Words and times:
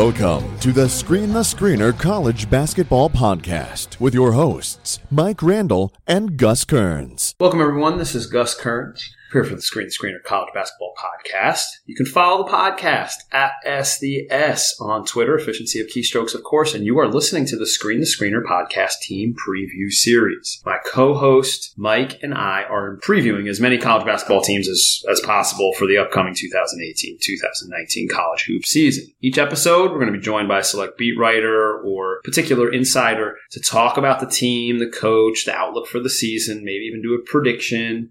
Welcome 0.00 0.49
to 0.60 0.72
the 0.72 0.90
Screen 0.90 1.32
the 1.32 1.40
Screener 1.40 1.98
College 1.98 2.50
Basketball 2.50 3.08
Podcast 3.08 3.98
with 3.98 4.12
your 4.12 4.32
hosts, 4.32 4.98
Mike 5.10 5.42
Randall 5.42 5.90
and 6.06 6.36
Gus 6.36 6.66
Kearns. 6.66 7.34
Welcome, 7.40 7.62
everyone. 7.62 7.96
This 7.96 8.14
is 8.14 8.26
Gus 8.26 8.54
Kearns 8.54 9.10
here 9.32 9.44
for 9.44 9.54
the 9.54 9.62
Screen 9.62 9.86
the 9.86 9.92
Screener 9.92 10.22
College 10.22 10.52
Basketball 10.52 10.92
Podcast. 10.98 11.64
You 11.86 11.94
can 11.94 12.06
follow 12.06 12.44
the 12.44 12.50
podcast 12.50 13.14
at 13.32 13.52
SDS 13.66 14.80
on 14.80 15.04
Twitter, 15.04 15.36
efficiency 15.36 15.80
of 15.80 15.86
keystrokes, 15.86 16.34
of 16.34 16.42
course, 16.42 16.74
and 16.74 16.84
you 16.84 16.98
are 16.98 17.08
listening 17.08 17.46
to 17.46 17.56
the 17.56 17.66
Screen 17.66 18.00
the 18.00 18.06
Screener 18.06 18.42
Podcast 18.42 19.00
Team 19.02 19.34
Preview 19.34 19.90
Series. 19.90 20.60
My 20.64 20.78
co-host 20.84 21.74
Mike 21.76 22.18
and 22.22 22.34
I 22.34 22.64
are 22.64 22.98
previewing 23.04 23.48
as 23.48 23.60
many 23.60 23.78
college 23.78 24.04
basketball 24.06 24.42
teams 24.42 24.68
as, 24.68 25.02
as 25.10 25.20
possible 25.20 25.72
for 25.78 25.86
the 25.86 25.98
upcoming 25.98 26.34
2018-2019 26.34 28.10
college 28.10 28.44
hoop 28.46 28.64
season. 28.64 29.12
Each 29.20 29.38
episode, 29.38 29.90
we're 29.90 30.00
going 30.00 30.12
to 30.12 30.18
be 30.18 30.24
joined 30.24 30.48
by 30.50 30.58
a 30.58 30.64
select 30.64 30.98
beat 30.98 31.18
writer 31.18 31.80
or 31.80 32.20
particular 32.24 32.70
insider 32.70 33.36
to 33.52 33.60
talk 33.60 33.96
about 33.96 34.20
the 34.20 34.26
team, 34.26 34.78
the 34.78 34.86
coach, 34.86 35.46
the 35.46 35.54
outlook 35.54 35.86
for 35.86 36.00
the 36.00 36.10
season, 36.10 36.64
maybe 36.64 36.84
even 36.84 37.00
do 37.00 37.14
a 37.14 37.30
prediction 37.30 38.10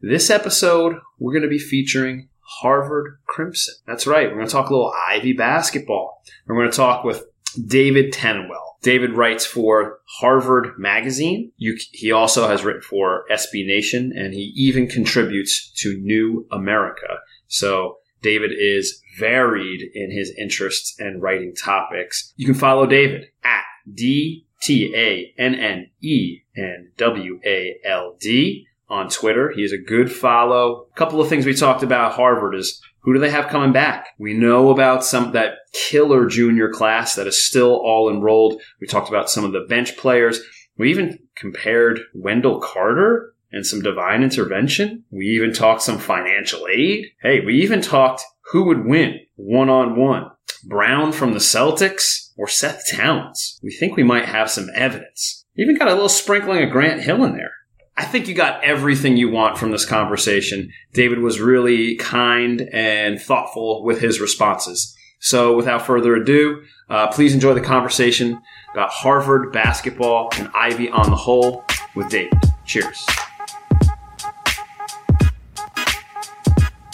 this 0.00 0.30
episode, 0.30 0.96
we're 1.18 1.32
going 1.32 1.42
to 1.42 1.48
be 1.48 1.58
featuring 1.58 2.28
Harvard 2.40 3.18
Crimson. 3.26 3.74
That's 3.86 4.06
right. 4.06 4.28
We're 4.28 4.36
going 4.36 4.46
to 4.46 4.52
talk 4.52 4.70
a 4.70 4.72
little 4.72 4.94
Ivy 5.08 5.34
basketball. 5.34 6.22
We're 6.46 6.56
going 6.56 6.70
to 6.70 6.76
talk 6.76 7.04
with 7.04 7.24
David 7.66 8.12
Tannenwald. 8.12 8.80
David 8.82 9.12
writes 9.12 9.44
for 9.44 9.98
Harvard 10.20 10.78
Magazine. 10.78 11.52
You, 11.58 11.78
he 11.92 12.12
also 12.12 12.48
has 12.48 12.64
written 12.64 12.80
for 12.80 13.24
SB 13.30 13.66
Nation, 13.66 14.12
and 14.16 14.32
he 14.32 14.52
even 14.56 14.86
contributes 14.86 15.70
to 15.82 15.98
New 15.98 16.46
America. 16.50 17.18
So 17.48 17.98
David 18.22 18.52
is 18.58 19.02
varied 19.18 19.82
in 19.94 20.10
his 20.10 20.32
interests 20.38 20.94
and 20.98 21.22
writing 21.22 21.54
topics. 21.54 22.32
You 22.36 22.46
can 22.46 22.54
follow 22.54 22.86
David 22.86 23.26
at 23.44 23.64
D 23.92 24.46
T 24.62 24.94
A 24.94 25.32
N 25.40 25.54
N 25.54 25.90
E 26.00 26.40
N 26.56 26.92
W 26.96 27.40
A 27.44 27.76
L 27.84 28.16
D 28.20 28.66
on 28.88 29.08
Twitter. 29.08 29.52
He's 29.54 29.72
a 29.72 29.78
good 29.78 30.12
follow. 30.12 30.86
A 30.92 30.96
couple 30.96 31.20
of 31.20 31.28
things 31.28 31.46
we 31.46 31.54
talked 31.54 31.82
about 31.82 32.12
Harvard 32.12 32.54
is 32.54 32.82
who 33.02 33.14
do 33.14 33.20
they 33.20 33.30
have 33.30 33.48
coming 33.48 33.72
back? 33.72 34.08
We 34.18 34.34
know 34.34 34.70
about 34.70 35.04
some 35.04 35.32
that 35.32 35.54
killer 35.72 36.26
junior 36.26 36.70
class 36.70 37.14
that 37.14 37.26
is 37.26 37.42
still 37.42 37.74
all 37.76 38.10
enrolled. 38.10 38.60
We 38.80 38.86
talked 38.86 39.08
about 39.08 39.30
some 39.30 39.44
of 39.44 39.52
the 39.52 39.66
bench 39.68 39.96
players. 39.96 40.40
We 40.76 40.90
even 40.90 41.18
compared 41.34 42.00
Wendell 42.14 42.60
Carter 42.60 43.34
and 43.52 43.66
some 43.66 43.80
divine 43.80 44.22
intervention. 44.22 45.04
We 45.10 45.26
even 45.28 45.52
talked 45.52 45.82
some 45.82 45.98
financial 45.98 46.66
aid. 46.68 47.06
Hey, 47.22 47.40
we 47.40 47.62
even 47.62 47.80
talked 47.80 48.22
who 48.50 48.64
would 48.64 48.84
win 48.84 49.20
one 49.36 49.68
on 49.68 49.96
one. 49.96 50.30
Brown 50.64 51.12
from 51.12 51.32
the 51.32 51.38
Celtics 51.38 52.30
or 52.36 52.48
Seth 52.48 52.82
Towns. 52.90 53.58
We 53.62 53.72
think 53.72 53.96
we 53.96 54.02
might 54.02 54.26
have 54.26 54.50
some 54.50 54.68
evidence. 54.74 55.44
Even 55.56 55.76
got 55.76 55.88
a 55.88 55.94
little 55.94 56.08
sprinkling 56.08 56.62
of 56.62 56.70
Grant 56.70 57.02
Hill 57.02 57.24
in 57.24 57.32
there. 57.32 57.52
I 57.96 58.04
think 58.04 58.28
you 58.28 58.34
got 58.34 58.64
everything 58.64 59.16
you 59.16 59.30
want 59.30 59.58
from 59.58 59.72
this 59.72 59.84
conversation. 59.84 60.70
David 60.92 61.18
was 61.18 61.40
really 61.40 61.96
kind 61.96 62.62
and 62.72 63.20
thoughtful 63.20 63.84
with 63.84 64.00
his 64.00 64.20
responses. 64.20 64.96
So, 65.20 65.54
without 65.54 65.84
further 65.84 66.14
ado, 66.14 66.62
uh, 66.88 67.08
please 67.08 67.34
enjoy 67.34 67.52
the 67.52 67.60
conversation 67.60 68.40
about 68.72 68.88
Harvard 68.88 69.52
basketball 69.52 70.30
and 70.38 70.48
Ivy 70.54 70.88
on 70.88 71.10
the 71.10 71.16
whole 71.16 71.62
with 71.94 72.08
David. 72.08 72.38
Cheers. 72.64 73.06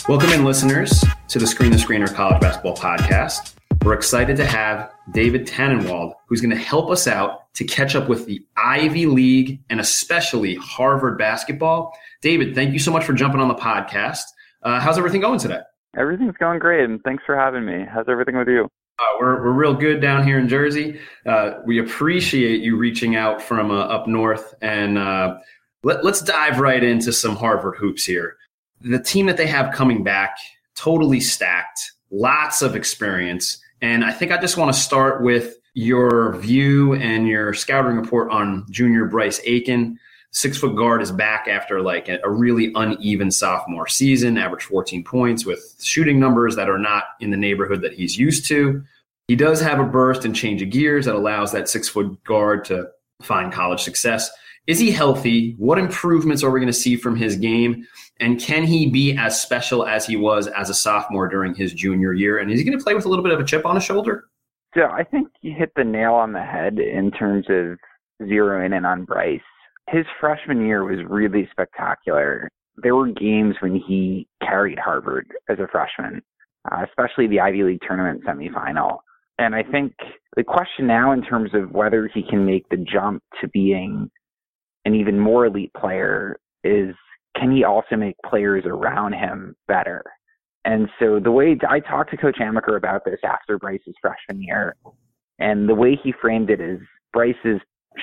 Welcome 0.08 0.30
in, 0.30 0.44
listeners, 0.44 1.04
to 1.26 1.40
the 1.40 1.48
Screen 1.48 1.72
the 1.72 1.78
Screener 1.78 2.06
College 2.06 2.40
Basketball 2.40 2.76
Podcast. 2.76 3.54
We're 3.82 3.94
excited 3.94 4.36
to 4.36 4.46
have 4.46 4.92
David 5.10 5.48
Tannenwald, 5.48 6.12
who's 6.28 6.40
going 6.40 6.52
to 6.52 6.56
help 6.56 6.92
us 6.92 7.08
out 7.08 7.52
to 7.54 7.64
catch 7.64 7.96
up 7.96 8.08
with 8.08 8.24
the 8.24 8.46
Ivy 8.56 9.06
League 9.06 9.60
and 9.68 9.80
especially 9.80 10.54
Harvard 10.54 11.18
basketball. 11.18 11.92
David, 12.22 12.54
thank 12.54 12.72
you 12.72 12.78
so 12.78 12.92
much 12.92 13.02
for 13.04 13.14
jumping 13.14 13.40
on 13.40 13.48
the 13.48 13.56
podcast. 13.56 14.22
Uh, 14.62 14.78
how's 14.78 14.96
everything 14.96 15.20
going 15.20 15.40
today? 15.40 15.58
Everything's 15.98 16.36
going 16.38 16.60
great, 16.60 16.84
and 16.84 17.02
thanks 17.02 17.24
for 17.26 17.34
having 17.34 17.66
me. 17.66 17.84
How's 17.92 18.06
everything 18.08 18.36
with 18.36 18.46
you? 18.46 18.68
Uh, 19.00 19.04
we're, 19.18 19.42
we're 19.42 19.50
real 19.50 19.74
good 19.74 20.00
down 20.00 20.24
here 20.24 20.38
in 20.38 20.48
Jersey. 20.48 21.00
Uh, 21.26 21.54
we 21.64 21.80
appreciate 21.80 22.60
you 22.60 22.76
reaching 22.76 23.16
out 23.16 23.42
from 23.42 23.72
uh, 23.72 23.80
up 23.80 24.06
north, 24.06 24.54
and 24.62 24.98
uh, 24.98 25.38
let, 25.82 26.04
let's 26.04 26.22
dive 26.22 26.60
right 26.60 26.84
into 26.84 27.12
some 27.12 27.34
Harvard 27.34 27.74
hoops 27.76 28.04
here. 28.04 28.36
The 28.80 28.98
team 28.98 29.26
that 29.26 29.36
they 29.36 29.46
have 29.46 29.74
coming 29.74 30.04
back, 30.04 30.36
totally 30.74 31.20
stacked, 31.20 31.92
lots 32.10 32.62
of 32.62 32.76
experience 32.76 33.62
and 33.82 34.04
I 34.04 34.12
think 34.12 34.32
I 34.32 34.40
just 34.40 34.56
want 34.56 34.74
to 34.74 34.80
start 34.80 35.22
with 35.22 35.56
your 35.74 36.36
view 36.38 36.94
and 36.94 37.28
your 37.28 37.52
scouting 37.52 37.96
report 37.96 38.30
on 38.30 38.66
junior 38.70 39.04
Bryce 39.04 39.40
Aiken. 39.44 39.98
Six 40.30 40.58
foot 40.58 40.76
guard 40.76 41.02
is 41.02 41.12
back 41.12 41.46
after 41.48 41.80
like 41.80 42.08
a 42.08 42.30
really 42.30 42.72
uneven 42.74 43.30
sophomore 43.30 43.86
season, 43.86 44.38
averaged 44.38 44.66
14 44.66 45.04
points 45.04 45.46
with 45.46 45.76
shooting 45.82 46.18
numbers 46.18 46.56
that 46.56 46.68
are 46.68 46.78
not 46.78 47.04
in 47.20 47.30
the 47.30 47.36
neighborhood 47.36 47.82
that 47.82 47.92
he's 47.92 48.18
used 48.18 48.46
to. 48.48 48.82
He 49.28 49.36
does 49.36 49.60
have 49.60 49.80
a 49.80 49.84
burst 49.84 50.24
and 50.24 50.36
change 50.36 50.62
of 50.62 50.70
gears 50.70 51.06
that 51.06 51.14
allows 51.14 51.52
that 51.52 51.68
six 51.68 51.88
foot 51.88 52.22
guard 52.24 52.64
to 52.66 52.88
find 53.22 53.52
college 53.52 53.80
success. 53.80 54.30
Is 54.66 54.80
he 54.80 54.90
healthy? 54.90 55.54
What 55.58 55.78
improvements 55.78 56.42
are 56.42 56.50
we 56.50 56.58
going 56.58 56.66
to 56.66 56.72
see 56.72 56.96
from 56.96 57.16
his 57.16 57.36
game? 57.36 57.86
And 58.18 58.40
can 58.40 58.64
he 58.64 58.90
be 58.90 59.16
as 59.16 59.40
special 59.40 59.86
as 59.86 60.06
he 60.06 60.16
was 60.16 60.48
as 60.48 60.70
a 60.70 60.74
sophomore 60.74 61.28
during 61.28 61.54
his 61.54 61.72
junior 61.72 62.12
year? 62.12 62.38
And 62.38 62.50
is 62.50 62.58
he 62.58 62.64
going 62.64 62.76
to 62.76 62.82
play 62.82 62.94
with 62.94 63.04
a 63.04 63.08
little 63.08 63.22
bit 63.22 63.32
of 63.32 63.38
a 63.38 63.44
chip 63.44 63.64
on 63.64 63.76
his 63.76 63.84
shoulder? 63.84 64.24
So 64.76 64.84
I 64.84 65.04
think 65.04 65.28
you 65.40 65.54
hit 65.56 65.72
the 65.76 65.84
nail 65.84 66.14
on 66.14 66.32
the 66.32 66.42
head 66.42 66.78
in 66.78 67.10
terms 67.12 67.46
of 67.48 67.78
zeroing 68.26 68.76
in 68.76 68.84
on 68.84 69.04
Bryce. 69.04 69.40
His 69.88 70.04
freshman 70.20 70.66
year 70.66 70.84
was 70.84 70.98
really 71.08 71.48
spectacular. 71.50 72.50
There 72.82 72.96
were 72.96 73.08
games 73.08 73.54
when 73.60 73.76
he 73.76 74.26
carried 74.42 74.78
Harvard 74.78 75.30
as 75.48 75.58
a 75.60 75.68
freshman, 75.70 76.22
uh, 76.70 76.84
especially 76.88 77.28
the 77.28 77.40
Ivy 77.40 77.62
League 77.62 77.80
tournament 77.86 78.24
semifinal. 78.24 78.98
And 79.38 79.54
I 79.54 79.62
think 79.62 79.94
the 80.34 80.44
question 80.44 80.86
now, 80.86 81.12
in 81.12 81.22
terms 81.22 81.50
of 81.54 81.70
whether 81.70 82.10
he 82.12 82.22
can 82.22 82.44
make 82.44 82.68
the 82.68 82.78
jump 82.78 83.22
to 83.40 83.48
being 83.48 84.10
an 84.86 84.94
even 84.94 85.18
more 85.18 85.44
elite 85.44 85.72
player, 85.76 86.38
is 86.64 86.94
can 87.38 87.54
he 87.54 87.64
also 87.64 87.96
make 87.96 88.16
players 88.24 88.64
around 88.64 89.12
him 89.12 89.54
better? 89.68 90.02
And 90.64 90.88
so 90.98 91.20
the 91.20 91.30
way 91.30 91.58
I 91.68 91.80
talked 91.80 92.10
to 92.12 92.16
Coach 92.16 92.38
Amaker 92.40 92.76
about 92.76 93.04
this 93.04 93.20
after 93.22 93.58
Bryce's 93.58 93.94
freshman 94.00 94.42
year, 94.42 94.74
and 95.38 95.68
the 95.68 95.74
way 95.74 95.98
he 96.02 96.14
framed 96.20 96.50
it 96.50 96.60
is 96.60 96.80
Bryce's 97.12 97.60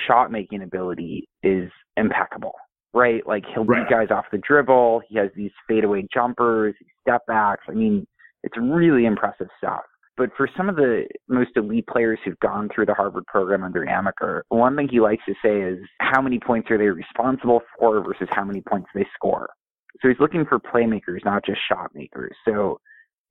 shot 0.07 0.31
making 0.31 0.61
ability 0.61 1.27
is 1.41 1.69
impeccable, 1.97 2.53
right? 2.93 3.25
Like 3.25 3.43
he'll 3.53 3.65
right. 3.65 3.87
beat 3.87 3.93
guys 3.93 4.07
off 4.11 4.25
the 4.31 4.37
dribble. 4.37 5.01
He 5.09 5.17
has 5.17 5.29
these 5.35 5.51
fadeaway 5.67 6.05
jumpers, 6.13 6.75
step 7.01 7.21
backs. 7.27 7.63
I 7.67 7.73
mean, 7.73 8.05
it's 8.43 8.57
really 8.57 9.05
impressive 9.05 9.47
stuff. 9.57 9.83
But 10.15 10.29
for 10.37 10.47
some 10.55 10.69
of 10.69 10.75
the 10.75 11.05
most 11.27 11.51
elite 11.55 11.87
players 11.87 12.19
who've 12.23 12.39
gone 12.39 12.69
through 12.73 12.85
the 12.85 12.93
Harvard 12.93 13.25
program 13.25 13.63
under 13.63 13.85
Amaker, 13.85 14.41
one 14.49 14.75
thing 14.75 14.87
he 14.89 14.99
likes 14.99 15.23
to 15.25 15.33
say 15.43 15.59
is 15.59 15.79
how 15.99 16.21
many 16.21 16.39
points 16.39 16.69
are 16.69 16.77
they 16.77 16.85
responsible 16.85 17.61
for 17.79 18.01
versus 18.01 18.27
how 18.31 18.43
many 18.43 18.61
points 18.61 18.89
they 18.93 19.07
score. 19.15 19.49
So 20.01 20.09
he's 20.09 20.19
looking 20.19 20.45
for 20.45 20.59
playmakers, 20.59 21.25
not 21.25 21.45
just 21.45 21.59
shot 21.67 21.91
makers. 21.95 22.35
So 22.45 22.79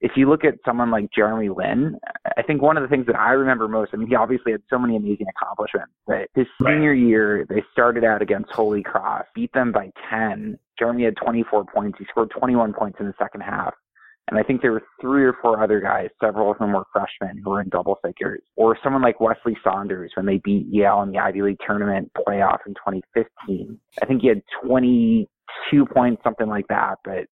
if 0.00 0.12
you 0.16 0.28
look 0.28 0.44
at 0.44 0.54
someone 0.66 0.90
like 0.90 1.08
Jeremy 1.14 1.48
Lin, 1.48 1.96
I 2.36 2.42
think 2.42 2.60
one 2.60 2.76
of 2.76 2.82
the 2.82 2.88
things 2.88 3.06
that 3.06 3.16
I 3.16 3.30
remember 3.30 3.68
most, 3.68 3.90
I 3.94 3.96
mean, 3.96 4.08
he 4.08 4.16
obviously 4.16 4.50
had 4.50 4.62
so 4.68 4.78
many 4.78 4.96
amazing 4.96 5.26
accomplishments, 5.36 5.92
but 6.06 6.28
his 6.34 6.46
senior 6.60 6.92
year, 6.92 7.46
they 7.48 7.62
started 7.72 8.02
out 8.02 8.20
against 8.20 8.50
Holy 8.50 8.82
Cross, 8.82 9.26
beat 9.34 9.52
them 9.52 9.70
by 9.70 9.90
10. 10.10 10.58
Jeremy 10.76 11.04
had 11.04 11.16
24 11.16 11.66
points. 11.72 11.98
He 12.00 12.04
scored 12.06 12.30
21 12.30 12.72
points 12.72 12.98
in 12.98 13.06
the 13.06 13.14
second 13.16 13.42
half. 13.42 13.74
And 14.32 14.40
I 14.40 14.42
think 14.42 14.62
there 14.62 14.72
were 14.72 14.82
three 14.98 15.24
or 15.24 15.34
four 15.42 15.62
other 15.62 15.78
guys, 15.78 16.08
several 16.18 16.50
of 16.50 16.56
whom 16.56 16.72
were 16.72 16.86
freshmen 16.90 17.42
who 17.44 17.50
were 17.50 17.60
in 17.60 17.68
double 17.68 17.98
figures. 18.02 18.40
Or 18.56 18.78
someone 18.82 19.02
like 19.02 19.20
Wesley 19.20 19.58
Saunders 19.62 20.10
when 20.14 20.24
they 20.24 20.38
beat 20.42 20.66
Yale 20.70 21.02
in 21.02 21.10
the 21.12 21.18
Ivy 21.18 21.42
League 21.42 21.58
tournament 21.66 22.10
playoff 22.16 22.60
in 22.66 22.72
2015. 22.72 23.78
I 24.00 24.06
think 24.06 24.22
he 24.22 24.28
had 24.28 24.40
22 24.64 25.84
points, 25.84 26.24
something 26.24 26.46
like 26.46 26.66
that. 26.68 26.94
But, 27.04 27.26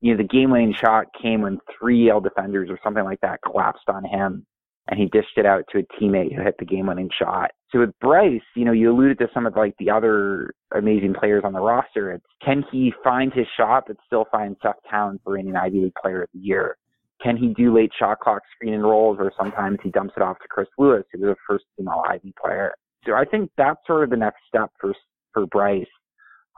you 0.00 0.10
know, 0.10 0.16
the 0.16 0.26
game 0.26 0.50
winning 0.50 0.74
shot 0.74 1.06
came 1.22 1.42
when 1.42 1.60
three 1.78 2.06
Yale 2.06 2.20
defenders 2.20 2.68
or 2.68 2.80
something 2.82 3.04
like 3.04 3.20
that 3.20 3.38
collapsed 3.46 3.88
on 3.88 4.04
him 4.04 4.44
and 4.88 4.98
he 4.98 5.06
dished 5.06 5.36
it 5.36 5.46
out 5.46 5.62
to 5.70 5.78
a 5.78 6.02
teammate 6.02 6.34
who 6.34 6.42
hit 6.42 6.56
the 6.58 6.64
game 6.64 6.88
winning 6.88 7.10
shot. 7.16 7.52
So 7.72 7.78
with 7.80 7.98
Bryce, 8.00 8.40
you 8.56 8.64
know, 8.64 8.72
you 8.72 8.90
alluded 8.90 9.18
to 9.18 9.28
some 9.32 9.46
of 9.46 9.56
like 9.56 9.74
the 9.78 9.90
other 9.90 10.52
amazing 10.76 11.14
players 11.14 11.42
on 11.44 11.52
the 11.52 11.60
roster. 11.60 12.12
It's 12.12 12.26
can 12.44 12.64
he 12.70 12.92
find 13.04 13.32
his 13.32 13.46
shot 13.56 13.84
but 13.86 13.96
still 14.06 14.26
find 14.30 14.56
Seth 14.60 14.76
Towns 14.90 15.20
for 15.22 15.36
an 15.36 15.54
Ivy 15.54 15.82
League 15.82 15.92
player 16.00 16.22
of 16.22 16.28
the 16.34 16.40
year? 16.40 16.76
Can 17.22 17.36
he 17.36 17.48
do 17.48 17.74
late 17.74 17.92
shot 17.96 18.18
clock 18.20 18.42
screen 18.54 18.74
and 18.74 18.82
rolls 18.82 19.18
or 19.20 19.30
sometimes 19.38 19.78
he 19.82 19.90
dumps 19.90 20.14
it 20.16 20.22
off 20.22 20.38
to 20.38 20.48
Chris 20.48 20.68
Lewis, 20.78 21.04
who 21.12 21.20
was 21.20 21.30
a 21.30 21.36
first 21.46 21.64
team 21.76 21.86
all 21.86 22.04
Ivy 22.08 22.34
player. 22.42 22.74
So 23.06 23.12
I 23.12 23.24
think 23.24 23.50
that's 23.56 23.78
sort 23.86 24.04
of 24.04 24.10
the 24.10 24.16
next 24.16 24.40
step 24.48 24.70
for 24.80 24.94
for 25.32 25.46
Bryce. 25.46 25.86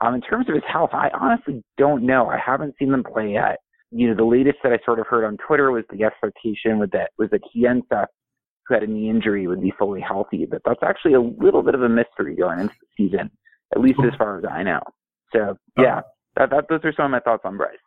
Um, 0.01 0.15
in 0.15 0.21
terms 0.21 0.47
of 0.49 0.55
his 0.55 0.63
health, 0.71 0.89
I 0.93 1.09
honestly 1.13 1.63
don't 1.77 2.05
know. 2.05 2.27
I 2.27 2.39
haven't 2.43 2.75
seen 2.79 2.91
them 2.91 3.03
play 3.03 3.33
yet. 3.33 3.57
You 3.91 4.09
know, 4.09 4.15
the 4.15 4.25
latest 4.25 4.57
that 4.63 4.73
I 4.73 4.79
sort 4.83 4.99
of 4.99 5.05
heard 5.07 5.25
on 5.25 5.37
Twitter 5.45 5.71
was 5.71 5.83
the 5.91 6.03
expectation 6.03 6.79
was 6.79 6.89
that 6.93 7.11
was 7.19 7.29
that 7.29 7.41
he 7.51 7.65
and 7.65 7.83
Seth 7.87 8.09
who 8.67 8.73
had 8.73 8.83
a 8.83 8.87
knee 8.87 9.09
injury 9.09 9.47
would 9.47 9.61
be 9.61 9.73
fully 9.77 10.01
healthy, 10.01 10.45
but 10.45 10.61
that's 10.65 10.83
actually 10.83 11.13
a 11.13 11.21
little 11.21 11.63
bit 11.63 11.75
of 11.75 11.81
a 11.83 11.89
mystery 11.89 12.35
going 12.35 12.59
into 12.59 12.73
the 12.81 12.87
season, 13.09 13.29
at 13.75 13.81
least 13.81 13.99
as 14.05 14.17
far 14.17 14.37
as 14.37 14.45
I 14.49 14.63
know. 14.63 14.81
So 15.33 15.57
yeah, 15.77 16.01
that, 16.37 16.49
that, 16.51 16.65
those 16.69 16.81
are 16.83 16.93
some 16.93 17.05
of 17.05 17.11
my 17.11 17.19
thoughts 17.19 17.43
on 17.45 17.57
Bryce. 17.57 17.77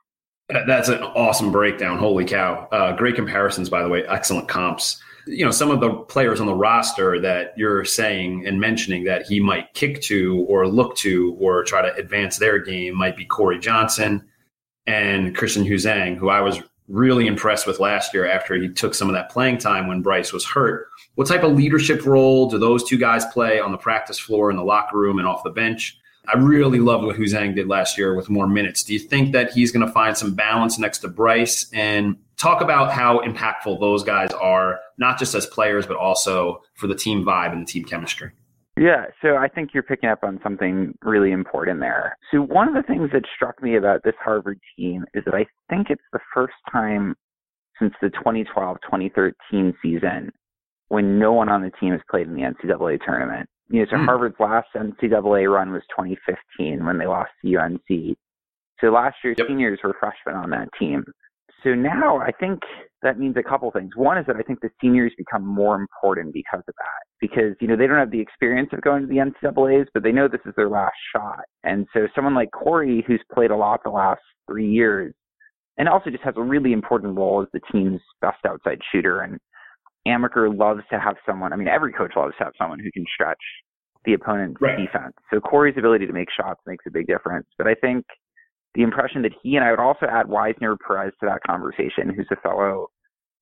That's 0.48 0.88
an 0.88 1.02
awesome 1.02 1.50
breakdown. 1.50 1.98
Holy 1.98 2.24
cow. 2.24 2.68
Uh, 2.70 2.92
great 2.92 3.16
comparisons, 3.16 3.68
by 3.68 3.82
the 3.82 3.88
way. 3.88 4.04
Excellent 4.06 4.48
comps. 4.48 5.02
You 5.26 5.44
know, 5.44 5.50
some 5.50 5.72
of 5.72 5.80
the 5.80 5.90
players 5.92 6.38
on 6.38 6.46
the 6.46 6.54
roster 6.54 7.20
that 7.20 7.52
you're 7.56 7.84
saying 7.84 8.46
and 8.46 8.60
mentioning 8.60 9.04
that 9.04 9.26
he 9.26 9.40
might 9.40 9.74
kick 9.74 10.00
to 10.02 10.46
or 10.48 10.68
look 10.68 10.96
to 10.98 11.36
or 11.40 11.64
try 11.64 11.82
to 11.82 11.92
advance 11.96 12.36
their 12.36 12.60
game 12.60 12.96
might 12.96 13.16
be 13.16 13.24
Corey 13.24 13.58
Johnson 13.58 14.24
and 14.86 15.34
Christian 15.34 15.64
Juzang, 15.64 16.16
who 16.16 16.28
I 16.28 16.42
was 16.42 16.62
really 16.88 17.26
impressed 17.26 17.66
with 17.66 17.80
last 17.80 18.14
year 18.14 18.26
after 18.26 18.54
he 18.54 18.68
took 18.68 18.94
some 18.94 19.08
of 19.08 19.14
that 19.14 19.30
playing 19.30 19.58
time 19.58 19.86
when 19.86 20.02
Bryce 20.02 20.32
was 20.32 20.44
hurt. 20.44 20.88
What 21.14 21.26
type 21.26 21.42
of 21.42 21.52
leadership 21.52 22.04
role 22.04 22.48
do 22.48 22.58
those 22.58 22.84
two 22.84 22.98
guys 22.98 23.24
play 23.26 23.58
on 23.58 23.72
the 23.72 23.78
practice 23.78 24.18
floor, 24.18 24.50
in 24.50 24.56
the 24.56 24.64
locker 24.64 24.98
room, 24.98 25.18
and 25.18 25.26
off 25.26 25.42
the 25.44 25.50
bench? 25.50 25.98
I 26.28 26.36
really 26.38 26.80
loved 26.80 27.04
what 27.04 27.16
Juzang 27.16 27.54
did 27.54 27.68
last 27.68 27.96
year 27.96 28.14
with 28.14 28.28
more 28.28 28.48
minutes. 28.48 28.82
Do 28.82 28.92
you 28.92 28.98
think 28.98 29.32
that 29.32 29.52
he's 29.52 29.70
going 29.70 29.86
to 29.86 29.92
find 29.92 30.16
some 30.16 30.34
balance 30.34 30.78
next 30.78 30.98
to 30.98 31.08
Bryce? 31.08 31.70
And 31.72 32.16
talk 32.36 32.60
about 32.60 32.92
how 32.92 33.20
impactful 33.20 33.80
those 33.80 34.02
guys 34.02 34.30
are, 34.32 34.80
not 34.98 35.18
just 35.18 35.34
as 35.34 35.46
players, 35.46 35.86
but 35.86 35.96
also 35.96 36.62
for 36.74 36.86
the 36.86 36.94
team 36.94 37.24
vibe 37.24 37.52
and 37.52 37.62
the 37.62 37.70
team 37.70 37.84
chemistry. 37.84 38.32
Yeah, 38.78 39.06
so 39.22 39.36
I 39.36 39.48
think 39.48 39.70
you're 39.72 39.82
picking 39.82 40.10
up 40.10 40.22
on 40.22 40.38
something 40.42 40.92
really 41.02 41.32
important 41.32 41.80
there. 41.80 42.16
So 42.30 42.42
one 42.42 42.68
of 42.68 42.74
the 42.74 42.82
things 42.82 43.08
that 43.14 43.22
struck 43.34 43.62
me 43.62 43.76
about 43.76 44.02
this 44.04 44.14
Harvard 44.22 44.60
team 44.76 45.04
is 45.14 45.24
that 45.24 45.34
I 45.34 45.46
think 45.70 45.88
it's 45.88 46.02
the 46.12 46.18
first 46.34 46.54
time 46.70 47.14
since 47.78 47.94
the 48.02 48.08
2012-2013 48.08 49.72
season 49.82 50.30
when 50.88 51.18
no 51.18 51.32
one 51.32 51.48
on 51.48 51.62
the 51.62 51.70
team 51.80 51.92
has 51.92 52.00
played 52.10 52.26
in 52.26 52.34
the 52.34 52.42
NCAA 52.42 52.98
tournament. 53.04 53.48
You 53.68 53.80
know, 53.80 53.86
so 53.90 53.96
mm. 53.96 54.04
Harvard's 54.04 54.36
last 54.38 54.68
NCAA 54.76 55.52
run 55.52 55.72
was 55.72 55.82
2015 55.90 56.84
when 56.84 56.98
they 56.98 57.06
lost 57.06 57.30
to 57.44 57.56
UNC. 57.56 58.16
So 58.80 58.88
last 58.88 59.16
year's 59.24 59.36
yep. 59.38 59.48
seniors 59.48 59.80
were 59.82 59.96
freshmen 59.98 60.36
on 60.36 60.50
that 60.50 60.68
team. 60.78 61.02
So 61.64 61.74
now 61.74 62.18
I 62.18 62.30
think 62.30 62.60
that 63.02 63.18
means 63.18 63.36
a 63.36 63.42
couple 63.42 63.70
things. 63.70 63.96
One 63.96 64.18
is 64.18 64.26
that 64.26 64.36
I 64.36 64.42
think 64.42 64.60
the 64.60 64.70
seniors 64.80 65.12
become 65.16 65.44
more 65.44 65.74
important 65.74 66.34
because 66.34 66.62
of 66.68 66.74
that. 66.76 67.05
Because, 67.20 67.54
you 67.60 67.68
know, 67.68 67.76
they 67.76 67.86
don't 67.86 67.98
have 67.98 68.10
the 68.10 68.20
experience 68.20 68.70
of 68.72 68.82
going 68.82 69.02
to 69.02 69.08
the 69.08 69.16
NCAAs, 69.16 69.86
but 69.94 70.02
they 70.02 70.12
know 70.12 70.28
this 70.28 70.40
is 70.44 70.52
their 70.56 70.68
last 70.68 70.96
shot. 71.14 71.44
And 71.64 71.86
so 71.94 72.06
someone 72.14 72.34
like 72.34 72.50
Corey, 72.50 73.02
who's 73.06 73.22
played 73.32 73.50
a 73.50 73.56
lot 73.56 73.82
the 73.82 73.90
last 73.90 74.20
three 74.46 74.68
years, 74.68 75.14
and 75.78 75.88
also 75.88 76.10
just 76.10 76.22
has 76.24 76.34
a 76.36 76.42
really 76.42 76.72
important 76.72 77.16
role 77.16 77.42
as 77.42 77.48
the 77.52 77.60
team's 77.72 78.00
best 78.20 78.44
outside 78.46 78.80
shooter 78.92 79.20
and 79.20 79.38
Amaker 80.06 80.56
loves 80.56 80.82
to 80.90 81.00
have 81.00 81.16
someone. 81.26 81.52
I 81.52 81.56
mean, 81.56 81.68
every 81.68 81.92
coach 81.92 82.12
loves 82.16 82.34
to 82.38 82.44
have 82.44 82.52
someone 82.58 82.78
who 82.78 82.90
can 82.92 83.04
stretch 83.12 83.40
the 84.04 84.14
opponent's 84.14 84.60
right. 84.60 84.78
defense. 84.78 85.14
So 85.32 85.40
Corey's 85.40 85.74
ability 85.76 86.06
to 86.06 86.12
make 86.12 86.28
shots 86.34 86.60
makes 86.66 86.84
a 86.86 86.90
big 86.90 87.06
difference. 87.06 87.46
But 87.58 87.66
I 87.66 87.74
think 87.74 88.04
the 88.74 88.82
impression 88.82 89.22
that 89.22 89.32
he 89.42 89.56
and 89.56 89.64
I 89.64 89.70
would 89.70 89.80
also 89.80 90.06
add 90.06 90.26
Weisner 90.26 90.76
Perez 90.86 91.12
to 91.20 91.26
that 91.26 91.40
conversation, 91.46 92.14
who's 92.14 92.28
a 92.30 92.36
fellow 92.36 92.88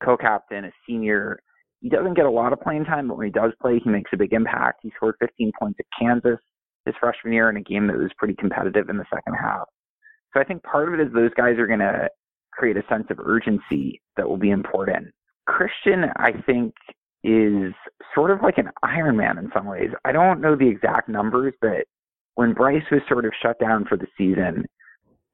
co-captain, 0.03 0.65
a 0.65 0.71
senior. 0.89 1.39
He 1.85 1.91
doesn't 1.91 2.15
get 2.15 2.25
a 2.25 2.31
lot 2.31 2.55
of 2.55 2.63
playing 2.63 2.87
time, 2.87 3.09
but 3.09 3.19
when 3.19 3.27
he 3.27 3.31
does 3.31 3.53
play, 3.61 3.79
he 3.79 3.91
makes 3.91 4.11
a 4.15 4.17
big 4.17 4.33
impact. 4.33 4.81
He 4.83 4.91
scored 4.97 5.17
15 5.21 5.53
points 5.61 5.79
at 5.79 5.87
Kansas 6.01 6.41
his 6.87 6.95
freshman 6.99 7.35
year 7.35 7.51
in 7.51 7.59
a 7.59 7.63
game 7.63 7.87
that 7.89 7.97
was 7.97 8.11
pretty 8.17 8.35
competitive 8.35 8.89
in 8.89 8.97
the 8.97 9.05
second 9.13 9.35
half. 9.35 9.67
So 10.33 10.41
I 10.41 10.45
think 10.45 10.63
part 10.63 10.89
of 10.89 10.95
it 10.95 11.07
is 11.07 11.13
those 11.13 11.31
guys 11.37 11.59
are 11.59 11.67
going 11.67 11.81
to 11.81 12.09
create 12.53 12.79
a 12.79 12.83
sense 12.89 13.07
of 13.11 13.19
urgency 13.21 14.01
that 14.17 14.27
will 14.27 14.37
be 14.37 14.51
important. 14.51 15.09
Christian, 15.47 16.07
I 16.17 16.33
think, 16.47 16.75
is 17.23 17.73
sort 18.15 18.31
of 18.31 18.43
like 18.43 18.59
an 18.59 18.71
Iron 18.83 19.17
Man 19.17 19.39
in 19.39 19.51
some 19.55 19.67
ways. 19.67 19.91
I 20.05 20.13
don't 20.13 20.41
know 20.41 20.57
the 20.57 20.69
exact 20.69 21.09
numbers, 21.09 21.55
but 21.61 21.85
when 22.35 22.53
Bryce 22.53 22.85
was 22.91 23.01
sort 23.09 23.25
of 23.25 23.33
shut 23.43 23.59
down 23.59 23.85
for 23.87 23.97
the 23.97 24.07
season, 24.17 24.65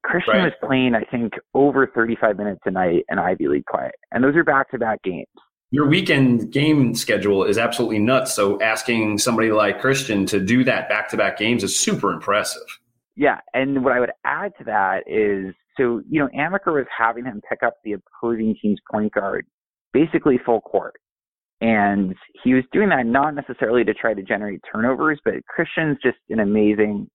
Christian 0.03 0.35
right. 0.35 0.45
was 0.45 0.53
playing, 0.63 0.95
I 0.95 1.03
think, 1.05 1.35
over 1.55 1.87
35 1.87 2.39
minutes 2.39 2.61
a 2.65 2.71
night 2.71 3.05
in 3.11 3.19
Ivy 3.19 3.49
League 3.49 3.67
play. 3.71 3.91
And 4.13 4.23
those 4.23 4.37
are 4.37 4.45
back 4.45 4.71
to 4.71 4.79
back 4.79 5.03
games. 5.03 5.27
Your 5.73 5.87
weekend 5.87 6.51
game 6.51 6.95
schedule 6.95 7.45
is 7.45 7.57
absolutely 7.57 8.01
nuts. 8.01 8.35
So 8.35 8.61
asking 8.61 9.19
somebody 9.19 9.53
like 9.53 9.81
Christian 9.81 10.27
to 10.27 10.41
do 10.41 10.65
that 10.65 10.89
back 10.89 11.09
to 11.11 11.17
back 11.17 11.39
games 11.39 11.63
is 11.63 11.79
super 11.79 12.13
impressive. 12.13 12.67
Yeah. 13.15 13.39
And 13.55 13.85
what 13.85 13.93
I 13.93 14.01
would 14.01 14.13
add 14.25 14.53
to 14.59 14.65
that 14.65 15.05
is 15.07 15.55
so, 15.77 16.03
you 16.09 16.21
know, 16.21 16.29
Amaker 16.37 16.75
was 16.75 16.87
having 16.97 17.25
him 17.25 17.41
pick 17.49 17.63
up 17.63 17.75
the 17.85 17.93
opposing 17.93 18.57
team's 18.61 18.81
point 18.91 19.13
guard 19.13 19.47
basically 19.93 20.39
full 20.45 20.61
court. 20.61 20.95
And 21.61 22.15
he 22.43 22.55
was 22.55 22.65
doing 22.73 22.89
that 22.89 23.07
not 23.07 23.35
necessarily 23.35 23.85
to 23.85 23.95
try 23.95 24.15
to 24.15 24.23
generate 24.23 24.61
turnovers, 24.71 25.21
but 25.25 25.35
Christian's 25.47 25.99
just 26.03 26.19
an 26.31 26.41
amazing 26.41 27.09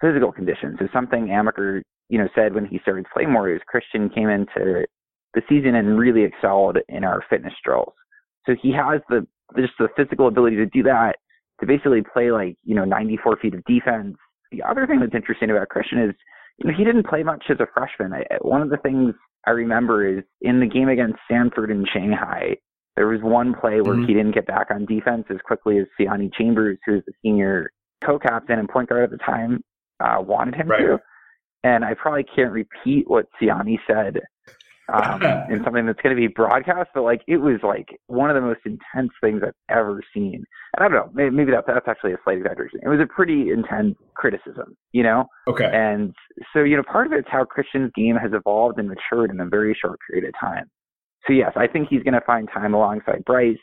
physical 0.00 0.32
condition. 0.32 0.76
So 0.78 0.88
something 0.92 1.28
Amaker, 1.28 1.82
you 2.08 2.18
know, 2.18 2.28
said 2.34 2.54
when 2.54 2.66
he 2.66 2.78
started 2.80 3.06
playing 3.12 3.30
more 3.30 3.48
is 3.48 3.60
Christian 3.66 4.08
came 4.10 4.28
into 4.28 4.84
the 5.34 5.42
season 5.48 5.76
and 5.76 5.98
really 5.98 6.24
excelled 6.24 6.78
in 6.88 7.04
our 7.04 7.24
fitness 7.30 7.54
drills. 7.64 7.94
So 8.46 8.54
he 8.60 8.72
has 8.72 9.00
the 9.08 9.26
just 9.56 9.72
the 9.78 9.88
physical 9.96 10.28
ability 10.28 10.56
to 10.56 10.66
do 10.66 10.82
that, 10.84 11.16
to 11.60 11.66
basically 11.66 12.02
play 12.02 12.30
like, 12.30 12.56
you 12.64 12.74
know, 12.74 12.84
94 12.84 13.36
feet 13.36 13.54
of 13.54 13.64
defense. 13.64 14.16
The 14.50 14.62
other 14.62 14.86
thing 14.86 15.00
that's 15.00 15.14
interesting 15.14 15.50
about 15.50 15.68
Christian 15.68 15.98
is, 15.98 16.14
you 16.58 16.70
know, 16.70 16.76
he 16.76 16.84
didn't 16.84 17.06
play 17.06 17.22
much 17.22 17.44
as 17.50 17.58
a 17.60 17.66
freshman. 17.74 18.12
I, 18.12 18.24
one 18.40 18.62
of 18.62 18.70
the 18.70 18.76
things 18.78 19.14
I 19.46 19.50
remember 19.50 20.06
is 20.06 20.24
in 20.40 20.60
the 20.60 20.66
game 20.66 20.88
against 20.88 21.18
Stanford 21.26 21.70
in 21.70 21.84
Shanghai, 21.92 22.56
there 22.96 23.06
was 23.06 23.20
one 23.22 23.54
play 23.54 23.80
where 23.80 23.94
mm-hmm. 23.94 24.06
he 24.06 24.14
didn't 24.14 24.34
get 24.34 24.46
back 24.46 24.70
on 24.70 24.84
defense 24.84 25.24
as 25.30 25.38
quickly 25.44 25.78
as 25.78 25.86
Siyani 25.98 26.30
Chambers, 26.34 26.78
who 26.84 26.92
was 26.92 27.02
the 27.06 27.12
senior 27.22 27.70
co-captain 28.04 28.58
and 28.58 28.68
point 28.68 28.88
guard 28.88 29.04
at 29.04 29.10
the 29.10 29.18
time, 29.18 29.62
uh, 30.00 30.20
wanted 30.20 30.54
him 30.54 30.68
right. 30.68 30.80
to. 30.80 30.98
And 31.64 31.84
I 31.84 31.94
probably 31.94 32.24
can't 32.24 32.52
repeat 32.52 33.08
what 33.08 33.26
Siyani 33.40 33.78
said 33.86 34.20
um, 34.92 35.22
in 35.50 35.62
something 35.64 35.86
that's 35.86 36.00
going 36.00 36.14
to 36.14 36.20
be 36.20 36.26
broadcast, 36.28 36.90
but 36.94 37.02
like 37.02 37.22
it 37.26 37.38
was 37.38 37.60
like 37.62 37.88
one 38.06 38.30
of 38.30 38.34
the 38.34 38.40
most 38.40 38.60
intense 38.64 39.10
things 39.20 39.42
I've 39.44 39.54
ever 39.76 40.02
seen. 40.14 40.44
And 40.74 40.84
I 40.84 40.88
don't 40.88 40.92
know, 40.92 41.10
maybe, 41.14 41.34
maybe 41.34 41.52
that, 41.52 41.64
that's 41.66 41.88
actually 41.88 42.12
a 42.12 42.18
slight 42.24 42.38
exaggeration. 42.38 42.80
It 42.82 42.88
was 42.88 43.00
a 43.00 43.06
pretty 43.06 43.50
intense 43.50 43.96
criticism, 44.14 44.76
you 44.92 45.02
know? 45.02 45.24
Okay. 45.48 45.68
And 45.72 46.14
so, 46.52 46.62
you 46.62 46.76
know, 46.76 46.82
part 46.82 47.06
of 47.06 47.12
it's 47.12 47.28
how 47.30 47.44
Christian's 47.44 47.90
game 47.94 48.16
has 48.16 48.32
evolved 48.34 48.78
and 48.78 48.88
matured 48.88 49.30
in 49.30 49.40
a 49.40 49.46
very 49.46 49.76
short 49.80 49.98
period 50.08 50.28
of 50.28 50.34
time. 50.40 50.70
So 51.26 51.32
yes, 51.32 51.52
I 51.56 51.66
think 51.66 51.88
he's 51.88 52.02
going 52.02 52.14
to 52.14 52.26
find 52.26 52.48
time 52.52 52.74
alongside 52.74 53.24
Bryce. 53.24 53.56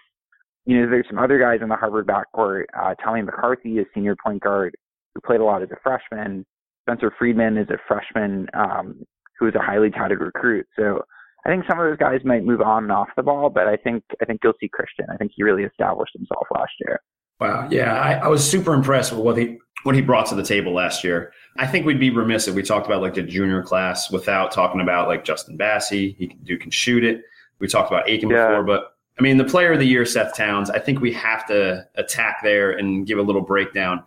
You 0.66 0.82
know, 0.82 0.90
there's 0.90 1.06
some 1.10 1.20
other 1.20 1.40
guys 1.40 1.60
in 1.62 1.70
the 1.70 1.76
Harvard 1.76 2.08
backcourt. 2.08 2.66
Uh, 2.80 2.94
Tommy 3.04 3.22
McCarthy 3.22 3.80
is 3.80 3.86
senior 3.94 4.16
point 4.24 4.42
guard 4.42 4.76
who 5.14 5.22
played 5.22 5.42
a 5.42 5.44
lot 5.44 5.62
as 5.62 5.70
a 5.72 5.78
freshman. 5.84 6.46
Spencer 6.84 7.14
Freedman 7.18 7.58
is 7.58 7.68
a 7.70 7.78
freshman 7.88 8.48
um, 8.54 9.04
who 9.40 9.48
is 9.48 9.56
a 9.56 9.60
highly 9.60 9.90
touted 9.90 10.20
recruit. 10.20 10.68
So 10.78 11.02
I 11.46 11.50
think 11.50 11.66
some 11.68 11.80
of 11.80 11.86
those 11.86 11.98
guys 11.98 12.22
might 12.26 12.44
move 12.44 12.62
on 12.62 12.84
and 12.84 12.92
off 12.92 13.10
the 13.16 13.24
ball, 13.24 13.50
but 13.50 13.68
I 13.68 13.78
think 13.78 14.04
I 14.22 14.26
think 14.26 14.42
you'll 14.44 14.54
see 14.60 14.70
Christian. 14.70 15.06
I 15.12 15.18
think 15.18 15.32
he 15.36 15.44
really 15.44 15.64
established 15.64 16.14
himself 16.14 16.48
last 16.54 16.74
year. 16.80 17.02
Wow, 17.40 17.68
yeah, 17.72 17.94
I, 17.94 18.14
I 18.16 18.28
was 18.28 18.50
super 18.50 18.74
impressed 18.74 19.14
with 19.14 19.22
what 19.22 19.38
he 19.38 19.58
what 19.84 19.96
he 19.96 20.02
brought 20.02 20.26
to 20.28 20.36
the 20.36 20.44
table 20.44 20.74
last 20.74 21.04
year. 21.04 21.32
I 21.58 21.68
think 21.68 21.86
we'd 21.86 22.00
be 22.00 22.10
remiss 22.10 22.48
if 22.48 22.56
we 22.56 22.64
talked 22.64 22.86
about 22.86 23.02
like 23.02 23.14
the 23.14 23.24
junior 23.24 23.64
class 23.64 24.12
without 24.12 24.52
talking 24.52 24.82
about 24.82 25.08
like 25.08 25.24
Justin 25.24 25.58
Bassey. 25.58 26.16
He 26.18 26.28
can 26.28 26.40
do 26.44 26.58
can 26.58 26.72
shoot 26.72 27.04
it. 27.04 27.24
We 27.60 27.68
talked 27.68 27.92
about 27.92 28.10
Aiken 28.10 28.30
yeah. 28.30 28.48
before, 28.48 28.64
but 28.64 28.96
I 29.18 29.22
mean 29.22 29.38
the 29.38 29.46
player 29.46 29.72
of 29.72 29.80
the 29.80 29.86
year, 29.86 30.06
Seth 30.06 30.36
Towns. 30.36 30.70
I 30.70 30.80
think 30.80 31.00
we 31.00 31.14
have 31.14 31.48
to 31.48 31.88
attack 31.96 32.40
there 32.44 32.72
and 32.72 33.08
give 33.08 33.18
a 33.18 33.24
little 33.24 33.42
breakdown 33.42 34.04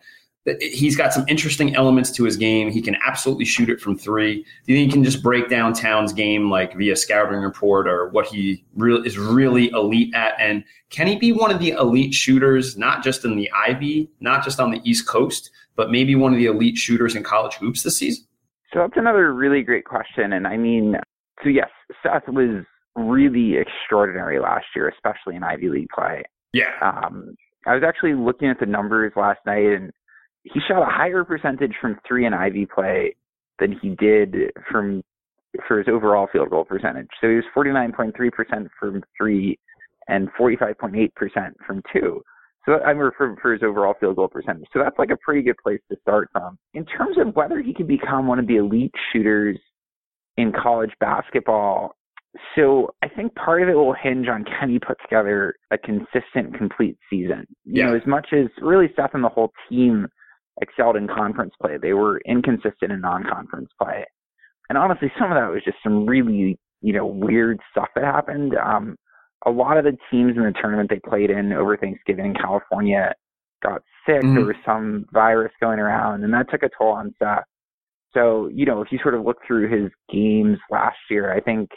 he's 0.60 0.96
got 0.96 1.12
some 1.12 1.24
interesting 1.28 1.74
elements 1.76 2.10
to 2.10 2.24
his 2.24 2.36
game. 2.36 2.70
He 2.70 2.82
can 2.82 2.96
absolutely 3.06 3.44
shoot 3.44 3.68
it 3.68 3.80
from 3.80 3.96
three. 3.96 4.44
Do 4.66 4.72
you 4.72 4.78
think 4.78 4.90
he 4.90 4.92
can 4.92 5.04
just 5.04 5.22
break 5.22 5.48
down 5.48 5.72
Town's 5.72 6.12
game 6.12 6.50
like 6.50 6.76
via 6.76 6.96
scouting 6.96 7.40
report 7.40 7.86
or 7.86 8.08
what 8.08 8.26
he 8.26 8.64
really 8.74 9.06
is 9.06 9.18
really 9.18 9.70
elite 9.70 10.12
at? 10.14 10.34
And 10.40 10.64
can 10.90 11.06
he 11.06 11.16
be 11.16 11.32
one 11.32 11.50
of 11.50 11.58
the 11.60 11.70
elite 11.70 12.12
shooters, 12.12 12.76
not 12.76 13.04
just 13.04 13.24
in 13.24 13.36
the 13.36 13.50
Ivy, 13.52 14.10
not 14.20 14.42
just 14.44 14.58
on 14.58 14.70
the 14.70 14.80
East 14.84 15.06
Coast, 15.06 15.50
but 15.76 15.90
maybe 15.90 16.16
one 16.16 16.32
of 16.32 16.38
the 16.38 16.46
elite 16.46 16.76
shooters 16.76 17.14
in 17.14 17.22
college 17.22 17.54
hoops 17.54 17.82
this 17.82 17.96
season? 17.96 18.24
So 18.72 18.80
that's 18.80 18.96
another 18.96 19.32
really 19.32 19.62
great 19.62 19.84
question. 19.84 20.32
And 20.32 20.46
I 20.46 20.56
mean, 20.56 20.96
so 21.42 21.50
yes, 21.50 21.68
Seth 22.02 22.28
was 22.28 22.64
really 22.96 23.56
extraordinary 23.56 24.40
last 24.40 24.66
year, 24.74 24.88
especially 24.88 25.36
in 25.36 25.44
Ivy 25.44 25.68
League 25.68 25.88
play. 25.94 26.24
Yeah. 26.52 26.70
Um, 26.80 27.36
I 27.66 27.74
was 27.74 27.84
actually 27.86 28.14
looking 28.14 28.48
at 28.48 28.58
the 28.58 28.66
numbers 28.66 29.12
last 29.14 29.38
night 29.46 29.66
and 29.66 29.92
he 30.44 30.60
shot 30.66 30.82
a 30.82 30.90
higher 30.90 31.24
percentage 31.24 31.74
from 31.80 31.98
three 32.06 32.26
and 32.26 32.34
Ivy 32.34 32.66
play 32.66 33.14
than 33.58 33.78
he 33.80 33.90
did 33.90 34.52
from 34.70 35.02
for 35.68 35.78
his 35.78 35.88
overall 35.88 36.28
field 36.32 36.50
goal 36.50 36.64
percentage. 36.64 37.08
So 37.20 37.28
he 37.28 37.36
was 37.36 37.44
49.3% 37.54 38.68
from 38.78 39.02
three 39.16 39.58
and 40.08 40.28
45.8% 40.32 41.10
from 41.66 41.82
two. 41.92 42.22
So 42.64 42.78
I'm 42.80 42.98
referring 42.98 43.36
for 43.42 43.52
his 43.52 43.62
overall 43.62 43.94
field 44.00 44.16
goal 44.16 44.28
percentage. 44.28 44.66
So 44.72 44.78
that's 44.82 44.98
like 44.98 45.10
a 45.10 45.16
pretty 45.16 45.42
good 45.42 45.56
place 45.62 45.80
to 45.90 45.98
start 46.00 46.28
from. 46.32 46.58
In 46.74 46.84
terms 46.86 47.18
of 47.18 47.34
whether 47.34 47.60
he 47.60 47.74
can 47.74 47.86
become 47.86 48.26
one 48.26 48.38
of 48.38 48.46
the 48.46 48.56
elite 48.56 48.94
shooters 49.12 49.58
in 50.36 50.52
college 50.52 50.92
basketball, 51.00 51.94
So 52.56 52.94
I 53.02 53.08
think 53.08 53.34
part 53.34 53.62
of 53.62 53.68
it 53.68 53.74
will 53.74 53.92
hinge 53.92 54.26
on 54.26 54.44
can 54.44 54.70
he 54.70 54.78
put 54.78 54.96
together 55.02 55.54
a 55.70 55.76
consistent, 55.76 56.56
complete 56.56 56.96
season. 57.10 57.46
You 57.64 57.82
Yeah. 57.82 57.90
know, 57.90 57.94
as 57.94 58.06
much 58.06 58.32
as 58.32 58.46
really 58.62 58.90
Seth 58.96 59.14
and 59.14 59.22
the 59.22 59.28
whole 59.28 59.52
team 59.68 60.08
excelled 60.60 60.96
in 60.96 61.08
conference 61.08 61.54
play, 61.60 61.78
they 61.80 61.92
were 61.92 62.20
inconsistent 62.26 62.92
in 62.92 63.00
non-conference 63.00 63.70
play. 63.80 64.04
And 64.68 64.78
honestly, 64.78 65.10
some 65.18 65.32
of 65.32 65.36
that 65.36 65.50
was 65.50 65.62
just 65.64 65.78
some 65.82 66.06
really, 66.06 66.58
you 66.80 66.92
know, 66.92 67.06
weird 67.06 67.58
stuff 67.70 67.88
that 67.94 68.04
happened. 68.04 68.54
Um, 68.54 68.96
a 69.46 69.50
lot 69.50 69.76
of 69.76 69.84
the 69.84 69.96
teams 70.10 70.36
in 70.36 70.44
the 70.44 70.52
tournament 70.52 70.90
they 70.90 71.00
played 71.08 71.30
in 71.30 71.52
over 71.52 71.76
Thanksgiving 71.76 72.26
in 72.26 72.34
California 72.34 73.12
got 73.62 73.82
sick. 74.06 74.22
Mhm. 74.22 74.34
There 74.34 74.44
was 74.44 74.56
some 74.64 75.06
virus 75.12 75.52
going 75.60 75.78
around, 75.78 76.24
and 76.24 76.32
that 76.34 76.48
took 76.50 76.62
a 76.62 76.68
toll 76.76 76.92
on 76.92 77.14
Seth. 77.18 77.44
So, 78.12 78.48
you 78.48 78.66
know, 78.66 78.82
if 78.82 78.92
you 78.92 78.98
sort 78.98 79.14
of 79.14 79.24
look 79.24 79.38
through 79.46 79.68
his 79.68 79.90
games 80.10 80.58
last 80.70 80.98
year, 81.10 81.32
I 81.32 81.40
think 81.40 81.70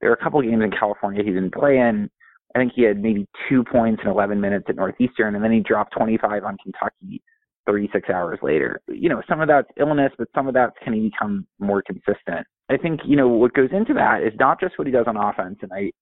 there 0.00 0.10
are 0.10 0.14
a 0.14 0.22
couple 0.22 0.40
of 0.40 0.46
games 0.46 0.62
in 0.62 0.70
California 0.72 1.22
he 1.22 1.32
didn't 1.32 1.54
play 1.54 1.78
in. 1.78 2.10
I 2.54 2.58
think 2.58 2.72
he 2.74 2.82
had 2.82 3.02
maybe 3.02 3.26
two 3.48 3.64
points 3.64 4.02
in 4.02 4.08
11 4.08 4.40
minutes 4.40 4.66
at 4.68 4.76
Northeastern, 4.76 5.34
and 5.34 5.44
then 5.44 5.52
he 5.52 5.60
dropped 5.60 5.92
25 5.92 6.44
on 6.44 6.56
Kentucky 6.62 7.22
36 7.66 8.08
hours 8.10 8.38
later. 8.42 8.80
You 8.88 9.08
know, 9.08 9.22
some 9.28 9.40
of 9.40 9.48
that's 9.48 9.68
illness, 9.78 10.12
but 10.18 10.28
some 10.34 10.48
of 10.48 10.54
that's 10.54 10.74
can 10.82 10.92
he 10.92 11.00
become 11.10 11.46
more 11.58 11.82
consistent? 11.82 12.46
I 12.70 12.76
think, 12.76 13.00
you 13.04 13.16
know, 13.16 13.28
what 13.28 13.54
goes 13.54 13.70
into 13.72 13.94
that 13.94 14.22
is 14.22 14.32
not 14.38 14.60
just 14.60 14.78
what 14.78 14.86
he 14.86 14.92
does 14.92 15.06
on 15.06 15.16
offense, 15.16 15.58
and 15.62 15.72
I 15.72 15.92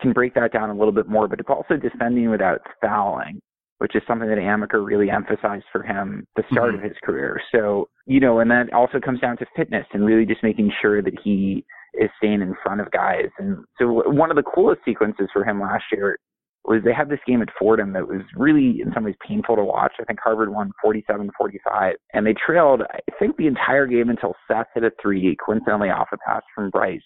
can 0.00 0.12
break 0.12 0.34
that 0.34 0.52
down 0.52 0.70
a 0.70 0.74
little 0.74 0.92
bit 0.92 1.08
more, 1.08 1.28
but 1.28 1.40
it's 1.40 1.48
also 1.48 1.76
defending 1.76 2.30
without 2.30 2.60
fouling, 2.80 3.40
which 3.78 3.94
is 3.94 4.02
something 4.06 4.28
that 4.28 4.38
Amaker 4.38 4.84
really 4.84 5.10
emphasized 5.10 5.64
for 5.72 5.82
him 5.82 6.26
the 6.36 6.44
start 6.50 6.72
Mhm. 6.72 6.78
of 6.78 6.82
his 6.82 6.96
career. 7.04 7.40
So, 7.52 7.88
you 8.06 8.20
know, 8.20 8.40
and 8.40 8.50
that 8.50 8.72
also 8.72 9.00
comes 9.00 9.20
down 9.20 9.36
to 9.38 9.46
fitness 9.56 9.86
and 9.92 10.04
really 10.04 10.26
just 10.26 10.42
making 10.42 10.70
sure 10.80 11.02
that 11.02 11.18
he 11.20 11.64
is 11.94 12.10
staying 12.16 12.40
in 12.42 12.54
front 12.62 12.80
of 12.80 12.90
guys. 12.90 13.28
And 13.38 13.64
so 13.78 14.08
one 14.10 14.30
of 14.30 14.36
the 14.36 14.42
coolest 14.42 14.84
sequences 14.84 15.28
for 15.32 15.44
him 15.44 15.60
last 15.60 15.84
year 15.92 16.16
was 16.64 16.80
they 16.84 16.92
had 16.92 17.08
this 17.08 17.18
game 17.26 17.42
at 17.42 17.48
Fordham 17.58 17.92
that 17.92 18.06
was 18.06 18.22
really 18.36 18.80
in 18.80 18.92
some 18.94 19.04
ways 19.04 19.16
painful 19.26 19.56
to 19.56 19.64
watch. 19.64 19.94
I 20.00 20.04
think 20.04 20.20
Harvard 20.22 20.52
won 20.52 20.70
47-45 20.84 21.94
and 22.12 22.26
they 22.26 22.34
trailed, 22.34 22.82
I 22.82 23.00
think 23.18 23.36
the 23.36 23.48
entire 23.48 23.86
game 23.86 24.10
until 24.10 24.34
Seth 24.46 24.68
hit 24.74 24.84
a 24.84 24.92
three, 25.00 25.36
coincidentally 25.44 25.90
off 25.90 26.08
a 26.12 26.18
pass 26.18 26.42
from 26.54 26.70
Bryce 26.70 27.02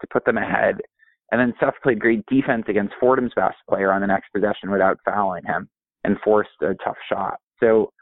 to 0.00 0.06
put 0.12 0.24
them 0.24 0.36
ahead. 0.36 0.76
And 1.32 1.40
then 1.40 1.54
Seth 1.58 1.74
played 1.82 2.00
great 2.00 2.24
defense 2.26 2.64
against 2.68 2.94
Fordham's 3.00 3.32
best 3.34 3.56
player 3.68 3.92
on 3.92 4.02
the 4.02 4.06
next 4.06 4.28
possession 4.34 4.70
without 4.70 4.98
fouling 5.04 5.44
him 5.44 5.68
and 6.04 6.16
forced 6.22 6.50
a 6.60 6.74
tough 6.84 6.96
shot. 7.08 7.38
So 7.58 7.92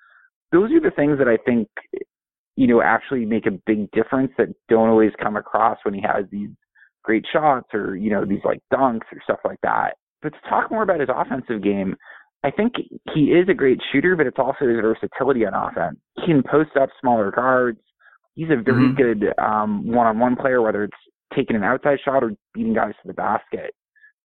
those 0.51 0.71
are 0.73 0.81
the 0.81 0.95
things 0.97 1.19
that 1.19 1.29
I 1.29 1.37
think, 1.45 1.69
you 2.57 2.67
know, 2.67 2.83
actually 2.83 3.25
make 3.25 3.47
a 3.47 3.59
big 3.67 3.91
difference 3.93 4.33
that 4.39 4.49
don't 4.69 4.89
always 4.89 5.13
come 5.23 5.37
across 5.37 5.79
when 5.85 5.95
he 5.95 6.01
has 6.01 6.25
these 6.33 6.51
great 7.05 7.25
shots 7.33 7.69
or, 7.73 7.97
you 7.97 8.11
know, 8.11 8.25
these 8.25 8.45
like 8.45 8.61
dunks 8.73 9.07
or 9.13 9.21
stuff 9.23 9.41
like 9.45 9.61
that. 9.63 9.95
But 10.23 10.33
to 10.33 10.39
talk 10.49 10.71
more 10.71 10.83
about 10.83 11.01
his 11.01 11.09
offensive 11.15 11.63
game, 11.63 11.97
I 12.45 12.51
think 12.51 12.75
he 13.15 13.33
is 13.33 13.49
a 13.49 13.55
great 13.55 13.81
shooter, 13.93 14.17
but 14.17 14.27
it's 14.27 14.39
also 14.39 14.67
his 14.67 14.81
versatility 14.81 15.45
on 15.45 15.55
offense. 15.55 15.99
He 16.17 16.27
can 16.27 16.43
post 16.43 16.77
up 16.81 16.89
smaller 17.01 17.31
guards. 17.31 17.81
He's 18.35 18.51
a 18.51 18.57
very 18.57 18.89
Mhm. 18.89 18.97
good 18.97 19.35
um, 19.39 19.87
one-on-one 19.89 20.37
player, 20.37 20.63
whether 20.63 20.85
it's 20.85 20.97
taking 21.35 21.57
an 21.57 21.65
outside 21.65 22.01
shot 22.01 22.23
or 22.23 22.33
beating 22.55 22.75
guys 22.75 22.95
to 23.03 23.09
the 23.09 23.15
basket. 23.15 23.75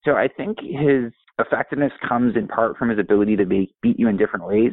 So 0.05 0.17
I 0.17 0.29
think 0.29 0.61
his 0.61 1.13
effectiveness 1.39 1.93
comes 2.07 2.37
in 2.37 2.49
part 2.49 2.77
from 2.77 2.91
his 2.91 2.99
ability 2.99 3.37
to 3.37 3.47
be, 3.47 3.75
beat 3.81 3.99
you 3.99 4.09
in 4.09 4.17
different 4.17 4.47
ways. 4.47 4.73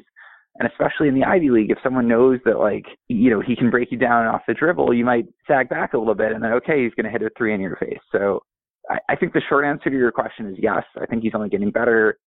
And 0.59 0.67
especially 0.67 1.07
in 1.07 1.15
the 1.15 1.23
Ivy 1.23 1.49
League, 1.51 1.71
if 1.71 1.77
someone 1.81 2.07
knows 2.07 2.39
that 2.43 2.59
like, 2.59 2.85
you 3.07 3.29
know, 3.29 3.39
he 3.39 3.55
can 3.55 3.69
break 3.69 3.91
you 3.91 3.97
down 3.97 4.25
off 4.25 4.41
the 4.45 4.53
dribble, 4.53 4.93
you 4.93 5.05
might 5.05 5.25
sag 5.47 5.69
back 5.69 5.93
a 5.93 5.97
little 5.97 6.15
bit 6.15 6.33
and 6.33 6.43
then, 6.43 6.51
okay, 6.53 6.83
he's 6.83 6.93
going 6.95 7.05
to 7.05 7.11
hit 7.11 7.21
a 7.21 7.29
three 7.37 7.53
in 7.53 7.61
your 7.61 7.77
face. 7.77 7.99
So 8.11 8.41
I, 8.89 8.97
I 9.09 9.15
think 9.15 9.33
the 9.33 9.41
short 9.47 9.65
answer 9.65 9.89
to 9.89 9.95
your 9.95 10.11
question 10.11 10.47
is 10.47 10.55
yes. 10.57 10.83
I 11.01 11.05
think 11.05 11.23
he's 11.23 11.33
only 11.35 11.49
getting 11.49 11.71
better. 11.71 12.17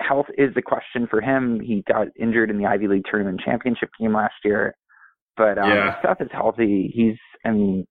Health 0.00 0.26
is 0.36 0.54
the 0.54 0.62
question 0.62 1.06
for 1.10 1.20
him. 1.20 1.60
He 1.60 1.82
got 1.88 2.08
injured 2.18 2.50
in 2.50 2.58
the 2.58 2.66
Ivy 2.66 2.88
League 2.88 3.04
tournament 3.10 3.40
championship 3.44 3.90
game 4.00 4.14
last 4.14 4.34
year. 4.44 4.74
But 5.36 5.58
um, 5.58 5.70
Yeah. 5.70 6.00
Seth 6.02 6.20
is 6.20 6.28
healthy. 6.32 6.90
He's, 6.94 7.16
I 7.44 7.50
mean, 7.50 7.84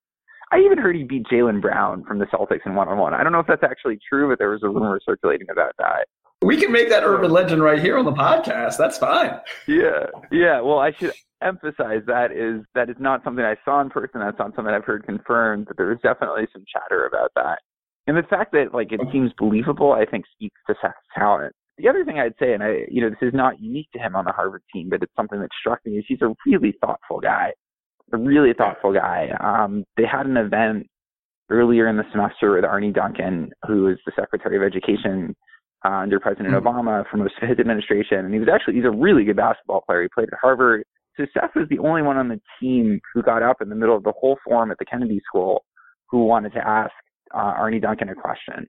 I 0.51 0.59
even 0.59 0.77
heard 0.77 0.95
he 0.95 1.03
beat 1.03 1.25
Jaylen 1.27 1.61
Brown 1.61 2.05
from 2.05 2.19
the 2.19 2.25
Celtics 2.25 2.65
in 2.65 2.75
one 2.75 2.87
on 2.87 2.97
one. 2.97 3.13
I 3.13 3.23
don't 3.23 3.33
know 3.33 3.39
if 3.39 3.47
that's 3.47 3.63
actually 3.63 3.99
true, 4.07 4.29
but 4.29 4.39
there 4.39 4.49
was 4.49 4.63
a 4.63 4.69
rumor 4.69 4.99
circulating 5.05 5.47
about 5.51 5.73
that. 5.77 6.07
We 6.41 6.55
can 6.55 6.71
make 6.71 6.89
that 6.89 7.03
urban 7.03 7.31
legend 7.31 7.61
right 7.63 7.79
here 7.79 7.97
on 7.97 8.05
the 8.05 8.13
podcast. 8.13 8.77
That's 8.77 8.97
fine. 8.97 9.39
Yeah, 9.67 10.05
yeah. 10.31 10.61
Well, 10.61 10.77
I 10.77 10.91
should 10.91 11.11
emphasize 11.41 12.01
that 12.05 12.31
is 12.31 12.63
that 12.75 12.89
is 12.89 12.95
not 12.99 13.23
something 13.23 13.43
I 13.43 13.55
saw 13.65 13.81
in 13.81 13.89
person. 13.89 14.21
That's 14.21 14.37
not 14.37 14.55
something 14.55 14.73
I've 14.73 14.85
heard 14.85 15.03
confirmed. 15.05 15.65
But 15.67 15.77
there 15.77 15.91
is 15.91 15.97
definitely 16.03 16.47
some 16.53 16.63
chatter 16.71 17.07
about 17.07 17.31
that, 17.35 17.59
and 18.07 18.17
the 18.17 18.23
fact 18.23 18.51
that 18.53 18.73
like 18.73 18.91
it 18.91 19.01
seems 19.11 19.31
believable, 19.37 19.91
I 19.93 20.05
think 20.05 20.25
speaks 20.33 20.59
to 20.67 20.75
Seth's 20.81 20.95
talent. 21.15 21.53
The 21.77 21.87
other 21.87 22.03
thing 22.03 22.19
I'd 22.19 22.33
say, 22.39 22.53
and 22.53 22.63
I, 22.63 22.85
you 22.89 23.01
know, 23.01 23.09
this 23.09 23.21
is 23.21 23.33
not 23.35 23.61
unique 23.61 23.89
to 23.93 23.99
him 23.99 24.15
on 24.15 24.25
the 24.25 24.31
Harvard 24.31 24.63
team, 24.73 24.89
but 24.89 25.03
it's 25.03 25.13
something 25.15 25.39
that 25.39 25.49
struck 25.59 25.79
me 25.85 25.97
is 25.97 26.05
he's 26.07 26.21
a 26.23 26.33
really 26.45 26.73
thoughtful 26.81 27.19
guy, 27.19 27.51
a 28.11 28.17
really 28.17 28.53
thoughtful 28.57 28.93
guy. 28.93 29.29
Um, 29.39 29.83
they 29.95 30.05
had 30.05 30.25
an 30.25 30.37
event 30.37 30.87
earlier 31.49 31.87
in 31.87 31.97
the 31.97 32.03
semester 32.11 32.55
with 32.55 32.65
Arne 32.65 32.91
Duncan, 32.93 33.51
who 33.67 33.87
is 33.89 33.97
the 34.05 34.11
Secretary 34.19 34.57
of 34.57 34.63
Education 34.63 35.35
uh, 35.85 35.89
under 35.89 36.19
President 36.19 36.55
Mhm. 36.55 36.63
Obama 36.63 37.07
for 37.07 37.17
most 37.17 37.35
of 37.41 37.47
his 37.47 37.59
administration, 37.59 38.25
and 38.25 38.33
he 38.33 38.39
was 38.39 38.49
actually 38.49 38.73
he's 38.73 38.85
a 38.85 38.91
really 38.91 39.23
good 39.23 39.35
basketball 39.35 39.81
player. 39.81 40.01
He 40.01 40.09
played 40.13 40.29
at 40.31 40.39
Harvard. 40.41 40.83
So 41.15 41.25
Seth 41.33 41.55
was 41.55 41.67
the 41.69 41.79
only 41.79 42.01
one 42.01 42.17
on 42.17 42.27
the 42.27 42.39
team 42.59 42.99
who 43.13 43.21
got 43.21 43.43
up 43.43 43.61
in 43.61 43.69
the 43.69 43.75
middle 43.75 43.95
of 43.95 44.03
the 44.03 44.13
whole 44.19 44.37
forum 44.43 44.71
at 44.71 44.77
the 44.79 44.85
Kennedy 44.85 45.21
School 45.25 45.63
who 46.09 46.25
wanted 46.25 46.53
to 46.53 46.67
ask 46.67 46.91
uh, 47.33 47.37
Arne 47.37 47.79
Duncan 47.79 48.09
a 48.09 48.15
question. 48.15 48.67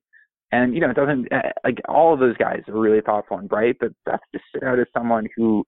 And 0.50 0.74
you 0.74 0.80
know, 0.80 0.90
it 0.90 0.96
doesn't 0.96 1.32
uh, 1.32 1.50
like 1.64 1.78
all 1.88 2.14
of 2.14 2.20
those 2.20 2.36
guys 2.36 2.60
are 2.68 2.78
really 2.78 3.00
thoughtful 3.02 3.36
and 3.38 3.48
bright, 3.48 3.76
but 3.80 3.90
Seth 4.08 4.20
just 4.32 4.44
stood 4.48 4.64
out 4.64 4.78
as 4.78 4.86
someone 4.96 5.26
who, 5.36 5.64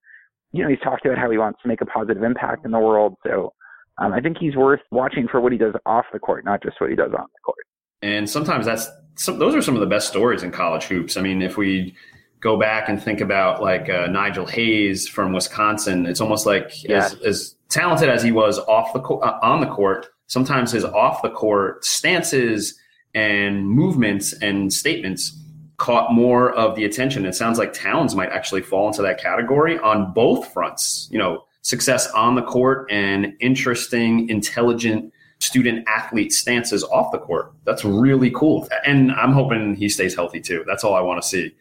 you 0.51 0.63
know, 0.63 0.69
he's 0.69 0.79
talked 0.83 1.05
about 1.05 1.17
how 1.19 1.29
he 1.29 1.37
wants 1.37 1.59
to 1.61 1.67
make 1.67 1.81
a 1.81 1.85
positive 1.85 2.23
impact 2.23 2.65
in 2.65 2.71
the 2.71 2.79
world. 2.79 3.15
So 3.25 3.53
um, 3.99 4.11
I 4.13 4.21
think 4.21 4.37
he's 4.39 4.55
worth 4.55 4.79
watching 4.91 5.27
for 5.27 5.39
what 5.39 5.51
he 5.51 5.57
does 5.57 5.75
off 5.85 6.05
the 6.11 6.19
court, 6.19 6.45
not 6.45 6.63
just 6.63 6.81
what 6.81 6.89
he 6.89 6.95
does 6.95 7.11
on 7.11 7.25
the 7.31 7.39
court. 7.45 7.57
And 8.01 8.27
sometimes 8.27 8.65
that's 8.65 8.89
some, 9.15 9.37
those 9.37 9.53
are 9.53 9.61
some 9.61 9.75
of 9.75 9.81
the 9.81 9.87
best 9.87 10.07
stories 10.07 10.41
in 10.41 10.49
college 10.51 10.85
hoops. 10.85 11.15
I 11.15 11.21
mean, 11.21 11.43
if 11.43 11.57
we 11.57 11.93
go 12.39 12.57
back 12.59 12.89
and 12.89 13.01
think 13.01 13.21
about 13.21 13.61
like 13.61 13.87
uh, 13.87 14.07
Nigel 14.07 14.47
Hayes 14.47 15.07
from 15.07 15.31
Wisconsin, 15.31 16.07
it's 16.07 16.19
almost 16.21 16.47
like 16.47 16.71
Yeah. 16.83 17.05
as, 17.05 17.13
as 17.21 17.55
talented 17.69 18.09
as 18.09 18.23
he 18.23 18.31
was 18.31 18.57
off 18.57 18.93
the 18.93 18.99
co- 18.99 19.19
uh, 19.19 19.37
on 19.43 19.61
the 19.61 19.67
court, 19.67 20.07
sometimes 20.25 20.71
his 20.71 20.83
off 20.83 21.21
the 21.21 21.29
court 21.29 21.85
stances 21.85 22.79
and 23.13 23.69
movements 23.69 24.33
and 24.33 24.71
statements 24.73 25.37
caught 25.77 26.13
more 26.13 26.51
of 26.51 26.75
the 26.75 26.85
attention. 26.85 27.25
It 27.25 27.33
sounds 27.33 27.57
like 27.57 27.73
Towns 27.73 28.15
might 28.15 28.29
actually 28.29 28.61
fall 28.61 28.87
into 28.87 29.01
that 29.01 29.19
category 29.19 29.79
on 29.79 30.13
both 30.13 30.53
fronts. 30.53 31.07
You 31.11 31.17
know, 31.17 31.43
success 31.63 32.09
on 32.11 32.35
the 32.35 32.43
court 32.43 32.87
and 32.91 33.33
interesting, 33.39 34.29
intelligent 34.29 35.11
student 35.39 35.87
athlete 35.87 36.31
stances 36.31 36.83
off 36.83 37.11
the 37.11 37.17
court. 37.17 37.51
That's 37.65 37.83
really 37.83 38.29
cool. 38.29 38.67
And 38.85 39.11
I'm 39.11 39.31
hoping 39.31 39.75
he 39.75 39.89
stays 39.89 40.13
healthy 40.13 40.39
too. 40.39 40.63
That's 40.67 40.83
all 40.83 40.93
I 40.93 41.01
want 41.01 41.21
to 41.21 41.27
see. 41.27 41.55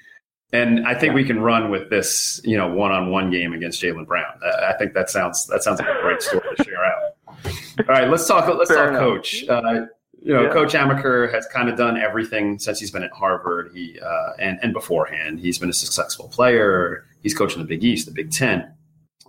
And 0.53 0.87
I 0.87 0.95
think 0.95 1.15
we 1.15 1.25
can 1.25 1.41
run 1.41 1.71
with 1.71 1.91
this, 1.91 2.41
you 2.45 2.57
know, 2.57 2.69
one-on-one 2.69 3.31
game 3.31 3.53
against 3.53 3.81
Jaylen 3.81 4.07
Brown. 4.07 4.35
I 4.45 4.75
think 4.79 4.95
that 4.95 5.09
sounds 5.09 5.47
that 5.47 5.63
sounds 5.63 5.79
like 5.81 5.89
a 5.89 6.03
great 6.03 6.21
story 6.21 6.43
to 6.57 6.65
share 6.65 6.85
out. 6.85 7.03
All 7.79 7.85
right, 7.89 8.11
let's 8.11 8.27
talk. 8.27 8.53
Let's 8.55 8.69
Fair 8.69 8.79
talk, 8.79 8.89
enough. 8.89 9.01
coach. 9.01 9.49
Uh, 9.49 9.87
you 10.23 10.35
know, 10.35 10.43
Yeah. 10.45 10.53
Coach 10.53 10.75
Amaker 10.75 11.33
has 11.33 11.47
kind 11.47 11.69
of 11.69 11.77
done 11.77 11.97
everything 11.97 12.59
since 12.59 12.79
he's 12.79 12.91
been 12.91 13.03
at 13.03 13.13
Harvard. 13.13 13.71
He 13.75 13.99
uh, 14.01 14.33
and 14.39 14.59
and 14.63 14.73
beforehand, 14.73 15.41
he's 15.41 15.59
been 15.59 15.71
a 15.71 15.75
successful 15.75 16.29
player. 16.29 17.05
He's 17.23 17.35
coaching 17.35 17.61
the 17.61 17.67
Big 17.69 17.85
East, 17.85 18.07
the 18.07 18.13
Big 18.13 18.31
Ten. 18.31 18.73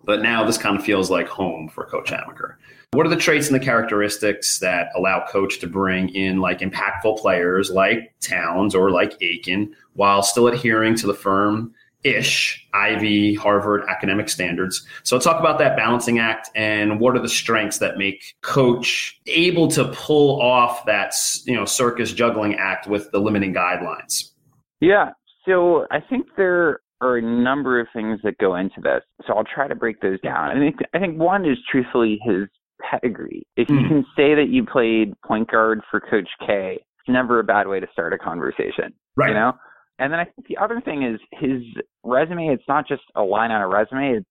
But 0.04 0.22
now 0.22 0.44
this 0.44 0.58
kind 0.58 0.78
of 0.78 0.84
feels 0.84 1.10
like 1.12 1.28
home 1.28 1.70
for 1.70 1.86
Coach 1.86 2.12
Amaker. 2.12 2.56
What 2.94 3.06
are 3.06 3.10
the 3.10 3.16
traits 3.16 3.48
and 3.48 3.56
the 3.56 3.64
characteristics 3.64 4.60
that 4.60 4.90
allow 4.96 5.26
Coach 5.28 5.60
to 5.60 5.68
bring 5.68 6.10
in 6.10 6.40
like 6.42 6.60
impactful 6.60 7.20
players 7.20 7.70
like 7.70 8.14
Towns 8.20 8.76
or 8.76 8.92
like 8.92 9.16
Aiken 9.22 9.74
while 9.94 10.24
still 10.24 10.48
adhering 10.48 10.96
to 10.96 11.08
the 11.08 11.14
firm 11.14 11.74
ish 12.03 12.67
Ivy 12.74 13.36
Harvard 13.36 13.84
academic 13.88 14.29
standards? 14.29 14.86
So 15.03 15.20
talk 15.20 15.39
about 15.39 15.60
that 15.60 15.75
balancing 15.77 16.20
act 16.20 16.50
and 16.55 17.00
what 17.00 17.15
are 17.15 17.22
the 17.22 17.29
strengths 17.29 17.77
that 17.79 17.98
make 17.98 18.36
Coach 18.41 19.20
able 19.27 19.67
to 19.70 19.86
pull 19.93 20.41
off 20.41 20.86
that 20.86 21.13
you 21.46 21.55
know 21.55 21.65
circus 21.65 22.13
juggling 22.13 22.55
act 22.55 22.88
with 22.88 23.12
the 23.12 23.20
limiting 23.20 23.53
guidelines. 23.53 24.31
Yeah. 24.79 25.12
So 25.46 25.88
I 25.91 26.00
think 26.00 26.27
there 26.38 26.81
are 27.01 27.17
a 27.17 27.22
number 27.22 27.79
of 27.79 27.88
things 27.93 28.20
that 28.24 28.38
go 28.38 28.55
into 28.55 28.79
this. 28.81 29.01
So 29.25 29.34
I'll 29.34 29.43
try 29.43 29.67
to 29.67 29.75
break 29.75 30.01
those 30.01 30.20
down. 30.22 30.51
I 30.51 30.60
think 30.60 30.77
I 30.93 31.00
think 31.00 31.20
one 31.20 31.46
is 31.46 31.58
truthfully 31.72 32.20
his 32.24 32.48
pedigree. 32.81 33.46
If 33.58 33.70
you 33.70 33.77
Mm. 33.77 33.88
can 33.88 34.05
say 34.15 34.36
that 34.36 34.50
you 34.50 34.65
played 34.65 35.13
point 35.22 35.50
guard 35.51 35.81
for 35.89 36.00
Coach 36.00 36.29
K, 36.46 36.75
it's 36.79 37.10
never 37.10 37.39
a 37.39 37.43
bad 37.43 37.67
way 37.67 37.79
to 37.79 37.88
start 37.91 38.13
a 38.13 38.17
conversation. 38.17 38.93
Right. 39.15 39.29
You 39.29 39.34
know? 39.36 39.53
And 40.01 40.12
then 40.12 40.20
I 40.20 40.25
think 40.25 40.48
the 40.48 40.58
other 40.58 40.81
thing 40.81 41.03
is 41.03 41.20
his 41.39 41.62
resume, 42.03 42.48
it's 42.48 42.67
not 42.67 42.88
just 42.88 43.03
a 43.15 43.22
line 43.22 43.51
on 43.51 43.62
a 43.62 43.67
resume, 43.67 44.17
it, 44.17 44.25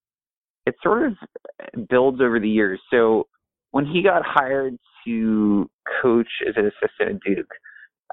it 0.66 0.74
sort 0.82 1.06
of 1.06 1.88
builds 1.88 2.20
over 2.20 2.40
the 2.40 2.48
years. 2.48 2.80
So 2.92 3.28
when 3.70 3.86
he 3.86 4.02
got 4.02 4.22
hired 4.24 4.76
to 5.06 5.70
coach 6.02 6.28
as 6.48 6.54
an 6.56 6.66
assistant 6.66 7.16
at 7.16 7.20
Duke, 7.24 7.52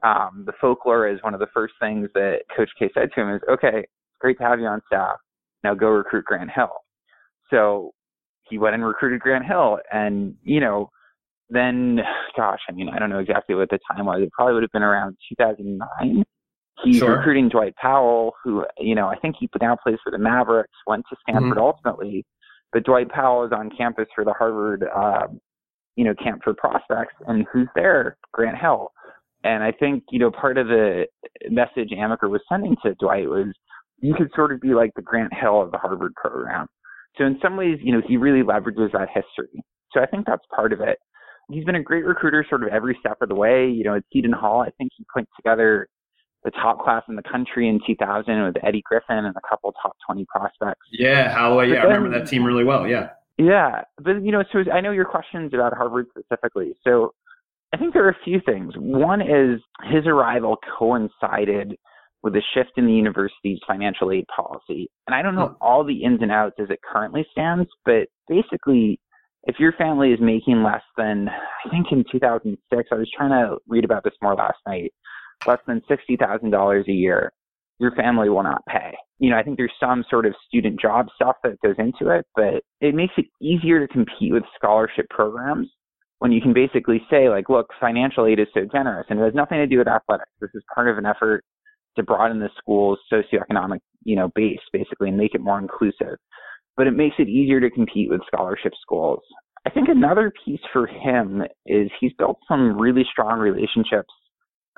Um, 0.03 0.43
the 0.45 0.53
folklore 0.61 1.07
is 1.09 1.17
one 1.23 1.33
of 1.33 1.39
the 1.39 1.47
first 1.53 1.73
things 1.79 2.07
that 2.13 2.41
Coach 2.55 2.69
K 2.77 2.89
said 2.93 3.09
to 3.15 3.21
him 3.21 3.29
is, 3.35 3.41
okay, 3.49 3.83
great 4.21 4.37
to 4.37 4.43
have 4.43 4.59
you 4.59 4.67
on 4.67 4.81
staff. 4.85 5.17
Now 5.63 5.73
go 5.73 5.87
recruit 5.87 6.25
Grant 6.25 6.51
Hill. 6.51 6.69
So 7.49 7.93
he 8.47 8.59
went 8.59 8.75
and 8.75 8.85
recruited 8.85 9.19
Grant 9.19 9.45
Hill 9.45 9.79
and, 9.91 10.35
you 10.43 10.59
know, 10.59 10.91
then, 11.49 11.99
gosh, 12.35 12.59
I 12.69 12.73
mean, 12.73 12.89
I 12.89 12.99
don't 12.99 13.09
know 13.09 13.19
exactly 13.19 13.55
what 13.55 13.69
the 13.69 13.79
time 13.91 14.05
was. 14.05 14.21
It 14.21 14.31
probably 14.31 14.53
would 14.53 14.63
have 14.63 14.71
been 14.71 14.83
around 14.83 15.17
2009. 15.29 16.23
He's 16.83 16.97
sure. 16.97 17.17
recruiting 17.17 17.49
Dwight 17.49 17.75
Powell, 17.75 18.33
who, 18.43 18.63
you 18.77 18.93
know, 18.93 19.07
I 19.07 19.15
think 19.17 19.35
he 19.39 19.49
now 19.59 19.75
plays 19.75 19.97
for 20.03 20.11
the 20.11 20.19
Mavericks, 20.19 20.73
went 20.85 21.05
to 21.09 21.15
Stanford 21.27 21.57
mm-hmm. 21.57 21.59
ultimately, 21.59 22.25
but 22.71 22.83
Dwight 22.83 23.09
Powell 23.09 23.45
is 23.45 23.51
on 23.51 23.71
campus 23.75 24.05
for 24.13 24.23
the 24.23 24.33
Harvard, 24.33 24.85
uh, 24.95 25.27
you 25.95 26.05
know, 26.05 26.13
camp 26.21 26.41
for 26.43 26.53
prospects, 26.53 27.15
and 27.27 27.45
who's 27.51 27.67
there? 27.75 28.17
Grant 28.31 28.57
Hill. 28.57 28.91
And 29.43 29.63
I 29.63 29.71
think, 29.71 30.03
you 30.11 30.19
know, 30.19 30.29
part 30.29 30.57
of 30.57 30.67
the 30.67 31.05
message 31.49 31.89
Amaker 31.91 32.29
was 32.29 32.41
sending 32.49 32.75
to 32.83 32.93
Dwight 32.95 33.27
was 33.27 33.53
you 33.99 34.13
could 34.15 34.29
sort 34.35 34.51
of 34.51 34.61
be 34.61 34.73
like 34.73 34.91
the 34.95 35.01
Grant 35.01 35.33
Hill 35.33 35.61
of 35.61 35.71
the 35.71 35.77
Harvard 35.77 36.13
program. 36.15 36.67
So 37.17 37.25
in 37.25 37.39
some 37.41 37.57
ways, 37.57 37.79
you 37.81 37.91
know, 37.91 38.01
he 38.07 38.17
really 38.17 38.43
leverages 38.43 38.91
that 38.91 39.07
history. 39.13 39.63
So 39.91 40.01
I 40.01 40.05
think 40.05 40.25
that's 40.27 40.43
part 40.53 40.73
of 40.73 40.81
it. 40.81 40.99
He's 41.49 41.65
been 41.65 41.75
a 41.75 41.83
great 41.83 42.05
recruiter 42.05 42.45
sort 42.47 42.63
of 42.63 42.69
every 42.69 42.95
step 42.99 43.17
of 43.21 43.29
the 43.29 43.35
way. 43.35 43.67
You 43.67 43.85
know, 43.85 43.95
at 43.95 44.03
Seton 44.13 44.33
Hall, 44.33 44.61
I 44.61 44.69
think 44.77 44.91
he 44.95 45.05
put 45.11 45.25
together 45.37 45.87
the 46.47 46.51
top 46.51 46.81
class 46.81 47.03
in 47.09 47.17
the 47.17 47.23
country 47.23 47.67
in 47.67 47.77
2000 47.85 48.45
with 48.45 48.55
Eddie 48.65 48.81
Griffin 48.85 49.17
and 49.17 49.35
a 49.35 49.47
couple 49.47 49.73
top 49.81 49.97
20 50.05 50.25
prospects. 50.29 50.79
Yeah, 50.93 51.33
Holloway. 51.33 51.67
Yeah, 51.67 51.73
then, 51.73 51.81
I 51.81 51.95
remember 51.95 52.17
that 52.17 52.29
team 52.29 52.45
really 52.45 52.63
well. 52.63 52.87
Yeah. 52.87 53.09
Yeah, 53.37 53.81
but 54.01 54.23
you 54.23 54.31
know, 54.31 54.43
so 54.53 54.63
I 54.71 54.79
know 54.79 54.91
your 54.91 55.05
questions 55.05 55.53
about 55.53 55.73
Harvard 55.75 56.07
specifically. 56.09 56.73
So 56.85 57.13
I 57.73 57.77
think 57.77 57.93
there 57.93 58.05
are 58.05 58.11
a 58.11 58.23
few 58.23 58.39
things. 58.45 58.73
One 58.77 59.21
is 59.21 59.59
his 59.91 60.07
arrival 60.07 60.57
coincided 60.79 61.75
with 62.23 62.33
a 62.35 62.41
shift 62.53 62.71
in 62.77 62.87
the 62.87 62.93
university's 62.93 63.59
financial 63.67 64.11
aid 64.11 64.25
policy. 64.33 64.89
And 65.05 65.13
I 65.13 65.21
don't 65.21 65.35
know 65.35 65.49
hmm. 65.49 65.61
all 65.61 65.83
the 65.83 66.01
ins 66.01 66.21
and 66.21 66.31
outs 66.31 66.55
as 66.59 66.69
it 66.69 66.79
currently 66.81 67.27
stands, 67.31 67.69
but 67.85 68.07
basically, 68.29 68.99
if 69.43 69.59
your 69.59 69.73
family 69.73 70.11
is 70.11 70.19
making 70.21 70.63
less 70.63 70.81
than, 70.97 71.27
I 71.29 71.69
think 71.69 71.87
in 71.91 72.05
2006, 72.09 72.89
I 72.91 72.95
was 72.95 73.11
trying 73.15 73.31
to 73.31 73.57
read 73.67 73.85
about 73.85 74.03
this 74.03 74.13
more 74.21 74.33
last 74.33 74.57
night, 74.65 74.93
less 75.47 75.59
than 75.67 75.81
$60,000 75.89 76.87
a 76.87 76.91
year, 76.91 77.31
your 77.79 77.91
family 77.91 78.29
will 78.29 78.43
not 78.43 78.65
pay. 78.67 78.95
You 79.19 79.31
know, 79.31 79.37
I 79.37 79.43
think 79.43 79.57
there's 79.57 79.71
some 79.79 80.03
sort 80.09 80.25
of 80.25 80.33
student 80.47 80.79
job 80.79 81.07
stuff 81.15 81.35
that 81.43 81.59
goes 81.63 81.75
into 81.77 82.13
it, 82.13 82.25
but 82.35 82.63
it 82.81 82.95
makes 82.95 83.13
it 83.17 83.25
easier 83.41 83.85
to 83.85 83.91
compete 83.91 84.33
with 84.33 84.43
scholarship 84.55 85.07
programs 85.09 85.67
when 86.19 86.31
you 86.31 86.41
can 86.41 86.53
basically 86.53 87.01
say, 87.09 87.29
like, 87.29 87.49
look, 87.49 87.67
financial 87.79 88.25
aid 88.25 88.39
is 88.39 88.47
so 88.53 88.61
generous 88.71 89.05
and 89.09 89.19
it 89.19 89.23
has 89.23 89.35
nothing 89.35 89.57
to 89.57 89.67
do 89.67 89.77
with 89.77 89.87
athletics. 89.87 90.31
This 90.41 90.49
is 90.55 90.63
part 90.73 90.89
of 90.89 90.97
an 90.97 91.05
effort 91.05 91.43
to 91.95 92.03
broaden 92.03 92.39
the 92.39 92.49
school's 92.57 92.99
socioeconomic, 93.11 93.79
you 94.03 94.15
know, 94.15 94.29
base 94.35 94.59
basically 94.73 95.09
and 95.09 95.17
make 95.17 95.35
it 95.35 95.41
more 95.41 95.59
inclusive. 95.59 96.17
But 96.75 96.87
it 96.87 96.95
makes 96.95 97.15
it 97.19 97.27
easier 97.27 97.59
to 97.59 97.69
compete 97.69 98.09
with 98.09 98.21
scholarship 98.27 98.73
schools. 98.81 99.21
I 99.65 99.69
think 99.69 99.89
another 99.89 100.31
piece 100.45 100.61
for 100.71 100.87
him 100.87 101.43
is 101.65 101.89
he's 101.99 102.13
built 102.17 102.37
some 102.47 102.79
really 102.79 103.03
strong 103.11 103.39
relationships 103.39 104.13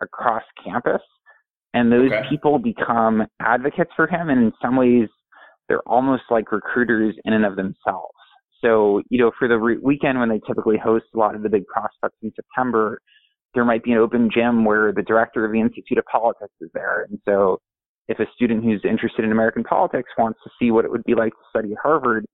across 0.01 0.43
campus 0.63 1.01
and 1.73 1.91
those 1.91 2.11
okay. 2.11 2.27
people 2.29 2.59
become 2.59 3.23
advocates 3.41 3.91
for 3.95 4.07
him 4.07 4.29
and 4.29 4.43
in 4.43 4.51
some 4.61 4.75
ways 4.75 5.07
they're 5.67 5.87
almost 5.87 6.23
like 6.29 6.51
recruiters 6.51 7.15
in 7.25 7.33
and 7.33 7.45
of 7.45 7.55
themselves. 7.55 8.15
So, 8.61 9.01
you 9.09 9.19
know, 9.19 9.31
for 9.37 9.47
the 9.47 9.57
re- 9.57 9.77
weekend 9.81 10.19
when 10.19 10.29
they 10.29 10.41
typically 10.45 10.77
host 10.77 11.05
a 11.15 11.17
lot 11.17 11.35
of 11.35 11.43
the 11.43 11.49
big 11.49 11.65
prospects 11.67 12.17
in 12.21 12.33
September, 12.35 12.99
there 13.53 13.63
might 13.63 13.83
be 13.83 13.91
an 13.91 13.97
open 13.99 14.29
gym 14.33 14.65
where 14.65 14.91
the 14.91 15.03
director 15.03 15.45
of 15.45 15.51
the 15.51 15.61
Institute 15.61 15.97
of 15.97 16.05
Politics 16.11 16.53
is 16.59 16.69
there. 16.73 17.05
And 17.09 17.19
so 17.25 17.59
if 18.07 18.19
a 18.19 18.25
student 18.35 18.63
who's 18.63 18.81
interested 18.83 19.23
in 19.23 19.31
American 19.31 19.63
politics 19.63 20.09
wants 20.17 20.39
to 20.43 20.49
see 20.59 20.71
what 20.71 20.85
it 20.85 20.91
would 20.91 21.03
be 21.03 21.15
like 21.15 21.31
to 21.31 21.49
study 21.49 21.71
at 21.71 21.77
Harvard, 21.81 22.25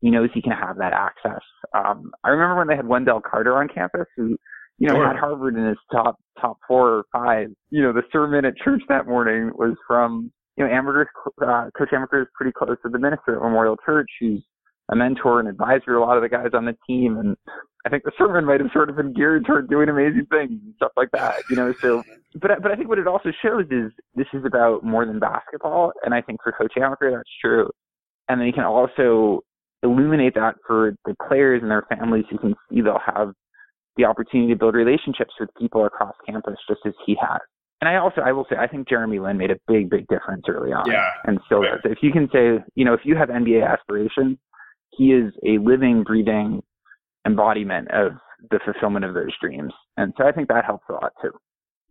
he 0.00 0.10
knows 0.10 0.28
he 0.34 0.42
can 0.42 0.52
have 0.52 0.76
that 0.76 0.92
access. 0.92 1.42
Um, 1.74 2.10
I 2.24 2.28
remember 2.28 2.56
when 2.56 2.68
they 2.68 2.76
had 2.76 2.86
Wendell 2.86 3.22
Carter 3.22 3.56
on 3.56 3.68
campus 3.68 4.06
who, 4.16 4.36
you 4.82 4.88
know, 4.88 5.06
had 5.06 5.16
Harvard 5.16 5.54
in 5.54 5.64
his 5.64 5.78
top, 5.92 6.16
top 6.40 6.58
four 6.66 6.90
or 6.90 7.04
five. 7.12 7.48
You 7.70 7.82
know, 7.82 7.92
the 7.92 8.02
sermon 8.12 8.44
at 8.44 8.56
church 8.56 8.82
that 8.88 9.06
morning 9.06 9.52
was 9.54 9.76
from, 9.86 10.32
you 10.56 10.64
know, 10.64 10.70
Amaker's, 10.70 11.06
uh, 11.40 11.70
Coach 11.78 11.90
Amaker 11.92 12.22
is 12.22 12.28
pretty 12.34 12.52
close 12.52 12.76
to 12.82 12.88
the 12.88 12.98
minister 12.98 13.36
at 13.36 13.42
Memorial 13.42 13.76
Church 13.86 14.08
who's 14.18 14.42
a 14.90 14.96
mentor 14.96 15.38
and 15.38 15.48
advisor 15.48 15.86
to 15.86 15.98
a 15.98 16.00
lot 16.00 16.16
of 16.16 16.22
the 16.22 16.28
guys 16.28 16.48
on 16.52 16.64
the 16.64 16.76
team. 16.84 17.16
And 17.16 17.36
I 17.86 17.90
think 17.90 18.02
the 18.02 18.10
sermon 18.18 18.44
might 18.44 18.58
have 18.58 18.70
sort 18.72 18.90
of 18.90 18.96
been 18.96 19.12
geared 19.12 19.46
toward 19.46 19.70
doing 19.70 19.88
amazing 19.88 20.26
things 20.30 20.50
and 20.50 20.74
stuff 20.74 20.92
like 20.96 21.10
that, 21.12 21.42
you 21.48 21.54
know. 21.54 21.72
So, 21.80 22.02
but 22.40 22.50
but 22.60 22.72
I 22.72 22.74
think 22.74 22.88
what 22.88 22.98
it 22.98 23.06
also 23.06 23.30
shows 23.40 23.66
is 23.70 23.92
this 24.16 24.26
is 24.32 24.44
about 24.44 24.84
more 24.84 25.06
than 25.06 25.20
basketball, 25.20 25.92
and 26.04 26.12
I 26.12 26.20
think 26.20 26.40
for 26.42 26.50
Coach 26.50 26.72
Amaker 26.76 27.16
that's 27.16 27.30
true. 27.40 27.70
And 28.28 28.40
then 28.40 28.48
you 28.48 28.52
can 28.52 28.64
also 28.64 29.42
illuminate 29.84 30.34
that 30.34 30.56
for 30.66 30.94
the 31.04 31.14
players 31.28 31.62
and 31.62 31.70
their 31.70 31.86
families 31.88 32.24
who 32.30 32.38
can 32.38 32.54
see 32.68 32.80
they'll 32.80 32.98
have 33.04 33.32
the 33.96 34.04
opportunity 34.04 34.52
to 34.52 34.58
build 34.58 34.74
relationships 34.74 35.34
with 35.38 35.50
people 35.58 35.84
across 35.84 36.14
campus 36.26 36.56
just 36.68 36.80
as 36.86 36.94
he 37.06 37.16
has. 37.20 37.40
And 37.80 37.88
I 37.88 37.96
also, 37.96 38.20
I 38.20 38.32
will 38.32 38.46
say, 38.48 38.56
I 38.56 38.68
think 38.68 38.88
Jeremy 38.88 39.18
Lin 39.18 39.36
made 39.36 39.50
a 39.50 39.56
big, 39.66 39.90
big 39.90 40.06
difference 40.06 40.44
early 40.48 40.72
on. 40.72 40.88
Yeah. 40.88 41.08
And 41.24 41.40
still 41.46 41.62
does. 41.62 41.80
If 41.84 41.98
you 42.00 42.12
can 42.12 42.28
say, 42.32 42.64
you 42.74 42.84
know, 42.84 42.94
if 42.94 43.00
you 43.04 43.16
have 43.16 43.28
NBA 43.28 43.68
aspirations, 43.68 44.38
he 44.90 45.12
is 45.12 45.32
a 45.44 45.58
living, 45.58 46.04
breathing 46.04 46.62
embodiment 47.26 47.90
of 47.90 48.12
the 48.50 48.60
fulfillment 48.64 49.04
of 49.04 49.14
those 49.14 49.32
dreams. 49.40 49.72
And 49.96 50.12
so 50.16 50.26
I 50.26 50.32
think 50.32 50.48
that 50.48 50.64
helps 50.64 50.84
a 50.88 50.92
lot 50.92 51.12
too. 51.20 51.32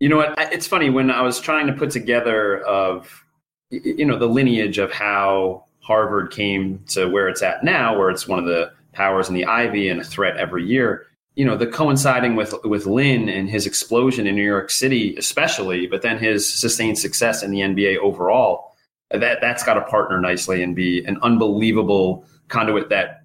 You 0.00 0.08
know 0.08 0.16
what? 0.16 0.34
It's 0.52 0.66
funny 0.66 0.90
when 0.90 1.10
I 1.10 1.22
was 1.22 1.40
trying 1.40 1.66
to 1.68 1.72
put 1.72 1.90
together 1.90 2.58
of 2.64 3.24
you 3.70 4.04
know 4.04 4.18
the 4.18 4.26
lineage 4.26 4.78
of 4.78 4.92
how 4.92 5.64
Harvard 5.80 6.30
came 6.30 6.82
to 6.88 7.06
where 7.06 7.28
it's 7.28 7.42
at 7.42 7.64
now, 7.64 7.96
where 7.96 8.10
it's 8.10 8.26
one 8.26 8.38
of 8.38 8.44
the 8.44 8.72
powers 8.92 9.28
in 9.28 9.34
the 9.34 9.44
Ivy 9.44 9.88
and 9.88 10.00
a 10.00 10.04
threat 10.04 10.36
every 10.36 10.64
year. 10.64 11.06
You 11.34 11.46
know, 11.46 11.56
the 11.56 11.66
coinciding 11.66 12.36
with 12.36 12.54
with 12.64 12.86
Lin 12.86 13.28
and 13.28 13.48
his 13.48 13.66
explosion 13.66 14.26
in 14.26 14.34
New 14.34 14.44
York 14.44 14.70
City, 14.70 15.16
especially, 15.16 15.86
but 15.86 16.02
then 16.02 16.18
his 16.18 16.46
sustained 16.46 16.98
success 16.98 17.42
in 17.42 17.50
the 17.50 17.60
NBA 17.60 17.98
overall. 17.98 18.76
That 19.10 19.40
that's 19.40 19.62
got 19.62 19.74
to 19.74 19.82
partner 19.82 20.20
nicely 20.20 20.62
and 20.62 20.74
be 20.74 21.04
an 21.04 21.18
unbelievable 21.22 22.24
conduit 22.48 22.88
that 22.90 23.22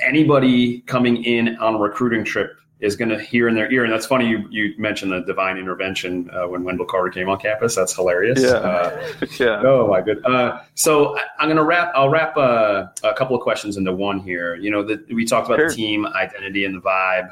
anybody 0.00 0.80
coming 0.82 1.24
in 1.24 1.56
on 1.56 1.74
a 1.74 1.78
recruiting 1.78 2.24
trip 2.24 2.50
is 2.80 2.94
going 2.94 3.08
to 3.08 3.18
hear 3.18 3.48
in 3.48 3.54
their 3.54 3.70
ear. 3.72 3.84
And 3.84 3.92
that's 3.92 4.06
funny. 4.06 4.28
You, 4.28 4.46
you 4.50 4.74
mentioned 4.76 5.10
the 5.10 5.20
divine 5.20 5.56
intervention 5.56 6.28
uh, 6.30 6.46
when 6.46 6.62
Wendell 6.62 6.86
Carter 6.86 7.10
came 7.10 7.28
on 7.28 7.38
campus. 7.38 7.74
That's 7.74 7.94
hilarious. 7.94 8.42
Yeah. 8.42 8.48
Uh, 8.48 9.10
yeah. 9.38 9.62
Oh 9.64 9.86
my 9.88 10.02
good. 10.02 10.24
Uh, 10.24 10.60
so 10.74 11.16
I, 11.16 11.22
am 11.40 11.48
going 11.48 11.56
to 11.56 11.64
wrap, 11.64 11.92
I'll 11.94 12.10
wrap 12.10 12.36
uh, 12.36 12.88
a 13.02 13.14
couple 13.14 13.34
of 13.34 13.42
questions 13.42 13.76
into 13.76 13.92
one 13.92 14.20
here. 14.20 14.56
You 14.56 14.70
know, 14.70 14.82
the, 14.82 15.02
we 15.10 15.24
talked 15.24 15.46
about 15.46 15.58
sure. 15.58 15.68
the 15.68 15.74
team 15.74 16.06
identity 16.06 16.66
and 16.66 16.74
the 16.74 16.80
vibe 16.80 17.30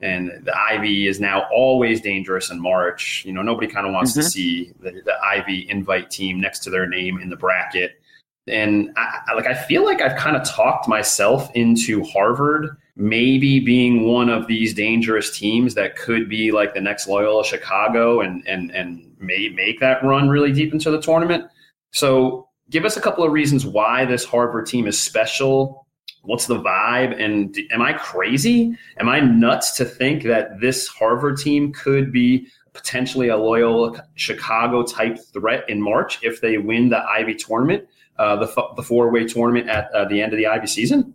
and 0.00 0.30
the 0.44 0.56
Ivy 0.56 1.08
is 1.08 1.18
now 1.18 1.48
always 1.52 2.00
dangerous 2.00 2.50
in 2.50 2.60
March. 2.60 3.24
You 3.24 3.32
know, 3.32 3.42
nobody 3.42 3.66
kind 3.66 3.86
of 3.86 3.92
wants 3.92 4.12
mm-hmm. 4.12 4.20
to 4.20 4.30
see 4.30 4.72
the, 4.80 5.02
the 5.04 5.14
Ivy 5.24 5.68
invite 5.68 6.10
team 6.10 6.40
next 6.40 6.60
to 6.60 6.70
their 6.70 6.86
name 6.86 7.20
in 7.20 7.30
the 7.30 7.36
bracket 7.36 8.00
and 8.46 8.90
I, 8.96 9.32
like 9.34 9.46
I 9.46 9.54
feel 9.54 9.84
like 9.84 10.00
I've 10.00 10.16
kind 10.16 10.36
of 10.36 10.44
talked 10.44 10.88
myself 10.88 11.50
into 11.54 12.02
Harvard 12.04 12.76
maybe 12.96 13.60
being 13.60 14.06
one 14.06 14.28
of 14.28 14.46
these 14.46 14.72
dangerous 14.72 15.36
teams 15.36 15.74
that 15.74 15.96
could 15.96 16.28
be 16.28 16.52
like 16.52 16.74
the 16.74 16.80
next 16.80 17.08
Loyola 17.08 17.44
Chicago 17.44 18.20
and 18.20 18.46
and 18.46 18.70
and 18.70 19.14
may 19.18 19.48
make 19.48 19.80
that 19.80 20.02
run 20.04 20.28
really 20.28 20.52
deep 20.52 20.72
into 20.72 20.90
the 20.90 21.00
tournament. 21.00 21.44
So 21.92 22.48
give 22.70 22.84
us 22.84 22.96
a 22.96 23.00
couple 23.00 23.24
of 23.24 23.32
reasons 23.32 23.66
why 23.66 24.04
this 24.04 24.24
Harvard 24.24 24.66
team 24.66 24.86
is 24.86 25.00
special. 25.00 25.86
What's 26.22 26.46
the 26.46 26.58
vibe? 26.58 27.20
And 27.22 27.56
am 27.70 27.82
I 27.82 27.92
crazy? 27.92 28.76
Am 28.98 29.08
I 29.08 29.20
nuts 29.20 29.76
to 29.76 29.84
think 29.84 30.22
that 30.24 30.60
this 30.60 30.88
Harvard 30.88 31.38
team 31.38 31.72
could 31.72 32.12
be 32.12 32.46
potentially 32.72 33.28
a 33.28 33.36
Loyola 33.36 34.04
Chicago 34.14 34.82
type 34.82 35.18
threat 35.32 35.68
in 35.68 35.80
March 35.82 36.18
if 36.22 36.40
they 36.40 36.58
win 36.58 36.88
the 36.88 36.98
Ivy 36.98 37.34
tournament? 37.34 37.86
uh, 38.18 38.36
the, 38.36 38.46
the 38.76 38.82
four 38.82 39.10
way 39.10 39.24
tournament 39.24 39.68
at 39.68 39.90
uh, 39.92 40.04
the 40.06 40.22
end 40.22 40.32
of 40.32 40.36
the 40.36 40.46
Ivy 40.46 40.66
season? 40.66 41.14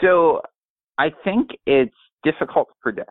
So 0.00 0.42
I 0.98 1.10
think 1.24 1.50
it's 1.66 1.94
difficult 2.24 2.68
to 2.68 2.74
predict. 2.82 3.10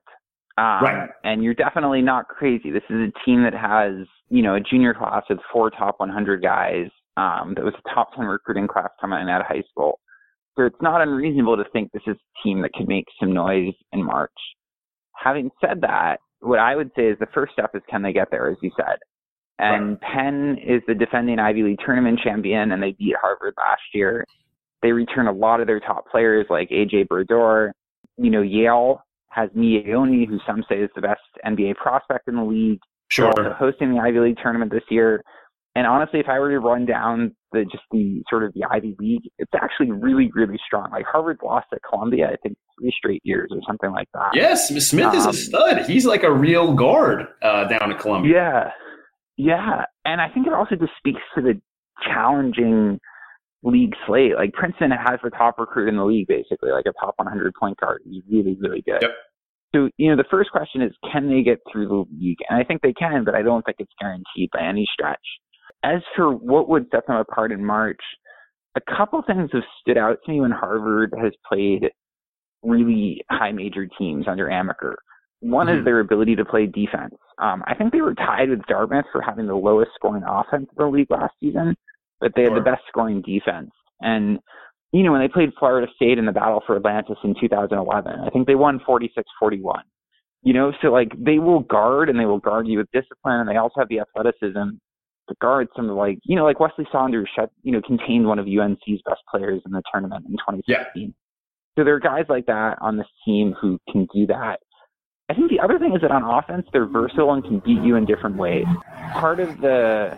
Um, 0.57 0.83
right. 0.83 1.09
And 1.23 1.43
you're 1.43 1.53
definitely 1.53 2.01
not 2.01 2.27
crazy. 2.27 2.71
This 2.71 2.83
is 2.89 2.95
a 2.95 3.25
team 3.25 3.43
that 3.43 3.53
has, 3.53 4.07
you 4.29 4.41
know, 4.41 4.55
a 4.55 4.59
junior 4.59 4.93
class 4.93 5.23
with 5.29 5.39
four 5.53 5.69
top 5.69 5.99
100 5.99 6.41
guys. 6.41 6.87
Um, 7.15 7.53
that 7.55 7.63
was 7.63 7.73
a 7.77 7.95
top 7.95 8.13
10 8.15 8.25
recruiting 8.25 8.67
class 8.67 8.89
coming 8.99 9.17
out 9.29 9.41
of 9.41 9.47
high 9.47 9.63
school. 9.69 9.99
So 10.57 10.65
it's 10.65 10.81
not 10.81 11.01
unreasonable 11.01 11.57
to 11.57 11.63
think 11.71 11.91
this 11.91 12.01
is 12.07 12.15
a 12.15 12.43
team 12.43 12.61
that 12.63 12.73
could 12.73 12.87
make 12.87 13.05
some 13.19 13.33
noise 13.33 13.73
in 13.93 14.03
March. 14.03 14.31
Having 15.15 15.51
said 15.61 15.81
that, 15.81 16.17
what 16.39 16.59
I 16.59 16.75
would 16.75 16.91
say 16.95 17.07
is 17.07 17.17
the 17.19 17.27
first 17.33 17.53
step 17.53 17.71
is 17.75 17.81
can 17.89 18.01
they 18.01 18.13
get 18.13 18.29
there, 18.31 18.49
as 18.49 18.57
you 18.61 18.71
said. 18.75 18.97
And 19.59 19.89
right. 19.89 20.01
Penn 20.01 20.57
is 20.63 20.81
the 20.87 20.93
defending 20.93 21.39
Ivy 21.39 21.63
League 21.63 21.79
tournament 21.83 22.19
champion, 22.23 22.71
and 22.71 22.81
they 22.81 22.91
beat 22.91 23.15
Harvard 23.19 23.55
last 23.57 23.81
year. 23.93 24.25
They 24.81 24.91
return 24.91 25.27
a 25.27 25.31
lot 25.31 25.59
of 25.59 25.67
their 25.67 25.79
top 25.79 26.05
players 26.09 26.45
like 26.49 26.69
AJ 26.69 27.07
Brodeur. 27.07 27.73
You 28.17 28.29
know, 28.29 28.41
Yale 28.41 29.01
has 29.29 29.49
Miye 29.51 29.93
Oni, 29.93 30.25
who 30.25 30.39
some 30.45 30.63
say 30.69 30.77
is 30.77 30.89
the 30.95 31.01
best 31.01 31.21
NBA 31.45 31.75
prospect 31.75 32.27
in 32.27 32.35
the 32.35 32.43
league. 32.43 32.79
Sure. 33.09 33.31
They're 33.35 33.45
also 33.53 33.57
hosting 33.57 33.93
the 33.93 33.99
Ivy 33.99 34.19
League 34.19 34.37
tournament 34.41 34.71
this 34.71 34.83
year. 34.89 35.23
And 35.75 35.85
honestly, 35.85 36.19
if 36.19 36.27
I 36.27 36.39
were 36.39 36.49
to 36.49 36.59
run 36.59 36.85
down 36.87 37.35
the 37.51 37.63
just 37.65 37.83
the 37.91 38.23
sort 38.29 38.43
of 38.43 38.51
the 38.53 38.63
Ivy 38.69 38.95
League, 38.99 39.21
it's 39.37 39.51
actually 39.55 39.91
really, 39.91 40.31
really 40.33 40.59
strong. 40.65 40.89
Like 40.91 41.05
Harvard 41.05 41.37
lost 41.43 41.67
at 41.71 41.79
Columbia, 41.87 42.29
I 42.31 42.35
think 42.41 42.57
three 42.79 42.91
straight 42.97 43.21
years 43.23 43.49
or 43.51 43.59
something 43.67 43.91
like 43.91 44.07
that. 44.15 44.31
Yes, 44.33 44.69
Smith 44.69 45.13
is 45.13 45.25
a 45.25 45.29
Um, 45.29 45.35
stud. 45.35 45.85
He's 45.85 46.05
like 46.05 46.23
a 46.23 46.31
real 46.31 46.73
guard 46.73 47.27
uh, 47.43 47.65
down 47.65 47.91
at 47.91 47.99
Columbia. 47.99 48.33
Yeah, 48.33 48.71
yeah, 49.37 49.85
and 50.03 50.19
I 50.19 50.29
think 50.29 50.47
it 50.47 50.53
also 50.53 50.75
just 50.75 50.93
speaks 50.97 51.21
to 51.35 51.41
the 51.41 51.61
challenging 52.03 52.99
league 53.67 53.93
slate. 54.05 54.35
Like 54.35 54.53
Princeton 54.53 54.91
has 54.91 55.19
the 55.23 55.29
top 55.29 55.59
recruit 55.59 55.89
in 55.89 55.97
the 55.97 56.05
league, 56.05 56.27
basically, 56.27 56.71
like 56.71 56.85
a 56.87 56.93
top 56.99 57.15
100 57.17 57.53
point 57.59 57.77
guard. 57.79 58.01
He's 58.05 58.23
really, 58.31 58.57
really 58.59 58.81
good. 58.81 59.01
Yep. 59.01 59.11
So 59.75 59.89
you 59.97 60.09
know, 60.09 60.15
the 60.15 60.27
first 60.31 60.51
question 60.51 60.81
is, 60.81 60.93
can 61.11 61.29
they 61.29 61.43
get 61.43 61.59
through 61.71 61.87
the 61.87 62.05
league? 62.19 62.37
And 62.49 62.59
I 62.59 62.63
think 62.63 62.81
they 62.81 62.93
can, 62.93 63.23
but 63.23 63.35
I 63.35 63.41
don't 63.41 63.63
think 63.65 63.77
it's 63.79 63.91
guaranteed 63.99 64.49
by 64.53 64.61
any 64.61 64.87
stretch. 64.93 65.19
As 65.83 66.01
for 66.15 66.31
what 66.31 66.69
would 66.69 66.87
set 66.91 67.05
them 67.05 67.17
apart 67.17 67.51
in 67.51 67.63
March, 67.63 67.99
a 68.75 68.95
couple 68.97 69.21
things 69.25 69.49
have 69.53 69.63
stood 69.81 69.97
out 69.97 70.17
to 70.25 70.31
me 70.31 70.41
when 70.41 70.51
Harvard 70.51 71.13
has 71.21 71.33
played 71.47 71.89
really 72.63 73.23
high 73.29 73.51
major 73.51 73.87
teams 73.97 74.25
under 74.27 74.47
Amaker. 74.47 74.95
One 75.41 75.67
Mhm. 75.67 75.79
is 75.79 75.85
their 75.85 75.99
ability 75.99 76.35
to 76.37 76.45
play 76.45 76.65
defense. 76.65 77.15
Um, 77.37 77.63
I 77.67 77.75
think 77.75 77.91
they 77.91 78.01
were 78.01 78.15
tied 78.15 78.49
with 78.49 78.65
Dartmouth 78.65 79.05
for 79.11 79.21
having 79.21 79.45
the 79.45 79.55
lowest 79.55 79.93
scoring 79.93 80.23
offense 80.25 80.67
in 80.69 80.75
the 80.77 80.87
league 80.87 81.11
last 81.11 81.33
season, 81.39 81.75
but 82.19 82.33
they 82.35 82.43
had 82.43 82.49
Sure. 82.49 82.59
the 82.59 82.63
best 82.63 82.83
scoring 82.87 83.21
defense. 83.21 83.71
And, 84.01 84.39
you 84.91 85.03
know, 85.03 85.11
when 85.11 85.21
they 85.21 85.27
played 85.27 85.53
Florida 85.59 85.87
State 85.95 86.17
in 86.17 86.25
the 86.25 86.31
battle 86.31 86.61
for 86.65 86.75
Atlantis 86.75 87.17
in 87.23 87.35
2011, 87.39 88.19
I 88.19 88.29
think 88.29 88.47
they 88.47 88.55
won 88.55 88.79
46-41. 88.79 89.83
You 90.43 90.53
know, 90.53 90.71
so 90.81 90.89
like 90.89 91.11
they 91.17 91.39
will 91.39 91.61
guard 91.61 92.09
and 92.09 92.19
they 92.19 92.25
will 92.25 92.39
guard 92.39 92.67
you 92.67 92.77
with 92.77 92.87
discipline 92.93 93.39
and 93.39 93.49
they 93.49 93.57
also 93.57 93.79
have 93.79 93.89
the 93.89 93.99
athleticism 93.99 94.77
to 95.29 95.35
guard 95.41 95.67
some 95.75 95.89
of 95.89 95.97
like, 95.97 96.19
you 96.23 96.35
know, 96.35 96.45
like 96.45 96.59
Wesley 96.59 96.87
Saunders 96.91 97.27
shut, 97.35 97.51
you 97.63 97.71
know, 97.71 97.81
contained 97.81 98.25
one 98.27 98.39
of 98.39 98.45
UNC's 98.47 99.01
best 99.05 99.21
players 99.29 99.61
in 99.65 99.71
the 99.71 99.81
tournament 99.91 100.25
in 100.25 100.33
2016. 100.33 101.13
So 101.77 101.83
there 101.83 101.95
are 101.95 101.99
guys 101.99 102.25
like 102.29 102.45
that 102.45 102.77
on 102.81 102.97
this 102.97 103.07
team 103.25 103.53
who 103.59 103.77
can 103.91 104.07
do 104.13 104.25
that. 104.27 104.59
I 105.29 105.33
think 105.33 105.49
the 105.51 105.59
other 105.59 105.77
thing 105.77 105.93
is 105.93 106.01
that 106.01 106.11
on 106.11 106.23
offense, 106.23 106.65
they're 106.71 106.85
versatile 106.85 107.33
and 107.33 107.43
can 107.43 107.59
beat 107.59 107.81
you 107.83 107.97
in 107.97 108.05
different 108.05 108.37
ways. 108.37 108.65
Part 109.13 109.41
of 109.41 109.59
the, 109.59 110.17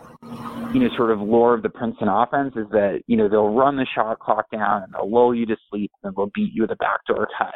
you 0.72 0.80
know, 0.82 0.89
sort 0.95 1.10
of 1.10 1.19
lore 1.19 1.56
of 1.56 1.63
the 1.63 1.69
Princeton 1.69 2.08
offense 2.08 2.54
is 2.56 2.67
that, 2.72 3.02
you 3.08 3.17
know, 3.17 3.28
they'll 3.28 3.54
run 3.54 3.76
the 3.76 3.88
shot 3.95 4.19
clock 4.19 4.45
down 4.52 4.84
and 4.84 4.93
they'll 4.93 5.10
lull 5.10 5.34
you 5.34 5.48
to 5.48 5.58
sleep 5.69 5.91
and 6.04 6.15
they'll 6.15 6.30
beat 6.36 6.54
you 6.54 6.62
with 6.62 6.72
a 6.72 6.76
backdoor 6.76 7.28
cut. 7.38 7.56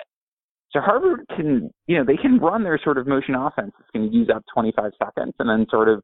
So 0.71 0.81
Harvard 0.81 1.25
can, 1.35 1.69
you 1.85 1.97
know, 1.97 2.03
they 2.03 2.17
can 2.17 2.39
run 2.39 2.63
their 2.63 2.79
sort 2.83 2.97
of 2.97 3.05
motion 3.05 3.35
offense. 3.35 3.71
It's 3.79 3.89
going 3.93 4.09
to 4.09 4.15
use 4.15 4.29
up 4.33 4.43
25 4.51 4.91
seconds 4.97 5.33
and 5.37 5.47
then 5.47 5.67
sort 5.69 5.89
of 5.89 6.01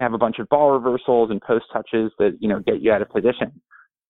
have 0.00 0.14
a 0.14 0.18
bunch 0.18 0.40
of 0.40 0.48
ball 0.48 0.72
reversals 0.72 1.30
and 1.30 1.40
post 1.40 1.66
touches 1.72 2.10
that, 2.18 2.36
you 2.40 2.48
know, 2.48 2.58
get 2.58 2.82
you 2.82 2.90
out 2.90 3.02
of 3.02 3.10
position. 3.10 3.52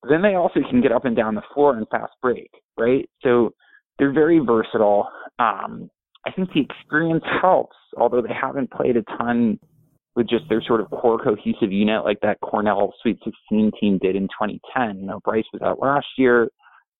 Then 0.08 0.22
they 0.22 0.36
also 0.36 0.60
can 0.70 0.80
get 0.80 0.92
up 0.92 1.04
and 1.04 1.14
down 1.14 1.34
the 1.34 1.42
floor 1.52 1.76
and 1.76 1.86
fast 1.90 2.12
break, 2.22 2.50
right? 2.78 3.08
So 3.22 3.50
they're 3.98 4.12
very 4.12 4.38
versatile. 4.38 5.10
Um, 5.38 5.90
I 6.26 6.32
think 6.32 6.52
the 6.52 6.60
experience 6.60 7.24
helps, 7.40 7.76
although 7.96 8.20
they 8.22 8.34
haven't 8.34 8.70
played 8.70 8.96
a 8.96 9.02
ton 9.16 9.58
with 10.16 10.28
just 10.28 10.48
their 10.48 10.62
sort 10.62 10.80
of 10.80 10.90
core 10.90 11.22
cohesive 11.22 11.72
unit 11.72 12.04
like 12.04 12.20
that 12.22 12.40
Cornell 12.40 12.92
Sweet 13.02 13.18
16 13.24 13.70
team 13.80 13.98
did 14.02 14.16
in 14.16 14.24
2010. 14.24 15.00
You 15.00 15.06
know, 15.06 15.20
Bryce 15.24 15.44
was 15.52 15.62
out 15.62 15.78
last 15.80 16.06
year. 16.16 16.48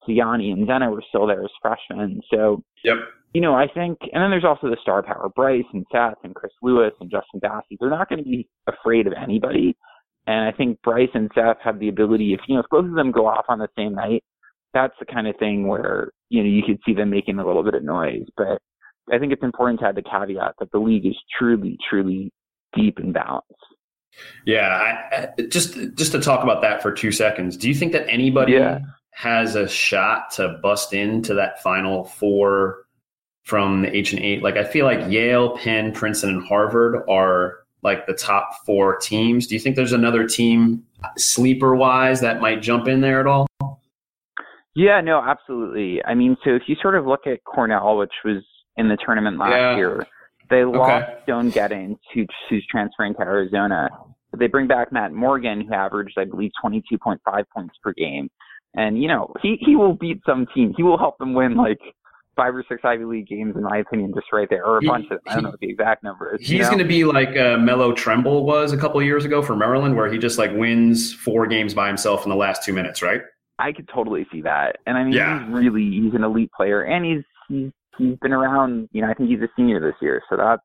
Siyani 0.08 0.52
and 0.52 0.66
Zena 0.66 0.90
were 0.90 1.02
still 1.08 1.26
there 1.26 1.42
as 1.42 1.50
freshmen. 1.60 2.20
So, 2.32 2.62
Yep. 2.84 2.96
you 3.34 3.40
know, 3.40 3.54
I 3.54 3.66
think, 3.66 3.98
and 4.12 4.22
then 4.22 4.30
there's 4.30 4.44
also 4.44 4.70
the 4.70 4.76
star 4.80 5.02
power, 5.02 5.28
Bryce 5.34 5.64
and 5.72 5.84
Seth 5.92 6.18
and 6.22 6.34
Chris 6.34 6.52
Lewis 6.62 6.92
and 7.00 7.10
Justin 7.10 7.40
Bassey. 7.40 7.76
They're 7.78 7.90
not 7.90 8.08
going 8.08 8.22
to 8.22 8.24
be 8.24 8.48
afraid 8.66 9.06
of 9.06 9.12
anybody. 9.12 9.76
And 10.26 10.46
I 10.46 10.52
think 10.52 10.80
Bryce 10.82 11.10
and 11.14 11.30
Seth 11.34 11.56
have 11.64 11.78
the 11.80 11.88
ability, 11.88 12.34
if, 12.34 12.40
you 12.46 12.54
know, 12.54 12.60
if 12.60 12.66
both 12.70 12.84
of 12.84 12.94
them 12.94 13.10
go 13.10 13.26
off 13.26 13.46
on 13.48 13.58
the 13.58 13.68
same 13.76 13.94
night, 13.94 14.22
that's 14.74 14.94
the 15.00 15.06
kind 15.06 15.26
of 15.26 15.36
thing 15.38 15.66
where, 15.66 16.12
you 16.28 16.42
know, 16.42 16.48
you 16.48 16.62
could 16.62 16.78
see 16.86 16.94
them 16.94 17.10
making 17.10 17.38
a 17.38 17.46
little 17.46 17.64
bit 17.64 17.74
of 17.74 17.82
noise. 17.82 18.26
But 18.36 18.60
I 19.12 19.18
think 19.18 19.32
it's 19.32 19.42
important 19.42 19.80
to 19.80 19.86
add 19.86 19.94
the 19.96 20.02
caveat 20.02 20.54
that 20.58 20.70
the 20.72 20.78
league 20.78 21.06
is 21.06 21.16
truly, 21.38 21.76
truly 21.88 22.32
deep 22.74 22.98
and 22.98 23.12
balanced. 23.12 23.52
Yeah, 24.44 25.28
I, 25.38 25.42
just 25.42 25.74
just 25.94 26.12
to 26.12 26.20
talk 26.20 26.42
about 26.42 26.62
that 26.62 26.82
for 26.82 26.90
two 26.92 27.12
seconds. 27.12 27.56
Do 27.56 27.68
you 27.68 27.74
think 27.74 27.92
that 27.92 28.08
anybody 28.08 28.52
Yeah. 28.54 28.80
has 29.12 29.54
a 29.54 29.68
shot 29.68 30.30
to 30.32 30.58
bust 30.62 30.92
into 30.92 31.34
that 31.34 31.62
final 31.62 32.04
four 32.04 32.84
from 33.44 33.82
the 33.82 33.96
H 33.96 34.12
and 34.12 34.22
eight? 34.22 34.42
Like, 34.42 34.56
I 34.56 34.64
feel 34.64 34.86
like 34.86 35.10
Yale, 35.10 35.56
Penn, 35.58 35.92
Princeton, 35.92 36.30
and 36.30 36.46
Harvard 36.46 37.02
are 37.08 37.58
like 37.82 38.06
the 38.06 38.14
top 38.14 38.50
four 38.66 38.96
teams. 38.96 39.46
Do 39.46 39.54
you 39.54 39.60
think 39.60 39.76
there's 39.76 39.92
another 39.92 40.26
team 40.26 40.82
sleeper 41.16 41.76
wise 41.76 42.20
that 42.22 42.40
might 42.40 42.60
jump 42.60 42.88
in 42.88 43.00
there 43.00 43.20
at 43.20 43.26
all? 43.28 43.46
Yeah, 44.74 45.00
no, 45.00 45.20
absolutely. 45.24 46.02
I 46.04 46.14
mean, 46.14 46.36
so 46.44 46.50
if 46.50 46.62
you 46.66 46.76
sort 46.82 46.94
of 46.96 47.06
look 47.06 47.26
at 47.26 47.44
Cornell, 47.44 47.98
which 47.98 48.12
was 48.24 48.42
in 48.78 48.88
the 48.88 48.96
tournament 49.04 49.38
last 49.38 49.50
Yeah. 49.52 49.76
year, 49.76 50.06
they 50.48 50.64
lost 50.64 51.04
Okay. 51.04 51.18
Stone 51.24 51.50
Gettings, 51.52 51.98
who, 52.14 52.24
who's 52.48 52.66
transferring 52.70 53.14
to 53.16 53.20
Arizona. 53.20 53.90
But 54.30 54.40
they 54.40 54.46
bring 54.46 54.66
back 54.66 54.92
Matt 54.92 55.12
Morgan, 55.12 55.60
who 55.66 55.74
averaged, 55.74 56.16
I 56.18 56.24
believe, 56.24 56.50
22.5 56.62 57.18
points 57.54 57.74
per 57.82 57.92
game. 57.92 58.30
And, 58.74 59.00
you 59.02 59.08
know, 59.08 59.32
he, 59.42 59.56
he 59.60 59.74
will 59.76 59.94
beat 59.94 60.20
some 60.26 60.46
team. 60.54 60.72
He 60.76 60.82
will 60.82 60.98
help 60.98 61.18
them 61.18 61.34
win, 61.34 61.56
like, 61.56 61.78
five 62.36 62.54
or 62.54 62.62
six 62.68 62.82
Ivy 62.84 63.04
League 63.04 63.26
games, 63.26 63.56
in 63.56 63.62
my 63.64 63.78
opinion, 63.78 64.12
just 64.14 64.26
right 64.32 64.46
there, 64.48 64.64
or 64.64 64.78
a 64.78 64.80
He- 64.82 64.86
bunch 64.86 65.06
of. 65.10 65.18
I 65.26 65.34
don't 65.34 65.44
know 65.44 65.50
what 65.50 65.60
the 65.60 65.68
exact 65.70 66.02
number 66.04 66.34
is. 66.34 66.48
you 66.48 66.58
He's 66.58 66.66
know? 66.66 66.72
going 66.76 66.82
to 66.84 66.88
be 66.88 67.04
like 67.04 67.36
uh, 67.36 67.56
Melo 67.58 67.92
Trimble 67.92 68.44
was 68.44 68.72
a 68.72 68.76
couple 68.78 69.00
of 69.00 69.06
years 69.06 69.24
ago 69.24 69.42
for 69.42 69.56
Maryland, 69.56 69.96
where 69.96 70.10
he 70.12 70.18
just 70.18 70.38
like 70.38 70.52
wins 70.54 71.12
four 71.12 71.46
games 71.46 71.74
by 71.74 71.88
himself 71.88 72.24
in 72.24 72.30
the 72.30 72.36
last 72.36 72.62
two 72.62 72.72
minutes, 72.72 73.02
right? 73.02 73.22
I 73.58 73.72
could 73.72 73.88
totally 73.92 74.24
see 74.30 74.40
that. 74.42 74.76
And 74.86 74.96
I 74.96 75.02
mean, 75.02 75.14
Yeah. 75.14 75.42
he's 75.46 75.52
really 75.52 75.90
he's 75.90 76.14
an 76.14 76.22
elite 76.22 76.52
player, 76.52 76.82
and 76.84 77.04
he's 77.04 77.24
he's 77.48 77.72
he's 77.98 78.16
been 78.20 78.32
around. 78.32 78.88
You 78.92 79.02
know, 79.02 79.08
I 79.08 79.14
think 79.14 79.30
he's 79.30 79.40
a 79.40 79.48
senior 79.56 79.80
this 79.80 79.94
year, 80.00 80.22
so 80.30 80.36
that's 80.36 80.62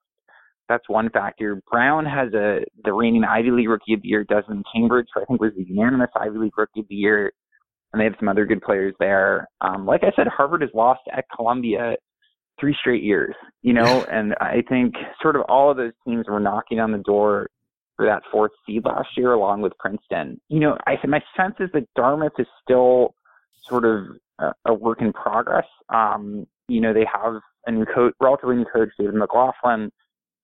that's 0.69 0.87
one 0.87 1.09
factor. 1.09 1.61
Brown 1.69 2.05
has 2.05 2.33
a 2.33 2.61
the 2.83 2.93
reigning 2.93 3.23
Ivy 3.23 3.51
League 3.51 3.69
Rookie 3.69 3.93
of 3.93 4.01
the 4.01 4.07
Year, 4.07 4.23
Desmond 4.23 4.65
Cambridge, 4.73 5.07
who 5.13 5.21
I 5.21 5.25
think 5.25 5.41
was 5.41 5.51
the 5.57 5.65
unanimous 5.65 6.09
Ivy 6.15 6.37
League 6.37 6.57
Rookie 6.57 6.81
of 6.81 6.87
the 6.87 6.95
Year, 6.95 7.31
and 7.91 7.99
they 7.99 8.05
have 8.05 8.15
some 8.19 8.29
other 8.29 8.45
good 8.45 8.61
players 8.61 8.93
there. 8.99 9.47
Um, 9.61 9.85
like 9.85 10.03
I 10.03 10.11
said, 10.15 10.27
Harvard 10.27 10.61
has 10.61 10.71
lost 10.73 11.01
at 11.11 11.25
Columbia 11.35 11.95
three 12.59 12.75
straight 12.79 13.03
years. 13.03 13.35
You 13.61 13.73
know, 13.73 14.05
and 14.11 14.35
I 14.39 14.63
think 14.67 14.95
sort 15.21 15.35
of 15.35 15.43
all 15.43 15.71
of 15.71 15.77
those 15.77 15.93
teams 16.05 16.27
were 16.27 16.39
knocking 16.39 16.79
on 16.79 16.91
the 16.91 16.99
door 16.99 17.49
for 17.95 18.05
that 18.05 18.23
fourth 18.31 18.51
seed 18.65 18.85
last 18.85 19.09
year, 19.17 19.33
along 19.33 19.61
with 19.61 19.77
Princeton. 19.77 20.39
You 20.49 20.59
know, 20.59 20.77
I 20.87 20.95
said 20.99 21.09
my 21.09 21.21
sense 21.37 21.55
is 21.59 21.69
that 21.73 21.87
Dartmouth 21.95 22.33
is 22.39 22.47
still 22.63 23.13
sort 23.61 23.85
of 23.85 24.05
a, 24.39 24.53
a 24.65 24.73
work 24.73 25.01
in 25.01 25.13
progress. 25.13 25.67
Um, 25.89 26.47
you 26.67 26.81
know, 26.81 26.93
they 26.93 27.05
have 27.11 27.35
a 27.65 27.71
new 27.71 27.85
coach, 27.85 28.13
relatively 28.19 28.55
new 28.55 28.65
coach, 28.65 28.89
David 28.99 29.15
McLaughlin, 29.15 29.89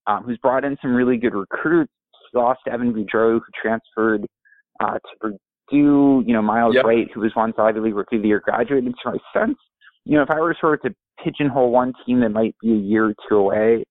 um, 0.08 0.24
who's 0.24 0.38
brought 0.38 0.64
in 0.66 0.78
some 0.82 0.94
really 0.96 1.18
good 1.18 1.34
recruits. 1.34 1.92
He 2.32 2.38
lost 2.38 2.62
Evan 2.72 2.94
Boudreau, 2.94 3.40
who 3.40 3.42
transferred 3.62 4.26
uh, 4.80 4.94
to 4.94 5.00
Purdue. 5.20 6.24
You 6.26 6.34
know, 6.34 6.42
Miles 6.42 6.76
Yep. 6.76 6.86
Wright, 6.86 7.08
who 7.14 7.22
was 7.22 7.32
once 7.36 7.54
Ivy 7.58 7.80
League 7.80 7.96
Rookie 7.96 8.18
of 8.18 8.22
the 8.24 8.28
Year, 8.30 8.42
graduated. 8.44 8.94
So 9.04 9.12
my 9.12 9.18
sense, 9.40 9.58
you 10.06 10.18
know, 10.18 10.24
if 10.24 10.32
I 10.32 10.40
were 10.40 10.56
sort 10.60 10.86
of 10.86 10.92
to 10.92 10.98
pigeonhole 11.24 11.72
one 11.72 11.94
team 12.06 12.22
that 12.22 12.30
might 12.30 12.56
be 12.62 12.72
a 12.72 12.76
year 12.76 13.08
or 13.10 13.14
two 13.28 13.36
away, 13.36 13.84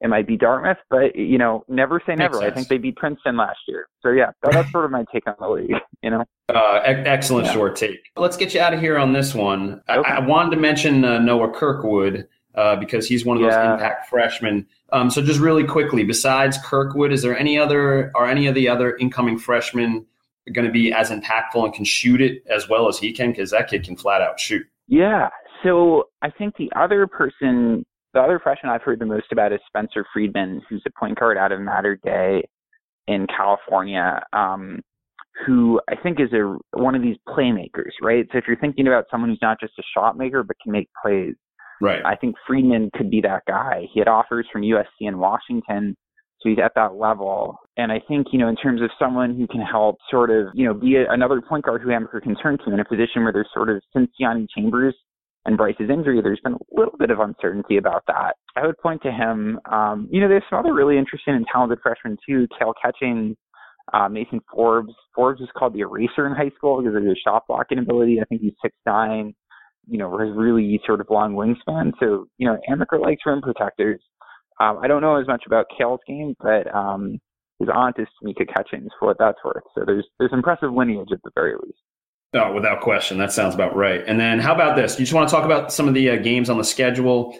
it 0.00 0.08
might 0.08 0.26
be 0.26 0.36
Dartmouth, 0.36 0.78
but 0.88 1.14
you 1.14 1.36
know, 1.38 1.64
never 1.68 2.00
say 2.06 2.14
never. 2.14 2.40
I 2.42 2.50
think 2.50 2.68
they 2.68 2.78
beat 2.78 2.96
Princeton 2.96 3.36
last 3.36 3.58
year. 3.68 3.86
So 4.02 4.10
yeah, 4.10 4.30
that, 4.42 4.52
that's 4.54 4.70
sort 4.72 4.86
of 4.86 4.90
my 4.90 5.04
take 5.12 5.26
on 5.26 5.34
the 5.40 5.48
league. 5.48 5.74
You 6.02 6.08
know, 6.08 6.24
Uh, 6.48 6.80
e- 6.86 7.04
excellent 7.06 7.46
Yeah. 7.48 7.52
short 7.52 7.76
take. 7.76 8.00
Let's 8.16 8.38
get 8.38 8.54
you 8.54 8.60
out 8.62 8.72
of 8.72 8.80
here 8.80 8.96
on 8.96 9.12
this 9.12 9.34
one. 9.34 9.82
I, 9.86 9.98
Okay. 9.98 10.10
I 10.12 10.20
wanted 10.20 10.52
to 10.52 10.56
mention 10.56 11.04
uh, 11.04 11.18
Noah 11.18 11.50
Kirkwood 11.52 12.26
uh, 12.54 12.76
because 12.76 13.06
he's 13.06 13.26
one 13.26 13.36
of 13.36 13.42
those 13.42 13.52
Yeah. 13.52 13.74
impact 13.74 14.08
freshmen. 14.08 14.66
Um, 14.92 15.10
so 15.10 15.20
just 15.20 15.40
really 15.40 15.64
quickly, 15.64 16.02
besides 16.04 16.56
Kirkwood, 16.64 17.12
is 17.12 17.20
there 17.20 17.36
any 17.38 17.58
other 17.58 18.10
are 18.14 18.24
any 18.24 18.46
of 18.46 18.54
the 18.54 18.66
other 18.66 18.96
incoming 18.96 19.36
freshmen 19.38 20.06
going 20.54 20.66
to 20.66 20.72
be 20.72 20.90
as 20.90 21.10
impactful 21.10 21.62
and 21.62 21.74
can 21.74 21.84
shoot 21.84 22.22
it 22.22 22.42
as 22.48 22.66
well 22.66 22.88
as 22.88 22.98
he 22.98 23.12
can? 23.12 23.30
Because 23.32 23.50
that 23.50 23.68
kid 23.68 23.84
can 23.84 23.94
flat 23.96 24.22
out 24.22 24.40
shoot. 24.40 24.66
yeah. 24.88 25.28
So 25.62 26.04
I 26.22 26.30
think 26.30 26.56
the 26.56 26.72
other 26.74 27.06
person, 27.06 27.84
the 28.14 28.20
other 28.20 28.40
freshman 28.42 28.72
I've 28.72 28.82
heard 28.82 28.98
the 28.98 29.06
most 29.06 29.26
about 29.32 29.52
is 29.52 29.60
Spencer 29.66 30.04
Freedman, 30.12 30.62
who's 30.68 30.82
a 30.86 30.98
point 30.98 31.18
guard 31.18 31.36
out 31.36 31.52
of 31.52 31.60
Mater 31.60 31.98
Dei 32.04 32.42
in 33.06 33.26
California. 33.26 34.22
Um, 34.32 34.80
who 35.46 35.80
I 35.88 35.94
think 35.96 36.20
is 36.20 36.28
a 36.32 36.58
one 36.76 36.94
of 36.94 37.02
these 37.02 37.16
playmakers, 37.26 37.92
right? 38.02 38.26
So 38.30 38.38
if 38.38 38.44
you're 38.46 38.58
thinking 38.58 38.88
about 38.88 39.04
someone 39.10 39.30
who's 39.30 39.38
not 39.40 39.58
just 39.58 39.72
a 39.78 39.82
shot 39.94 40.18
maker 40.18 40.42
but 40.42 40.56
can 40.62 40.72
make 40.72 40.88
plays, 41.02 41.34
Right. 41.80 42.04
I 42.04 42.14
think 42.14 42.36
Freedman 42.46 42.90
could 42.94 43.10
be 43.10 43.20
that 43.22 43.42
guy. 43.46 43.86
He 43.92 44.00
had 44.00 44.08
offers 44.08 44.46
from 44.52 44.62
USC 44.62 44.84
and 45.00 45.18
Washington, 45.18 45.96
so 46.40 46.48
he's 46.48 46.58
at 46.62 46.72
that 46.74 46.94
level. 46.94 47.58
And 47.76 47.90
I 47.90 48.00
think, 48.06 48.28
you 48.32 48.38
know, 48.38 48.48
in 48.48 48.56
terms 48.56 48.82
of 48.82 48.90
someone 48.98 49.34
who 49.34 49.46
can 49.46 49.62
help 49.62 49.96
sort 50.10 50.30
of, 50.30 50.48
you 50.54 50.66
know, 50.66 50.74
be 50.74 50.96
a, 50.96 51.10
another 51.10 51.40
point 51.40 51.64
guard 51.64 51.80
who 51.80 51.88
Amaker 51.88 52.22
can 52.22 52.36
turn 52.36 52.58
to 52.58 52.72
in 52.72 52.80
a 52.80 52.84
position 52.84 53.22
where 53.22 53.32
there's 53.32 53.48
sort 53.54 53.70
of, 53.70 53.82
since 53.94 54.10
Yanni 54.18 54.46
Chambers 54.54 54.94
and 55.46 55.56
Bryce's 55.56 55.90
injury, 55.90 56.20
there's 56.22 56.40
been 56.44 56.54
a 56.54 56.58
little 56.70 56.96
bit 56.98 57.10
of 57.10 57.20
uncertainty 57.20 57.78
about 57.78 58.02
that. 58.06 58.34
I 58.56 58.66
would 58.66 58.78
point 58.78 59.02
to 59.02 59.10
him. 59.10 59.58
Um, 59.70 60.08
you 60.10 60.20
know, 60.20 60.28
there's 60.28 60.42
some 60.50 60.58
other 60.58 60.74
really 60.74 60.98
interesting 60.98 61.34
and 61.34 61.46
talented 61.50 61.78
freshmen 61.82 62.18
too. 62.28 62.46
Kale 62.58 62.74
Catching, 62.80 63.36
uh, 63.92 64.08
Mason 64.08 64.40
Forbes. 64.52 64.92
Forbes 65.14 65.40
is 65.40 65.48
called 65.56 65.74
the 65.74 65.80
eraser 65.80 66.26
in 66.26 66.34
high 66.34 66.50
school 66.56 66.82
because 66.82 66.96
of 66.96 67.02
his 67.02 67.18
shot 67.24 67.44
blocking 67.48 67.78
ability. 67.78 68.18
I 68.20 68.24
think 68.24 68.42
he's 68.42 68.52
six 68.62 68.74
nine. 68.84 69.34
You 69.88 69.98
know, 69.98 70.16
has 70.18 70.28
really 70.36 70.78
sort 70.86 71.00
of 71.00 71.06
long 71.10 71.34
wingspan. 71.34 71.92
So 71.98 72.26
you 72.36 72.46
know, 72.46 72.58
Amaker 72.70 73.00
likes 73.00 73.22
rim 73.24 73.40
protectors. 73.40 74.00
Um, 74.60 74.78
I 74.82 74.88
don't 74.88 75.00
know 75.00 75.18
as 75.18 75.26
much 75.26 75.44
about 75.46 75.66
Kale's 75.76 76.00
game, 76.06 76.34
but 76.38 76.72
um, 76.74 77.18
his 77.58 77.68
aunt 77.72 77.96
is 77.98 78.06
Tamika 78.22 78.46
Catchings 78.54 78.90
for 78.98 79.08
what 79.08 79.18
that's 79.18 79.38
worth. 79.42 79.64
So 79.74 79.84
there's 79.86 80.06
there's 80.18 80.32
impressive 80.34 80.72
lineage 80.72 81.08
at 81.12 81.22
the 81.24 81.30
very 81.34 81.54
least. 81.54 81.78
Oh, 82.32 82.52
without 82.52 82.80
question, 82.80 83.18
that 83.18 83.32
sounds 83.32 83.54
about 83.56 83.74
right. 83.74 84.04
And 84.06 84.20
then, 84.20 84.38
how 84.38 84.54
about 84.54 84.76
this? 84.76 84.98
You 84.98 85.04
just 85.04 85.12
want 85.12 85.28
to 85.28 85.34
talk 85.34 85.44
about 85.44 85.72
some 85.72 85.88
of 85.88 85.94
the 85.94 86.10
uh, 86.10 86.16
games 86.16 86.48
on 86.48 86.58
the 86.58 86.64
schedule, 86.64 87.36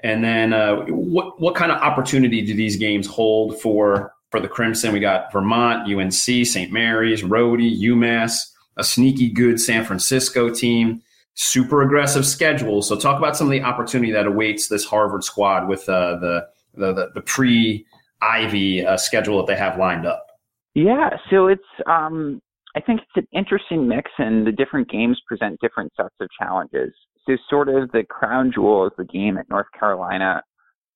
and 0.00 0.22
then 0.22 0.52
uh, 0.52 0.84
what 0.86 1.40
what 1.40 1.54
kind 1.54 1.72
of 1.72 1.80
opportunity 1.80 2.42
do 2.42 2.52
these 2.52 2.76
games 2.76 3.06
hold 3.06 3.58
for 3.60 4.12
for 4.30 4.40
the 4.40 4.48
Crimson? 4.48 4.92
We 4.92 5.00
got 5.00 5.32
Vermont, 5.32 5.90
UNC, 5.90 6.12
St. 6.12 6.70
Mary's, 6.70 7.24
Rhody, 7.24 7.74
UMass, 7.86 8.50
a 8.76 8.84
sneaky 8.84 9.30
good 9.30 9.58
San 9.58 9.82
Francisco 9.82 10.50
team, 10.50 11.00
super 11.32 11.80
aggressive 11.80 12.26
schedule. 12.26 12.82
So, 12.82 12.96
talk 12.96 13.16
about 13.16 13.38
some 13.38 13.46
of 13.46 13.50
the 13.50 13.62
opportunity 13.62 14.12
that 14.12 14.26
awaits 14.26 14.68
this 14.68 14.84
Harvard 14.84 15.24
squad 15.24 15.68
with 15.68 15.88
uh, 15.88 16.18
the, 16.18 16.46
the 16.74 16.92
the 16.92 17.10
the 17.14 17.22
pre 17.22 17.86
Ivy 18.20 18.84
uh, 18.84 18.98
schedule 18.98 19.38
that 19.38 19.46
they 19.46 19.58
have 19.58 19.78
lined 19.78 20.04
up. 20.04 20.26
Yeah, 20.74 21.10
so 21.30 21.46
it's 21.46 21.62
um, 21.86 22.42
I 22.76 22.80
think 22.80 23.00
it's 23.00 23.26
an 23.32 23.38
interesting 23.38 23.86
mix, 23.86 24.10
and 24.18 24.46
the 24.46 24.52
different 24.52 24.90
games 24.90 25.20
present 25.28 25.60
different 25.60 25.92
sets 25.96 26.14
of 26.20 26.28
challenges. 26.38 26.92
So, 27.26 27.36
sort 27.48 27.68
of 27.68 27.90
the 27.92 28.04
crown 28.08 28.52
jewel 28.54 28.86
is 28.86 28.92
the 28.98 29.04
game 29.04 29.38
at 29.38 29.48
North 29.48 29.66
Carolina 29.78 30.42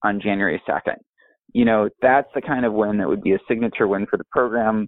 on 0.03 0.21
January 0.21 0.61
2nd. 0.69 0.97
You 1.53 1.65
know, 1.65 1.89
that's 2.03 2.29
the 2.35 2.43
kind 2.43 2.67
of 2.67 2.73
win 2.73 2.99
that 2.99 3.09
would 3.09 3.23
be 3.23 3.33
a 3.33 3.39
signature 3.49 3.87
win 3.89 4.07
for 4.07 4.17
the 4.17 4.25
program. 4.31 4.87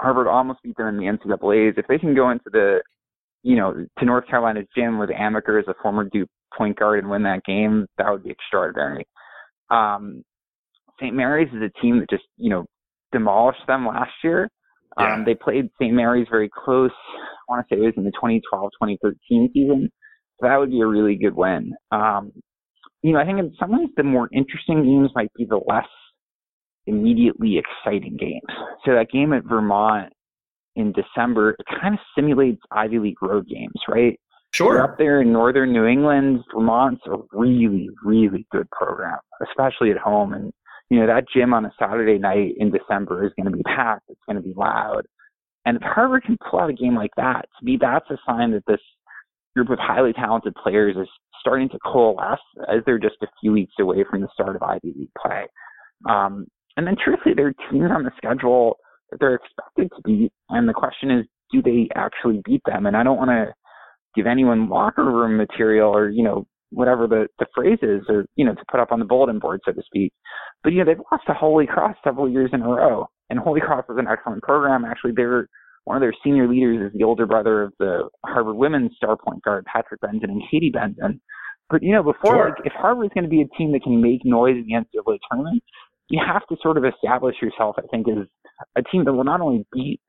Harvard 0.00 0.28
almost 0.28 0.60
beat 0.62 0.76
them 0.76 0.88
in 0.88 0.96
the 0.96 1.04
NCAA's. 1.04 1.78
If 1.78 1.86
they 1.88 1.98
can 1.98 2.14
go 2.14 2.30
into 2.30 2.50
the, 2.52 2.80
you 3.42 3.56
know, 3.56 3.86
to 3.98 4.04
North 4.04 4.26
Carolina's 4.28 4.66
gym 4.76 4.98
with 4.98 5.10
Amaker 5.10 5.58
as 5.58 5.68
a 5.68 5.74
former 5.82 6.08
Duke 6.12 6.28
point 6.56 6.78
guard 6.78 7.00
and 7.00 7.10
win 7.10 7.22
that 7.24 7.44
game, 7.44 7.86
that 7.98 8.10
would 8.10 8.24
be 8.24 8.30
extraordinary. 8.30 9.06
Um, 9.70 10.22
St. 11.00 11.14
Mary's 11.14 11.52
is 11.52 11.62
a 11.62 11.80
team 11.80 11.98
that 12.00 12.10
just, 12.10 12.24
you 12.36 12.50
know, 12.50 12.66
demolished 13.12 13.66
them 13.66 13.86
last 13.86 14.12
year. 14.22 14.48
Yeah. 14.98 15.14
Um, 15.14 15.24
they 15.24 15.34
played 15.34 15.70
St. 15.80 15.92
Mary's 15.92 16.28
very 16.30 16.50
close. 16.64 16.90
I 17.48 17.52
want 17.52 17.66
to 17.68 17.74
say 17.74 17.80
it 17.80 17.84
was 17.84 17.94
in 17.96 18.04
the 18.04 18.12
2012-2013 18.82 19.52
season. 19.52 19.90
So 20.40 20.48
that 20.48 20.56
would 20.56 20.70
be 20.70 20.80
a 20.80 20.86
really 20.86 21.16
good 21.16 21.34
win. 21.34 21.72
Um, 21.92 22.32
you 23.02 23.12
know, 23.12 23.18
I 23.18 23.24
think 23.24 23.38
in 23.38 23.54
some 23.60 23.72
ways 23.72 23.88
the 23.96 24.02
more 24.02 24.28
interesting 24.32 24.82
games 24.82 25.10
might 25.14 25.32
be 25.36 25.44
the 25.44 25.60
less 25.68 25.86
immediately 26.86 27.58
exciting 27.58 28.16
games. 28.18 28.42
So 28.84 28.92
that 28.94 29.10
game 29.10 29.32
at 29.32 29.44
Vermont 29.44 30.12
in 30.76 30.92
December, 30.92 31.50
it 31.50 31.66
kind 31.80 31.94
of 31.94 32.00
simulates 32.16 32.60
Ivy 32.70 32.98
League 32.98 33.22
road 33.22 33.46
games, 33.48 33.74
right? 33.88 34.18
Sure. 34.52 34.74
You're 34.74 34.84
up 34.84 34.98
there 34.98 35.20
in 35.20 35.32
northern 35.32 35.72
New 35.72 35.84
England, 35.84 36.44
Vermont's 36.54 37.02
a 37.06 37.16
really, 37.32 37.88
really 38.04 38.46
good 38.52 38.70
program, 38.70 39.18
especially 39.48 39.90
at 39.90 39.98
home. 39.98 40.32
And 40.32 40.52
you 40.90 41.00
know, 41.00 41.06
that 41.06 41.24
gym 41.34 41.54
on 41.54 41.64
a 41.64 41.72
Saturday 41.78 42.18
night 42.18 42.54
in 42.58 42.70
December 42.70 43.24
is 43.24 43.32
going 43.36 43.50
to 43.50 43.56
be 43.56 43.62
packed. 43.62 44.04
It's 44.08 44.20
going 44.26 44.36
to 44.36 44.42
be 44.42 44.54
loud. 44.54 45.02
And 45.64 45.76
if 45.76 45.82
Harvard 45.82 46.24
can 46.24 46.36
pull 46.50 46.60
out 46.60 46.70
a 46.70 46.74
game 46.74 46.94
like 46.94 47.12
that, 47.16 47.46
to 47.58 47.64
me, 47.64 47.78
that's 47.80 48.08
a 48.10 48.18
sign 48.26 48.52
that 48.52 48.64
this 48.66 48.80
group 49.56 49.70
of 49.70 49.78
highly 49.80 50.12
talented 50.12 50.54
players 50.62 50.96
is 50.96 51.08
starting 51.40 51.68
to 51.70 51.78
coalesce 51.84 52.38
as 52.68 52.82
they're 52.84 52.98
just 52.98 53.16
a 53.22 53.26
few 53.40 53.52
weeks 53.52 53.74
away 53.80 54.04
from 54.08 54.20
the 54.20 54.28
start 54.32 54.56
of 54.56 54.62
Ivy 54.62 54.92
League 54.96 55.08
play. 55.22 55.44
Um, 56.08 56.46
and 56.76 56.86
then 56.86 56.96
truthfully, 57.02 57.34
there 57.34 57.48
are 57.48 57.70
teams 57.70 57.90
on 57.90 58.04
the 58.04 58.10
schedule 58.16 58.76
that 59.10 59.20
they're 59.20 59.36
expected 59.36 59.90
to 59.96 60.02
beat. 60.04 60.32
And 60.50 60.68
the 60.68 60.74
question 60.74 61.10
is, 61.10 61.26
do 61.52 61.62
they 61.62 61.88
actually 61.94 62.42
beat 62.44 62.62
them? 62.66 62.86
And 62.86 62.96
I 62.96 63.02
don't 63.02 63.18
want 63.18 63.30
to 63.30 63.52
give 64.14 64.26
anyone 64.26 64.68
locker 64.68 65.04
room 65.04 65.36
material 65.36 65.94
or, 65.94 66.08
you 66.08 66.24
know, 66.24 66.46
whatever 66.70 67.06
the, 67.06 67.28
the 67.38 67.46
phrase 67.54 67.78
is, 67.82 68.02
or, 68.08 68.26
you 68.36 68.44
know, 68.44 68.54
to 68.54 68.64
put 68.70 68.80
up 68.80 68.90
on 68.90 68.98
the 68.98 69.04
bulletin 69.04 69.38
board, 69.38 69.60
so 69.64 69.72
to 69.72 69.82
speak. 69.84 70.12
But, 70.64 70.72
you 70.72 70.78
know, 70.78 70.86
they've 70.86 71.04
lost 71.12 71.24
to 71.26 71.34
Holy 71.34 71.66
Cross 71.66 71.96
several 72.02 72.28
years 72.28 72.50
in 72.52 72.62
a 72.62 72.68
row. 72.68 73.06
And 73.30 73.38
Holy 73.38 73.60
Cross 73.60 73.84
is 73.90 73.96
an 73.98 74.08
excellent 74.10 74.42
program. 74.42 74.84
Actually, 74.84 75.12
they're, 75.14 75.48
one 75.84 75.96
of 75.96 76.00
their 76.00 76.14
senior 76.24 76.48
leaders 76.48 76.90
is 76.90 76.98
the 76.98 77.04
older 77.04 77.26
brother 77.26 77.62
of 77.62 77.72
the 77.78 78.08
Harvard 78.24 78.56
women's 78.56 78.96
star 78.96 79.16
point 79.16 79.42
guard, 79.42 79.66
Patrick 79.66 80.00
Benson 80.00 80.30
and 80.30 80.42
Katie 80.50 80.70
Benson. 80.70 81.20
But, 81.70 81.82
you 81.82 81.92
know, 81.92 82.02
before, 82.02 82.34
sure. 82.34 82.48
like, 82.48 82.66
if 82.66 82.72
Harvard's 82.72 83.12
going 83.14 83.24
to 83.24 83.30
be 83.30 83.42
a 83.42 83.56
team 83.56 83.72
that 83.72 83.82
can 83.82 84.00
make 84.00 84.24
noise 84.24 84.56
in 84.56 84.66
the 84.66 84.74
NCAA 84.74 85.18
tournament, 85.30 85.62
you 86.08 86.20
have 86.26 86.46
to 86.48 86.56
sort 86.62 86.76
of 86.76 86.84
establish 86.84 87.36
yourself, 87.40 87.76
I 87.78 87.82
think, 87.90 88.06
as 88.08 88.26
a 88.76 88.82
team 88.82 89.04
that 89.04 89.12
will 89.12 89.24
not 89.24 89.40
only 89.40 89.66
beat 89.72 90.00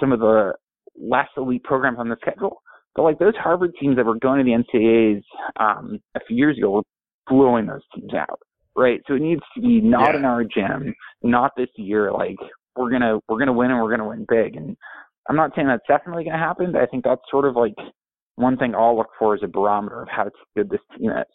some 0.00 0.12
of 0.12 0.20
the 0.20 0.54
less 0.98 1.28
elite 1.36 1.64
programs 1.64 1.98
on 1.98 2.08
the 2.08 2.16
schedule, 2.20 2.62
but 2.94 3.02
like 3.02 3.18
those 3.18 3.34
Harvard 3.36 3.72
teams 3.80 3.96
that 3.96 4.06
were 4.06 4.18
going 4.18 4.38
to 4.38 4.44
the 4.44 4.78
NCAAs 4.78 5.22
um, 5.60 5.98
a 6.14 6.20
few 6.26 6.36
years 6.36 6.56
ago 6.56 6.70
were 6.70 6.82
blowing 7.28 7.66
those 7.66 7.82
teams 7.94 8.14
out, 8.14 8.40
right? 8.76 9.00
So 9.06 9.14
it 9.14 9.22
needs 9.22 9.42
to 9.54 9.60
be 9.60 9.80
not 9.80 10.12
yeah. 10.12 10.18
in 10.18 10.24
our 10.24 10.44
gym, 10.44 10.94
not 11.22 11.52
this 11.56 11.68
year. 11.76 12.12
Like 12.12 12.36
we're 12.76 12.90
gonna 12.90 13.18
we're 13.28 13.38
gonna 13.38 13.52
win 13.52 13.70
and 13.70 13.80
we're 13.80 13.90
gonna 13.90 14.08
win 14.08 14.26
big. 14.28 14.56
And 14.56 14.76
I'm 15.28 15.36
not 15.36 15.52
saying 15.54 15.68
that's 15.68 15.86
definitely 15.88 16.24
gonna 16.24 16.38
happen, 16.38 16.72
but 16.72 16.82
I 16.82 16.86
think 16.86 17.04
that's 17.04 17.22
sort 17.30 17.44
of 17.44 17.56
like 17.56 17.74
one 18.36 18.56
thing 18.56 18.74
I'll 18.74 18.96
look 18.96 19.10
for 19.18 19.34
as 19.34 19.40
a 19.42 19.48
barometer 19.48 20.02
of 20.02 20.08
how 20.08 20.30
good 20.56 20.70
this 20.70 20.80
team 20.96 21.10
is. 21.10 21.26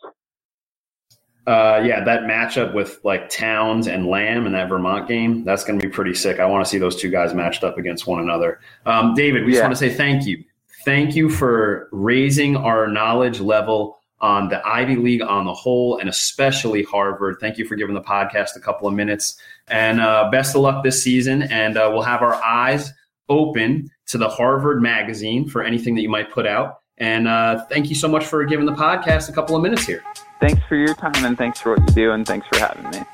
Uh, 1.48 1.82
yeah, 1.84 2.04
that 2.04 2.24
matchup 2.24 2.76
with 2.76 3.00
like 3.04 3.28
Towns 3.30 3.88
and 3.88 4.06
Lamb 4.06 4.46
in 4.46 4.52
that 4.52 4.70
Vermont 4.70 5.08
game, 5.08 5.44
that's 5.44 5.64
going 5.64 5.80
to 5.80 5.88
be 5.88 5.92
pretty 5.92 6.14
sick. 6.14 6.40
I 6.40 6.46
want 6.46 6.64
to 6.64 6.70
see 6.70 6.78
those 6.78 6.96
two 6.96 7.10
guys 7.10 7.34
matched 7.34 7.64
up 7.64 7.80
against 7.80 8.06
one 8.06 8.20
another. 8.20 8.60
Um, 8.86 9.16
David, 9.16 9.46
we 9.46 9.54
yeah. 9.54 9.60
just 9.60 9.64
want 9.64 9.78
to 9.78 9.90
say 9.90 9.92
thank 9.92 10.28
you 10.28 10.44
thank 10.86 11.16
you 11.16 11.30
for 11.30 11.90
raising 11.92 12.56
our 12.56 12.88
knowledge 12.88 13.40
level 13.40 13.99
on 14.22 14.50
the 14.50 14.66
Ivy 14.68 14.96
League 14.96 15.22
on 15.22 15.46
the 15.46 15.54
whole, 15.54 15.98
and 15.98 16.10
especially 16.10 16.84
Harvard. 16.84 17.38
Thank 17.40 17.58
you 17.58 17.66
for 17.66 17.76
giving 17.76 17.96
the 17.96 18.02
podcast 18.02 18.56
a 18.56 18.60
couple 18.60 18.88
of 18.88 18.94
minutes. 18.94 19.40
And 19.68 20.02
uh, 20.02 20.30
best 20.32 20.56
of 20.56 20.62
luck 20.62 20.84
this 20.84 21.02
season. 21.02 21.44
And 21.44 21.78
uh, 21.78 21.90
we'll 21.92 22.02
have 22.02 22.22
our 22.22 22.36
eyes 22.44 22.92
open 23.30 23.90
to 24.08 24.18
the 24.18 24.28
Harvard 24.28 24.82
magazine 24.82 25.48
for 25.48 25.64
anything 25.64 25.96
that 25.96 26.02
you 26.02 26.10
might 26.10 26.32
put 26.32 26.46
out. 26.46 26.82
And 26.98 27.28
uh, 27.28 27.66
thank 27.66 27.90
you 27.90 27.96
so 27.96 28.08
much 28.10 28.26
for 28.26 28.44
giving 28.44 28.66
the 28.66 28.74
podcast 28.74 29.30
a 29.30 29.32
couple 29.32 29.56
of 29.56 29.62
minutes 29.62 29.86
here. 29.86 30.04
Thanks 30.42 30.62
for 30.68 30.76
your 30.76 30.96
time, 30.96 31.24
and 31.24 31.38
thanks 31.38 31.60
for 31.60 31.76
what 31.76 31.80
you 31.80 31.96
do, 31.96 32.12
and 32.12 32.26
thanks 32.26 32.48
for 32.48 32.60
having 32.60 32.90
me. 32.90 33.06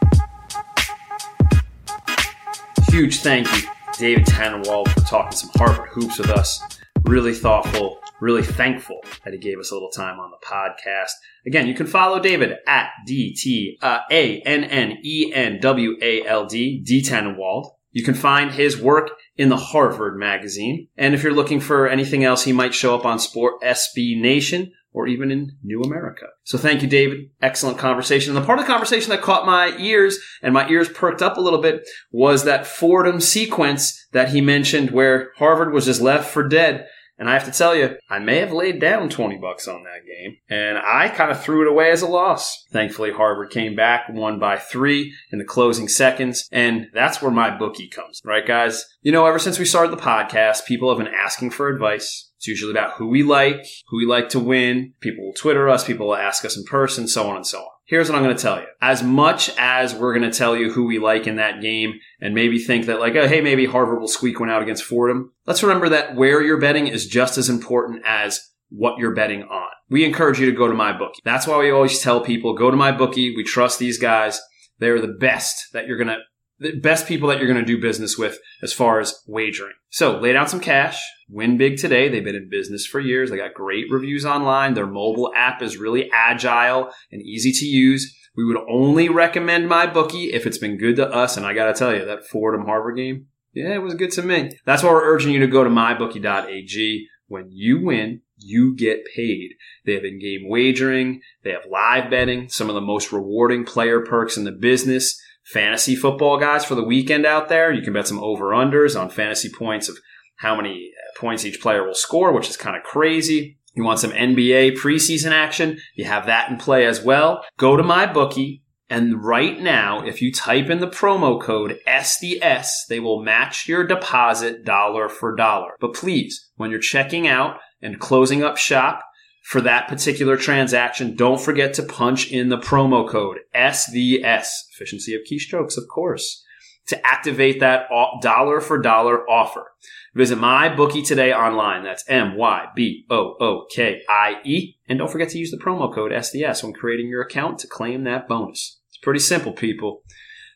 Huge 2.90 3.20
thank 3.20 3.52
you, 3.52 3.68
David 3.98 4.26
Tannenwald, 4.26 4.88
for 4.90 5.02
talking 5.02 5.38
some 5.38 5.50
Harvard 5.56 5.90
hoops 5.90 6.18
with 6.18 6.30
us 6.30 6.64
really 7.06 7.34
thoughtful, 7.34 8.00
really 8.20 8.44
thankful 8.44 9.02
that 9.24 9.34
he 9.34 9.40
gave 9.40 9.60
us 9.60 9.72
a 9.72 9.74
little 9.74 9.90
time 9.90 10.20
on 10.20 10.32
the 10.32 10.46
podcast. 10.46 11.12
Again, 11.46 11.68
you 11.68 11.74
can 11.74 11.88
follow 11.88 12.20
David 12.20 12.58
at 12.68 12.90
D 13.06 13.34
T 13.34 13.78
uh, 13.82 14.00
A 14.12 14.42
N 14.42 14.64
N 14.64 14.98
E 15.04 15.32
N 15.34 15.60
W 15.60 15.98
A 16.02 16.26
L 16.26 16.46
D, 16.46 16.82
D 16.84 17.02
Tannenwald. 17.02 17.72
You 17.92 18.04
can 18.04 18.14
find 18.14 18.52
his 18.52 18.80
work 18.80 19.12
in 19.38 19.50
the 19.50 19.58
Harvard 19.58 20.18
magazine. 20.18 20.90
And 20.98 21.14
if 21.14 21.24
you're 21.24 21.34
looking 21.34 21.62
for 21.62 21.88
anything 21.88 22.26
else, 22.26 22.44
he 22.44 22.52
might 22.52 22.74
show 22.74 22.94
up 22.94 23.06
on 23.06 23.20
Sport 23.20 23.62
SB 23.62 24.20
Nation 24.20 24.74
or 24.96 25.08
even 25.08 25.30
in 25.30 25.58
New 25.62 25.82
America. 25.82 26.26
So 26.44 26.58
thank 26.58 26.82
you, 26.82 26.88
David. 26.88 27.30
Excellent 27.42 27.78
conversation. 27.78 28.34
And 28.34 28.42
the 28.42 28.46
part 28.46 28.60
of 28.60 28.66
the 28.66 28.72
conversation 28.72 29.10
that 29.10 29.22
caught 29.22 29.46
my 29.46 29.76
ears 29.78 30.18
and 30.42 30.54
my 30.54 30.68
ears 30.70 30.88
perked 30.88 31.22
up 31.22 31.38
a 31.38 31.42
little 31.42 31.62
bit 31.62 31.86
was 32.12 32.46
that 32.46 32.66
Fordham 32.66 33.20
sequence 33.20 34.08
that 34.14 34.30
he 34.30 34.40
mentioned 34.40 34.92
where 34.92 35.32
Harvard 35.38 35.74
was 35.74 35.86
just 35.86 36.02
left 36.02 36.32
for 36.32 36.48
dead. 36.48 36.88
And 37.18 37.30
I 37.30 37.34
have 37.34 37.46
to 37.46 37.52
tell 37.52 37.76
you, 37.76 37.96
I 38.10 38.20
may 38.20 38.40
have 38.40 38.52
laid 38.52 38.82
down 38.82 39.10
20 39.10 39.38
bucks 39.38 39.68
on 39.68 39.84
that 39.84 40.06
game, 40.06 40.38
and 40.50 40.78
I 40.78 41.08
kind 41.10 41.32
of 41.32 41.42
threw 41.42 41.62
it 41.62 41.72
away 41.72 41.92
as 41.92 42.02
a 42.02 42.08
loss. 42.08 42.66
Thankfully, 42.72 43.12
Harvard 43.12 43.52
came 43.52 43.76
back, 43.76 44.08
won 44.10 44.38
by 44.38 44.58
three 44.58 45.14
in 45.32 45.40
the 45.40 45.46
closing 45.46 45.88
seconds, 45.88 46.48
and 46.52 46.88
that's 46.94 47.22
where 47.22 47.32
MyBookie 47.32 47.92
comes, 47.92 48.22
right, 48.26 48.46
guys? 48.46 48.86
You 49.02 49.12
know, 49.12 49.26
ever 49.26 49.40
since 49.40 49.58
we 49.58 49.66
started 49.66 49.92
the 49.92 50.02
podcast, 50.02 50.66
people 50.66 50.90
have 50.90 51.04
been 51.04 51.14
asking 51.14 51.52
for 51.52 51.70
advice. 51.70 52.32
It's 52.38 52.48
usually 52.48 52.72
about 52.72 52.96
who 52.98 53.08
we 53.08 53.24
like, 53.24 53.66
who 53.88 53.98
we 53.98 54.06
like 54.06 54.30
to 54.30 54.40
win. 54.40 54.94
People 55.00 55.26
will 55.26 55.34
Twitter 55.34 55.70
us, 55.70 55.86
people 55.86 56.08
will 56.08 56.16
ask 56.16 56.44
us 56.44 56.58
in 56.58 56.66
person, 56.66 57.08
so 57.08 57.30
on 57.30 57.38
and 57.38 57.48
so 57.48 57.60
on. 57.60 57.75
Here's 57.88 58.10
what 58.10 58.18
I'm 58.18 58.24
going 58.24 58.36
to 58.36 58.42
tell 58.42 58.60
you. 58.60 58.66
As 58.82 59.04
much 59.04 59.52
as 59.58 59.94
we're 59.94 60.18
going 60.18 60.30
to 60.30 60.36
tell 60.36 60.56
you 60.56 60.72
who 60.72 60.86
we 60.86 60.98
like 60.98 61.28
in 61.28 61.36
that 61.36 61.62
game 61.62 61.94
and 62.20 62.34
maybe 62.34 62.58
think 62.58 62.88
that 62.88 63.00
like, 63.00 63.16
oh, 63.16 63.28
hey, 63.28 63.42
maybe 63.42 63.68
Harvard 63.68 64.00
will 64.00 64.08
squeak 64.08 64.40
one 64.40 64.50
out 64.50 64.64
against 64.64 64.84
Fordham. 64.84 65.34
Let's 65.46 65.62
remember 65.62 65.90
that 65.90 66.16
where 66.16 66.42
you're 66.42 66.60
betting 66.60 66.88
is 66.88 67.06
just 67.06 67.38
as 67.38 67.48
important 67.48 68.02
as 68.06 68.42
what 68.70 68.98
you're 68.98 69.14
betting 69.14 69.44
on. 69.44 69.70
We 69.90 70.04
encourage 70.04 70.40
you 70.40 70.48
to 70.48 70.58
go 70.58 70.68
to 70.68 70.74
MyBookie. 70.74 71.22
That's 71.24 71.46
why 71.46 71.60
we 71.60 71.70
always 71.70 72.02
tell 72.02 72.22
people 72.22 72.56
go 72.56 72.72
to 72.72 72.78
MyBookie. 72.78 73.36
We 73.36 73.44
trust 73.44 73.78
these 73.78 74.00
guys. 74.00 74.42
They're 74.80 75.00
the 75.00 75.16
best 75.20 75.72
that 75.74 75.86
you're 75.86 75.98
going 75.98 76.08
to 76.08 76.18
the 76.60 76.80
best 76.80 77.08
people 77.08 77.30
that 77.30 77.38
you're 77.38 77.52
going 77.52 77.60
to 77.60 77.66
do 77.66 77.82
business 77.82 78.18
with 78.18 78.40
as 78.62 78.74
far 78.74 79.00
as 79.00 79.22
wagering. 79.28 79.74
So 79.90 80.20
lay 80.20 80.34
down 80.34 80.48
some 80.48 80.60
cash, 80.60 81.02
win 81.30 81.58
big 81.58 81.78
today. 81.78 82.08
They've 82.08 82.24
been 82.24 82.36
in 82.36 82.50
business 82.50 82.86
for 82.86 83.00
years. 83.00 83.30
They 83.30 83.38
got 83.38 83.54
great 83.54 83.86
reviews 83.90 84.26
online. 84.26 84.74
Their 84.74 84.88
mobile 84.88 85.32
app 85.36 85.62
is 85.62 85.78
really 85.78 86.10
agile 86.14 86.92
and 87.12 87.22
easy 87.22 87.52
to 87.52 87.66
use. 87.66 88.16
We 88.38 88.46
would 88.46 88.58
only 88.70 89.10
recommend 89.10 89.70
MyBookie 89.70 90.32
if 90.32 90.46
it's 90.46 90.58
been 90.58 90.78
good 90.78 90.98
to 90.98 91.08
us. 91.08 91.38
And 91.38 91.46
I 91.46 91.54
got 91.54 91.68
to 91.68 91.74
tell 91.74 91.94
you, 91.94 92.06
that 92.06 92.28
Fordham 92.28 92.66
Harvard 92.66 92.98
game, 92.98 93.28
yeah, 93.54 93.74
it 93.74 93.82
was 93.82 93.96
good 93.96 94.12
to 94.14 94.22
me. 94.22 94.52
That's 94.66 94.84
why 94.84 94.92
we're 94.92 95.14
urging 95.14 95.34
you 95.34 95.40
to 95.40 95.48
go 95.48 95.64
to 95.64 95.70
mybookie.ag. 95.70 97.08
When 97.28 97.48
you 97.50 97.84
win, 97.84 98.22
you 98.38 98.76
get 98.76 99.06
paid. 99.16 99.52
They 99.86 99.94
have 99.94 100.04
in-game 100.04 100.48
wagering. 100.48 101.22
They 101.44 101.52
have 101.52 101.66
live 101.72 102.10
betting, 102.10 102.50
some 102.50 102.70
of 102.70 102.76
the 102.76 102.82
most 102.82 103.12
rewarding 103.12 103.64
player 103.64 104.02
perks 104.02 104.38
in 104.38 104.44
the 104.44 104.52
business 104.52 105.20
fantasy 105.46 105.96
football 105.96 106.38
guys 106.40 106.66
for 106.66 106.76
the 106.76 106.84
weekend 106.84 107.26
out 107.26 107.50
there. 107.50 107.72
You 107.72 107.82
can 107.82 107.94
bet 107.94 108.08
some 108.08 108.20
over 108.20 108.50
unders 108.50 109.00
on 109.00 109.10
fantasy 109.10 109.50
points 109.50 109.90
of 109.90 109.98
how 110.38 110.56
many 110.56 110.92
points 111.18 111.46
each 111.46 111.62
player 111.62 111.86
will 111.86 111.94
score, 111.94 112.34
which 112.34 112.50
is 112.50 112.58
kind 112.58 112.76
of 112.76 112.84
crazy. 112.84 113.58
You 113.74 113.84
want 113.84 114.00
some 114.00 114.12
NBA 114.12 114.78
preseason 114.78 115.32
action? 115.32 115.80
You 115.96 116.06
have 116.06 116.26
that 116.28 116.50
in 116.50 116.58
play 116.58 116.86
as 116.86 117.02
well. 117.02 117.44
Go 117.58 117.76
to 117.76 117.84
MyBookie. 117.84 118.62
And 118.90 119.24
right 119.24 119.60
now, 119.60 120.06
if 120.06 120.22
you 120.22 120.32
type 120.32 120.70
in 120.70 120.80
the 120.80 120.88
promo 120.88 121.42
code 121.42 121.80
SDS, 121.88 122.68
they 122.88 123.00
will 123.00 123.24
match 123.24 123.68
your 123.68 123.86
deposit 123.86 124.64
dollar 124.64 125.10
for 125.10 125.36
dollar. 125.36 125.72
But 125.80 125.96
please, 125.96 126.52
when 126.56 126.70
you're 126.70 126.80
checking 126.80 127.28
out 127.28 127.58
and 127.82 128.00
closing 128.00 128.44
up 128.44 128.58
shop, 128.58 129.02
for 129.46 129.62
that 129.62 129.88
particular 129.88 130.38
transaction, 130.38 131.16
don't 131.16 131.40
forget 131.40 131.76
to 131.76 131.84
punch 131.84 132.32
in 132.32 132.50
the 132.50 132.58
promo 132.58 133.08
code 133.08 133.38
SVS, 133.56 134.48
efficiency 134.74 135.14
of 135.14 135.22
keystrokes, 135.22 135.78
of 135.78 135.88
course, 135.88 136.44
to 136.88 137.00
activate 137.06 137.60
that 137.60 137.88
dollar 138.24 138.60
for 138.60 138.82
dollar 138.82 139.30
offer. 139.30 139.72
Visit 140.16 140.40
MyBookie 140.40 141.06
today 141.06 141.32
online. 141.32 141.84
That's 141.84 142.04
M 142.08 142.36
Y 142.36 142.66
B 142.76 143.06
O 143.12 143.36
O 143.40 143.68
K 143.72 144.02
I 144.10 144.38
E. 144.44 144.78
And 144.90 144.98
don't 144.98 145.12
forget 145.12 145.30
to 145.30 145.38
use 145.38 145.52
the 145.52 145.64
promo 145.64 145.94
code 145.94 146.12
SDS 146.12 146.64
when 146.64 146.74
creating 146.74 147.10
your 147.10 147.22
account 147.22 147.60
to 147.60 147.68
claim 147.68 148.04
that 148.06 148.28
bonus. 148.28 148.80
It's 148.90 148.98
pretty 148.98 149.20
simple, 149.20 149.54
people. 149.54 150.02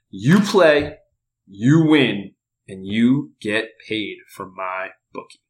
You 0.09 0.39
play, 0.39 0.97
you 1.45 1.85
win, 1.85 2.31
and 2.67 2.87
you 2.87 3.33
get 3.39 3.65
paid 3.87 4.17
for 4.35 4.49
my 4.49 4.87
bookie. 5.13 5.41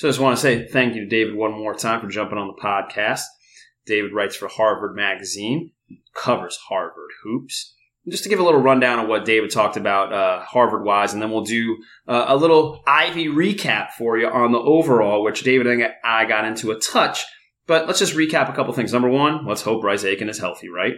So 0.00 0.08
I 0.08 0.12
just 0.12 0.20
want 0.20 0.34
to 0.34 0.40
say 0.40 0.66
thank 0.66 0.94
you 0.94 1.02
to 1.02 1.06
David 1.06 1.34
one 1.34 1.52
more 1.52 1.74
time 1.74 2.00
for 2.00 2.06
jumping 2.06 2.38
on 2.38 2.46
the 2.46 2.54
podcast. 2.54 3.20
David 3.84 4.14
writes 4.14 4.34
for 4.34 4.48
Harvard 4.48 4.96
Magazine, 4.96 5.72
covers 6.14 6.56
Harvard 6.70 7.10
hoops. 7.22 7.74
And 8.06 8.10
just 8.10 8.22
to 8.22 8.30
give 8.30 8.40
a 8.40 8.42
little 8.42 8.62
rundown 8.62 8.98
of 8.98 9.08
what 9.08 9.26
David 9.26 9.50
talked 9.50 9.76
about 9.76 10.10
uh, 10.10 10.40
Harvard 10.42 10.84
wise, 10.84 11.12
and 11.12 11.20
then 11.20 11.30
we'll 11.30 11.44
do 11.44 11.76
uh, 12.08 12.24
a 12.28 12.36
little 12.38 12.82
Ivy 12.86 13.26
recap 13.26 13.90
for 13.90 14.16
you 14.16 14.26
on 14.26 14.52
the 14.52 14.58
overall, 14.58 15.22
which 15.22 15.42
David 15.42 15.66
and 15.66 15.92
I 16.02 16.24
got 16.24 16.46
into 16.46 16.70
a 16.70 16.80
touch. 16.80 17.22
But 17.66 17.86
let's 17.86 17.98
just 17.98 18.14
recap 18.14 18.48
a 18.48 18.54
couple 18.54 18.72
things. 18.72 18.94
Number 18.94 19.10
one, 19.10 19.44
let's 19.44 19.60
hope 19.60 19.82
Bryce 19.82 20.04
Aiken 20.04 20.30
is 20.30 20.38
healthy, 20.38 20.70
right? 20.70 20.94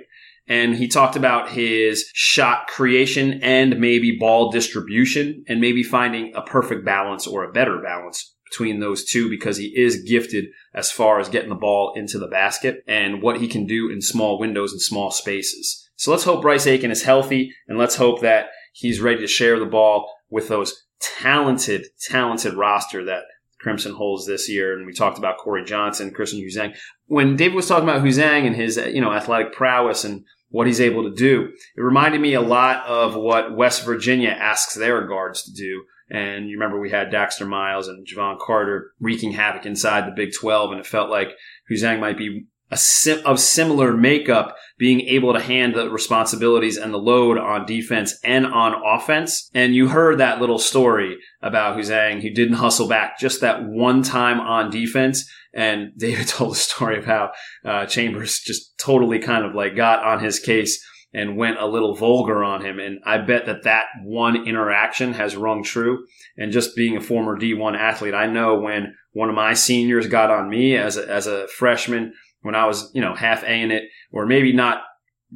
And 0.46 0.76
he 0.76 0.86
talked 0.86 1.16
about 1.16 1.50
his 1.50 2.08
shot 2.14 2.68
creation 2.68 3.40
and 3.42 3.80
maybe 3.80 4.16
ball 4.16 4.52
distribution 4.52 5.44
and 5.48 5.60
maybe 5.60 5.82
finding 5.82 6.36
a 6.36 6.42
perfect 6.42 6.84
balance 6.84 7.26
or 7.26 7.42
a 7.42 7.52
better 7.52 7.82
balance 7.82 8.32
between 8.52 8.80
those 8.80 9.04
two 9.04 9.30
because 9.30 9.56
he 9.56 9.72
is 9.76 10.02
gifted 10.02 10.46
as 10.74 10.92
far 10.92 11.18
as 11.18 11.28
getting 11.28 11.48
the 11.48 11.54
ball 11.54 11.94
into 11.96 12.18
the 12.18 12.28
basket 12.28 12.84
and 12.86 13.22
what 13.22 13.40
he 13.40 13.48
can 13.48 13.66
do 13.66 13.90
in 13.90 14.02
small 14.02 14.38
windows 14.38 14.72
and 14.72 14.80
small 14.80 15.10
spaces. 15.10 15.88
So 15.96 16.10
let's 16.10 16.24
hope 16.24 16.42
Bryce 16.42 16.66
Aiken 16.66 16.90
is 16.90 17.02
healthy 17.02 17.54
and 17.66 17.78
let's 17.78 17.96
hope 17.96 18.20
that 18.20 18.50
he's 18.72 19.00
ready 19.00 19.20
to 19.20 19.26
share 19.26 19.58
the 19.58 19.66
ball 19.66 20.12
with 20.30 20.48
those 20.48 20.84
talented, 21.00 21.86
talented 22.08 22.54
roster 22.54 23.04
that 23.06 23.22
Crimson 23.58 23.94
holds 23.94 24.26
this 24.26 24.50
year. 24.50 24.76
And 24.76 24.86
we 24.86 24.92
talked 24.92 25.18
about 25.18 25.38
Corey 25.38 25.64
Johnson, 25.64 26.12
Christian 26.12 26.40
Juzang. 26.40 26.76
When 27.06 27.36
David 27.36 27.54
was 27.54 27.68
talking 27.68 27.88
about 27.88 28.02
Juzang 28.02 28.46
and 28.46 28.54
his, 28.54 28.76
you 28.76 29.00
know, 29.00 29.12
athletic 29.12 29.52
prowess 29.52 30.04
and 30.04 30.24
what 30.50 30.66
he's 30.66 30.80
able 30.80 31.04
to 31.04 31.14
do, 31.14 31.48
it 31.76 31.80
reminded 31.80 32.20
me 32.20 32.34
a 32.34 32.42
lot 32.42 32.84
of 32.86 33.14
what 33.14 33.56
West 33.56 33.84
Virginia 33.84 34.30
asks 34.30 34.74
their 34.74 35.06
guards 35.06 35.42
to 35.44 35.52
do 35.52 35.84
and 36.12 36.46
you 36.46 36.58
remember 36.58 36.78
we 36.78 36.90
had 36.90 37.10
Daxter 37.10 37.48
Miles 37.48 37.88
and 37.88 38.06
Jevon 38.06 38.38
Carter 38.38 38.92
wreaking 39.00 39.32
havoc 39.32 39.64
inside 39.64 40.06
the 40.06 40.14
Big 40.14 40.32
12, 40.38 40.72
and 40.72 40.80
it 40.80 40.86
felt 40.86 41.08
like 41.08 41.30
Juzang 41.70 42.00
might 42.00 42.18
be 42.18 42.44
a 42.70 42.76
sim- 42.76 43.24
of 43.24 43.40
similar 43.40 43.96
makeup, 43.96 44.54
being 44.78 45.00
able 45.02 45.32
to 45.32 45.40
hand 45.40 45.74
the 45.74 45.90
responsibilities 45.90 46.76
and 46.76 46.92
the 46.92 46.98
load 46.98 47.38
on 47.38 47.64
defense 47.64 48.18
and 48.24 48.44
on 48.44 48.74
offense. 48.86 49.50
And 49.54 49.74
you 49.74 49.88
heard 49.88 50.18
that 50.18 50.38
little 50.38 50.58
story 50.58 51.16
about 51.40 51.78
Juzang, 51.78 52.20
who 52.20 52.30
didn't 52.30 52.56
hustle 52.56 52.88
back 52.88 53.18
just 53.18 53.40
that 53.40 53.64
one 53.64 54.02
time 54.02 54.38
on 54.38 54.70
defense. 54.70 55.26
And 55.54 55.92
David 55.96 56.28
told 56.28 56.52
the 56.52 56.56
story 56.56 56.98
of 56.98 57.06
how 57.06 57.32
uh, 57.64 57.86
Chambers 57.86 58.38
just 58.40 58.78
totally 58.78 59.18
kind 59.18 59.46
of 59.46 59.54
like 59.54 59.76
got 59.76 60.04
on 60.04 60.22
his 60.22 60.38
case 60.38 60.82
and 61.14 61.36
went 61.36 61.58
a 61.58 61.66
little 61.66 61.94
vulgar 61.94 62.42
on 62.42 62.64
him. 62.64 62.78
And 62.78 63.00
I 63.04 63.18
bet 63.18 63.46
that 63.46 63.64
that 63.64 63.86
one 64.02 64.46
interaction 64.46 65.12
has 65.14 65.36
rung 65.36 65.62
true. 65.62 66.06
And 66.36 66.52
just 66.52 66.74
being 66.74 66.96
a 66.96 67.00
former 67.00 67.38
D1 67.38 67.76
athlete, 67.76 68.14
I 68.14 68.26
know 68.26 68.58
when 68.58 68.94
one 69.12 69.28
of 69.28 69.34
my 69.34 69.54
seniors 69.54 70.06
got 70.06 70.30
on 70.30 70.48
me 70.48 70.76
as 70.76 70.96
a, 70.96 71.08
as 71.08 71.26
a 71.26 71.48
freshman, 71.48 72.14
when 72.40 72.54
I 72.54 72.66
was, 72.66 72.90
you 72.94 73.00
know, 73.00 73.14
half 73.14 73.44
A 73.44 73.60
in 73.60 73.70
it, 73.70 73.84
or 74.10 74.26
maybe 74.26 74.52
not 74.52 74.82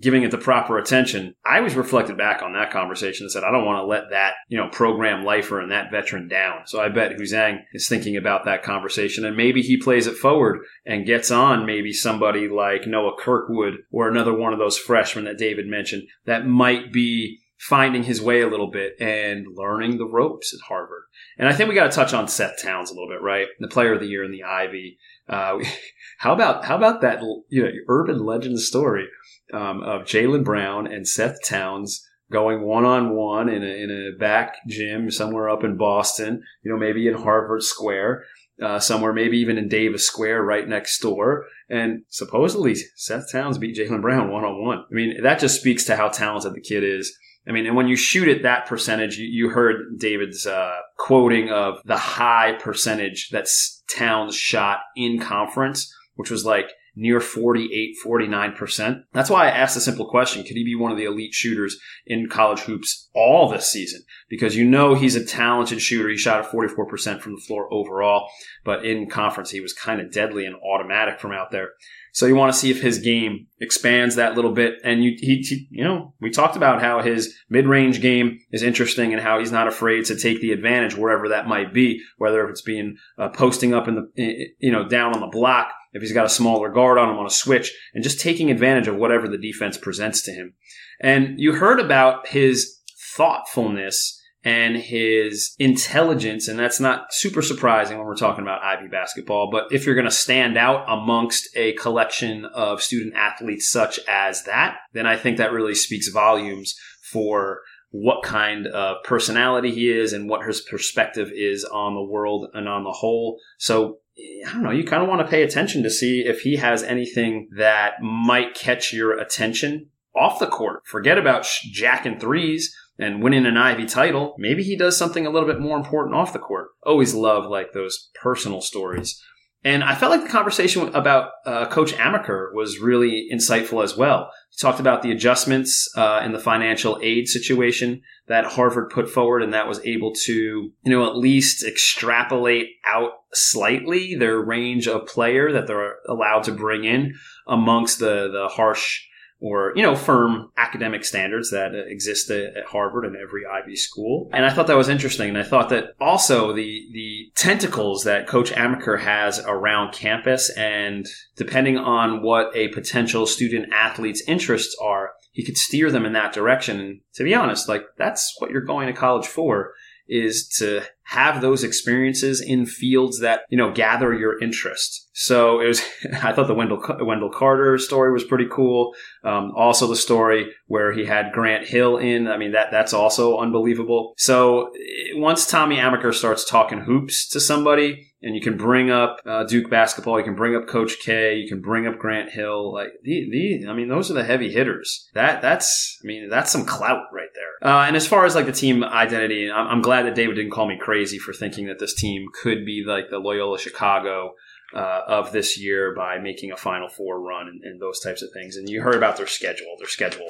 giving 0.00 0.22
it 0.22 0.30
the 0.30 0.38
proper 0.38 0.78
attention. 0.78 1.34
I 1.44 1.58
always 1.58 1.74
reflected 1.74 2.16
back 2.18 2.42
on 2.42 2.52
that 2.52 2.70
conversation 2.70 3.24
and 3.24 3.32
said, 3.32 3.44
I 3.44 3.50
don't 3.50 3.64
want 3.64 3.78
to 3.82 3.86
let 3.86 4.10
that, 4.10 4.34
you 4.48 4.58
know, 4.58 4.68
program 4.68 5.24
lifer 5.24 5.60
and 5.60 5.72
that 5.72 5.90
veteran 5.90 6.28
down. 6.28 6.66
So 6.66 6.80
I 6.80 6.88
bet 6.88 7.16
Juzang 7.16 7.60
is 7.72 7.88
thinking 7.88 8.16
about 8.16 8.44
that 8.44 8.62
conversation 8.62 9.24
and 9.24 9.36
maybe 9.36 9.62
he 9.62 9.76
plays 9.76 10.06
it 10.06 10.16
forward 10.16 10.60
and 10.84 11.06
gets 11.06 11.30
on 11.30 11.66
maybe 11.66 11.92
somebody 11.92 12.48
like 12.48 12.86
Noah 12.86 13.16
Kirkwood 13.18 13.78
or 13.90 14.08
another 14.08 14.34
one 14.34 14.52
of 14.52 14.58
those 14.58 14.78
freshmen 14.78 15.24
that 15.24 15.38
David 15.38 15.66
mentioned 15.66 16.04
that 16.26 16.46
might 16.46 16.92
be 16.92 17.38
finding 17.58 18.02
his 18.02 18.20
way 18.20 18.42
a 18.42 18.48
little 18.48 18.70
bit 18.70 18.94
and 19.00 19.46
learning 19.54 19.98
the 19.98 20.06
ropes 20.06 20.52
at 20.52 20.66
Harvard. 20.68 21.04
And 21.38 21.48
I 21.48 21.52
think 21.52 21.68
we 21.68 21.74
got 21.74 21.90
to 21.90 21.96
touch 21.96 22.12
on 22.12 22.28
Seth 22.28 22.62
Towns 22.62 22.90
a 22.90 22.94
little 22.94 23.08
bit, 23.08 23.22
right? 23.22 23.46
The 23.60 23.68
player 23.68 23.94
of 23.94 24.00
the 24.00 24.06
year 24.06 24.24
in 24.24 24.30
the 24.30 24.44
Ivy. 24.44 24.98
Uh, 25.28 25.58
how 26.18 26.32
about, 26.32 26.64
how 26.64 26.76
about 26.76 27.00
that, 27.00 27.20
you 27.48 27.62
know, 27.62 27.70
urban 27.88 28.24
legend 28.24 28.60
story 28.60 29.06
um, 29.52 29.82
of 29.82 30.02
Jaylen 30.02 30.44
Brown 30.44 30.86
and 30.86 31.06
Seth 31.06 31.36
Towns 31.46 32.06
going 32.30 32.62
one 32.62 32.84
on 32.84 33.14
one 33.14 33.48
in 33.48 33.62
a 33.62 33.66
in 33.66 33.90
a 33.90 34.18
back 34.18 34.56
gym 34.66 35.10
somewhere 35.10 35.48
up 35.48 35.64
in 35.64 35.76
Boston, 35.76 36.42
you 36.62 36.70
know, 36.70 36.78
maybe 36.78 37.06
in 37.06 37.14
Harvard 37.14 37.62
Square, 37.62 38.24
uh, 38.62 38.78
somewhere 38.78 39.12
maybe 39.12 39.38
even 39.38 39.58
in 39.58 39.68
Davis 39.68 40.06
Square 40.06 40.42
right 40.42 40.68
next 40.68 40.98
door. 41.00 41.46
And 41.68 42.02
supposedly 42.08 42.74
Seth 42.96 43.30
Towns 43.30 43.58
beat 43.58 43.76
Jaylen 43.76 44.02
Brown 44.02 44.30
one 44.30 44.44
on 44.44 44.62
one. 44.64 44.84
I 44.90 44.94
mean, 44.94 45.22
that 45.22 45.38
just 45.38 45.60
speaks 45.60 45.84
to 45.84 45.96
how 45.96 46.08
talented 46.08 46.54
the 46.54 46.60
kid 46.60 46.82
is. 46.82 47.16
I 47.48 47.52
mean, 47.52 47.66
and 47.66 47.76
when 47.76 47.88
you 47.88 47.96
shoot 47.96 48.28
at 48.28 48.42
that 48.42 48.66
percentage, 48.66 49.18
you, 49.18 49.26
you 49.26 49.50
heard 49.50 49.98
David's 49.98 50.46
uh, 50.46 50.76
quoting 50.96 51.50
of 51.50 51.80
the 51.84 51.96
high 51.96 52.54
percentage 52.54 53.30
that 53.30 53.46
Towns 53.88 54.34
shot 54.34 54.80
in 54.96 55.20
conference, 55.20 55.92
which 56.16 56.30
was 56.30 56.44
like 56.44 56.70
near 56.96 57.20
48, 57.20 57.94
49%. 58.04 59.04
That's 59.12 59.28
why 59.28 59.46
I 59.46 59.50
asked 59.50 59.76
a 59.76 59.80
simple 59.80 60.08
question. 60.08 60.42
Could 60.42 60.56
he 60.56 60.64
be 60.64 60.74
one 60.74 60.90
of 60.90 60.96
the 60.96 61.04
elite 61.04 61.34
shooters 61.34 61.76
in 62.06 62.28
college 62.28 62.60
hoops 62.60 63.08
all 63.14 63.48
this 63.48 63.70
season? 63.70 64.02
Because 64.28 64.56
you 64.56 64.64
know 64.64 64.94
he's 64.94 65.14
a 65.14 65.24
talented 65.24 65.80
shooter. 65.80 66.08
He 66.08 66.16
shot 66.16 66.44
at 66.44 66.50
44% 66.50 67.20
from 67.20 67.34
the 67.34 67.40
floor 67.40 67.72
overall, 67.72 68.28
but 68.64 68.84
in 68.84 69.08
conference 69.08 69.50
he 69.50 69.60
was 69.60 69.74
kind 69.74 70.00
of 70.00 70.10
deadly 70.10 70.46
and 70.46 70.56
automatic 70.56 71.20
from 71.20 71.32
out 71.32 71.50
there. 71.50 71.70
So 72.16 72.24
you 72.24 72.34
want 72.34 72.50
to 72.50 72.58
see 72.58 72.70
if 72.70 72.80
his 72.80 72.98
game 72.98 73.46
expands 73.60 74.14
that 74.14 74.36
little 74.36 74.52
bit. 74.52 74.76
And 74.82 75.04
you, 75.04 75.16
he, 75.18 75.42
he, 75.42 75.68
you 75.70 75.84
know, 75.84 76.14
we 76.18 76.30
talked 76.30 76.56
about 76.56 76.80
how 76.80 77.02
his 77.02 77.34
mid-range 77.50 78.00
game 78.00 78.38
is 78.52 78.62
interesting 78.62 79.12
and 79.12 79.22
how 79.22 79.38
he's 79.38 79.52
not 79.52 79.68
afraid 79.68 80.06
to 80.06 80.18
take 80.18 80.40
the 80.40 80.52
advantage 80.52 80.96
wherever 80.96 81.28
that 81.28 81.46
might 81.46 81.74
be, 81.74 82.00
whether 82.16 82.42
if 82.42 82.48
it's 82.48 82.62
being 82.62 82.96
uh, 83.18 83.28
posting 83.28 83.74
up 83.74 83.86
in 83.86 83.96
the, 83.96 84.46
you 84.58 84.72
know, 84.72 84.88
down 84.88 85.12
on 85.12 85.20
the 85.20 85.26
block 85.26 85.68
if 85.92 86.00
he's 86.00 86.14
got 86.14 86.24
a 86.24 86.30
smaller 86.30 86.70
guard 86.70 86.96
on 86.96 87.10
him 87.10 87.18
on 87.18 87.26
a 87.26 87.30
switch, 87.30 87.70
and 87.92 88.02
just 88.02 88.18
taking 88.18 88.50
advantage 88.50 88.88
of 88.88 88.96
whatever 88.96 89.28
the 89.28 89.36
defense 89.36 89.76
presents 89.76 90.22
to 90.22 90.32
him. 90.32 90.54
And 91.00 91.38
you 91.38 91.52
heard 91.52 91.80
about 91.80 92.28
his 92.28 92.80
thoughtfulness 93.14 94.15
and 94.46 94.76
his 94.76 95.56
intelligence, 95.58 96.46
and 96.46 96.56
that's 96.56 96.78
not 96.78 97.12
super 97.12 97.42
surprising 97.42 97.98
when 97.98 98.06
we're 98.06 98.14
talking 98.14 98.42
about 98.42 98.62
Ivy 98.62 98.86
basketball. 98.86 99.50
But 99.50 99.72
if 99.72 99.84
you're 99.84 99.96
going 99.96 100.04
to 100.04 100.10
stand 100.12 100.56
out 100.56 100.84
amongst 100.86 101.48
a 101.56 101.72
collection 101.72 102.44
of 102.54 102.80
student 102.80 103.16
athletes 103.16 103.68
such 103.68 103.98
as 104.08 104.44
that, 104.44 104.76
then 104.92 105.04
I 105.04 105.16
think 105.16 105.38
that 105.38 105.50
really 105.50 105.74
speaks 105.74 106.06
volumes 106.10 106.76
for 107.02 107.62
what 107.90 108.22
kind 108.22 108.68
of 108.68 109.02
personality 109.02 109.72
he 109.72 109.90
is 109.90 110.12
and 110.12 110.28
what 110.30 110.46
his 110.46 110.60
perspective 110.60 111.28
is 111.34 111.64
on 111.64 111.94
the 111.94 112.04
world 112.04 112.46
and 112.54 112.68
on 112.68 112.84
the 112.84 112.92
whole. 112.92 113.40
So 113.58 113.98
I 114.46 114.52
don't 114.52 114.62
know, 114.62 114.70
you 114.70 114.84
kind 114.84 115.02
of 115.02 115.08
want 115.08 115.22
to 115.22 115.30
pay 115.30 115.42
attention 115.42 115.82
to 115.82 115.90
see 115.90 116.20
if 116.20 116.42
he 116.42 116.54
has 116.54 116.84
anything 116.84 117.48
that 117.56 117.94
might 118.00 118.54
catch 118.54 118.92
your 118.92 119.18
attention 119.18 119.88
off 120.14 120.38
the 120.38 120.46
court. 120.46 120.82
Forget 120.86 121.18
about 121.18 121.48
jacking 121.72 122.20
threes 122.20 122.72
and 122.98 123.22
winning 123.22 123.46
an 123.46 123.56
Ivy 123.56 123.86
title. 123.86 124.34
Maybe 124.38 124.62
he 124.62 124.76
does 124.76 124.96
something 124.96 125.26
a 125.26 125.30
little 125.30 125.48
bit 125.48 125.60
more 125.60 125.76
important 125.76 126.16
off 126.16 126.32
the 126.32 126.38
court. 126.38 126.68
Always 126.82 127.14
love 127.14 127.50
like 127.50 127.72
those 127.72 128.10
personal 128.22 128.60
stories. 128.60 129.20
And 129.64 129.82
I 129.82 129.96
felt 129.96 130.12
like 130.12 130.22
the 130.22 130.28
conversation 130.28 130.94
about 130.94 131.30
uh, 131.44 131.66
Coach 131.66 131.92
Amaker 131.94 132.54
was 132.54 132.78
really 132.78 133.28
insightful 133.32 133.82
as 133.82 133.96
well. 133.96 134.30
He 134.50 134.60
talked 134.60 134.78
about 134.78 135.02
the 135.02 135.10
adjustments 135.10 135.90
uh, 135.96 136.22
in 136.24 136.30
the 136.30 136.38
financial 136.38 137.00
aid 137.02 137.26
situation 137.26 138.02
that 138.28 138.44
Harvard 138.44 138.90
put 138.90 139.10
forward, 139.10 139.42
and 139.42 139.52
that 139.54 139.66
was 139.66 139.84
able 139.84 140.12
to, 140.26 140.32
you 140.32 140.72
know, 140.84 141.06
at 141.06 141.16
least 141.16 141.64
extrapolate 141.64 142.68
out 142.86 143.10
slightly 143.32 144.14
their 144.14 144.38
range 144.38 144.86
of 144.86 145.06
player 145.06 145.50
that 145.50 145.66
they're 145.66 145.96
allowed 146.08 146.44
to 146.44 146.52
bring 146.52 146.84
in 146.84 147.14
amongst 147.48 147.98
the 147.98 148.30
the 148.30 148.48
harsh 148.48 149.00
or 149.40 149.72
you 149.76 149.82
know 149.82 149.94
firm 149.94 150.50
academic 150.56 151.04
standards 151.04 151.50
that 151.50 151.74
exist 151.74 152.30
at 152.30 152.64
Harvard 152.66 153.04
and 153.04 153.16
every 153.16 153.42
Ivy 153.46 153.76
school. 153.76 154.30
And 154.32 154.44
I 154.44 154.50
thought 154.50 154.66
that 154.68 154.76
was 154.76 154.88
interesting. 154.88 155.28
And 155.28 155.38
I 155.38 155.42
thought 155.42 155.68
that 155.70 155.94
also 156.00 156.52
the 156.52 156.88
the 156.92 157.30
tentacles 157.34 158.04
that 158.04 158.26
Coach 158.26 158.50
Amaker 158.52 159.00
has 159.00 159.38
around 159.40 159.92
campus, 159.92 160.50
and 160.50 161.06
depending 161.36 161.76
on 161.76 162.22
what 162.22 162.54
a 162.56 162.68
potential 162.68 163.26
student 163.26 163.72
athlete's 163.72 164.22
interests 164.26 164.76
are, 164.82 165.12
he 165.32 165.44
could 165.44 165.58
steer 165.58 165.90
them 165.90 166.06
in 166.06 166.14
that 166.14 166.32
direction. 166.32 166.80
And 166.80 167.00
to 167.14 167.24
be 167.24 167.34
honest, 167.34 167.68
like 167.68 167.84
that's 167.98 168.34
what 168.38 168.50
you're 168.50 168.62
going 168.62 168.86
to 168.86 168.92
college 168.92 169.26
for 169.26 169.72
is 170.08 170.48
to 170.58 170.82
have 171.06 171.40
those 171.40 171.62
experiences 171.62 172.40
in 172.40 172.66
fields 172.66 173.20
that, 173.20 173.42
you 173.48 173.56
know, 173.56 173.72
gather 173.72 174.12
your 174.12 174.42
interest. 174.42 175.08
So 175.12 175.60
it 175.60 175.68
was, 175.68 175.80
I 176.22 176.32
thought 176.32 176.48
the 176.48 176.54
Wendell, 176.54 176.82
Wendell 177.00 177.30
Carter 177.30 177.78
story 177.78 178.12
was 178.12 178.24
pretty 178.24 178.48
cool. 178.50 178.92
Um, 179.22 179.52
also 179.56 179.86
the 179.86 179.94
story 179.94 180.52
where 180.66 180.92
he 180.92 181.04
had 181.04 181.32
Grant 181.32 181.66
Hill 181.66 181.96
in. 181.96 182.26
I 182.26 182.36
mean, 182.36 182.52
that, 182.52 182.72
that's 182.72 182.92
also 182.92 183.38
unbelievable. 183.38 184.14
So 184.18 184.72
once 185.14 185.46
Tommy 185.46 185.76
Amaker 185.76 186.12
starts 186.12 186.44
talking 186.44 186.80
hoops 186.80 187.28
to 187.28 187.40
somebody, 187.40 188.12
and 188.26 188.34
you 188.34 188.40
can 188.40 188.56
bring 188.56 188.90
up 188.90 189.20
uh, 189.24 189.44
Duke 189.44 189.70
basketball, 189.70 190.18
you 190.18 190.24
can 190.24 190.34
bring 190.34 190.56
up 190.56 190.66
Coach 190.66 190.98
K, 191.00 191.36
you 191.36 191.48
can 191.48 191.60
bring 191.60 191.86
up 191.86 191.96
Grant 191.96 192.28
Hill. 192.28 192.72
Like 192.72 192.88
the, 193.04 193.30
the, 193.30 193.68
I 193.68 193.72
mean, 193.72 193.88
those 193.88 194.10
are 194.10 194.14
the 194.14 194.24
heavy 194.24 194.52
hitters. 194.52 195.08
That 195.14 195.42
that's, 195.42 195.96
I 196.02 196.06
mean, 196.08 196.28
that's 196.28 196.50
some 196.50 196.66
clout 196.66 197.04
right 197.12 197.28
there. 197.36 197.70
Uh, 197.70 197.84
and 197.86 197.94
as 197.94 198.08
far 198.08 198.24
as 198.26 198.34
like 198.34 198.46
the 198.46 198.52
team 198.52 198.82
identity, 198.82 199.48
I'm, 199.48 199.68
I'm 199.68 199.80
glad 199.80 200.06
that 200.06 200.16
David 200.16 200.34
didn't 200.34 200.50
call 200.50 200.66
me 200.66 200.76
crazy 200.76 201.18
for 201.18 201.32
thinking 201.32 201.68
that 201.68 201.78
this 201.78 201.94
team 201.94 202.26
could 202.42 202.66
be 202.66 202.82
like 202.84 203.10
the 203.10 203.18
Loyola 203.18 203.60
Chicago 203.60 204.32
uh, 204.74 205.02
of 205.06 205.30
this 205.30 205.56
year 205.56 205.94
by 205.94 206.18
making 206.18 206.50
a 206.50 206.56
Final 206.56 206.88
Four 206.88 207.20
run 207.20 207.46
and, 207.46 207.62
and 207.62 207.80
those 207.80 208.00
types 208.00 208.22
of 208.22 208.30
things. 208.34 208.56
And 208.56 208.68
you 208.68 208.82
heard 208.82 208.96
about 208.96 209.18
their 209.18 209.28
schedule. 209.28 209.76
Their 209.78 209.86
schedule 209.88 210.26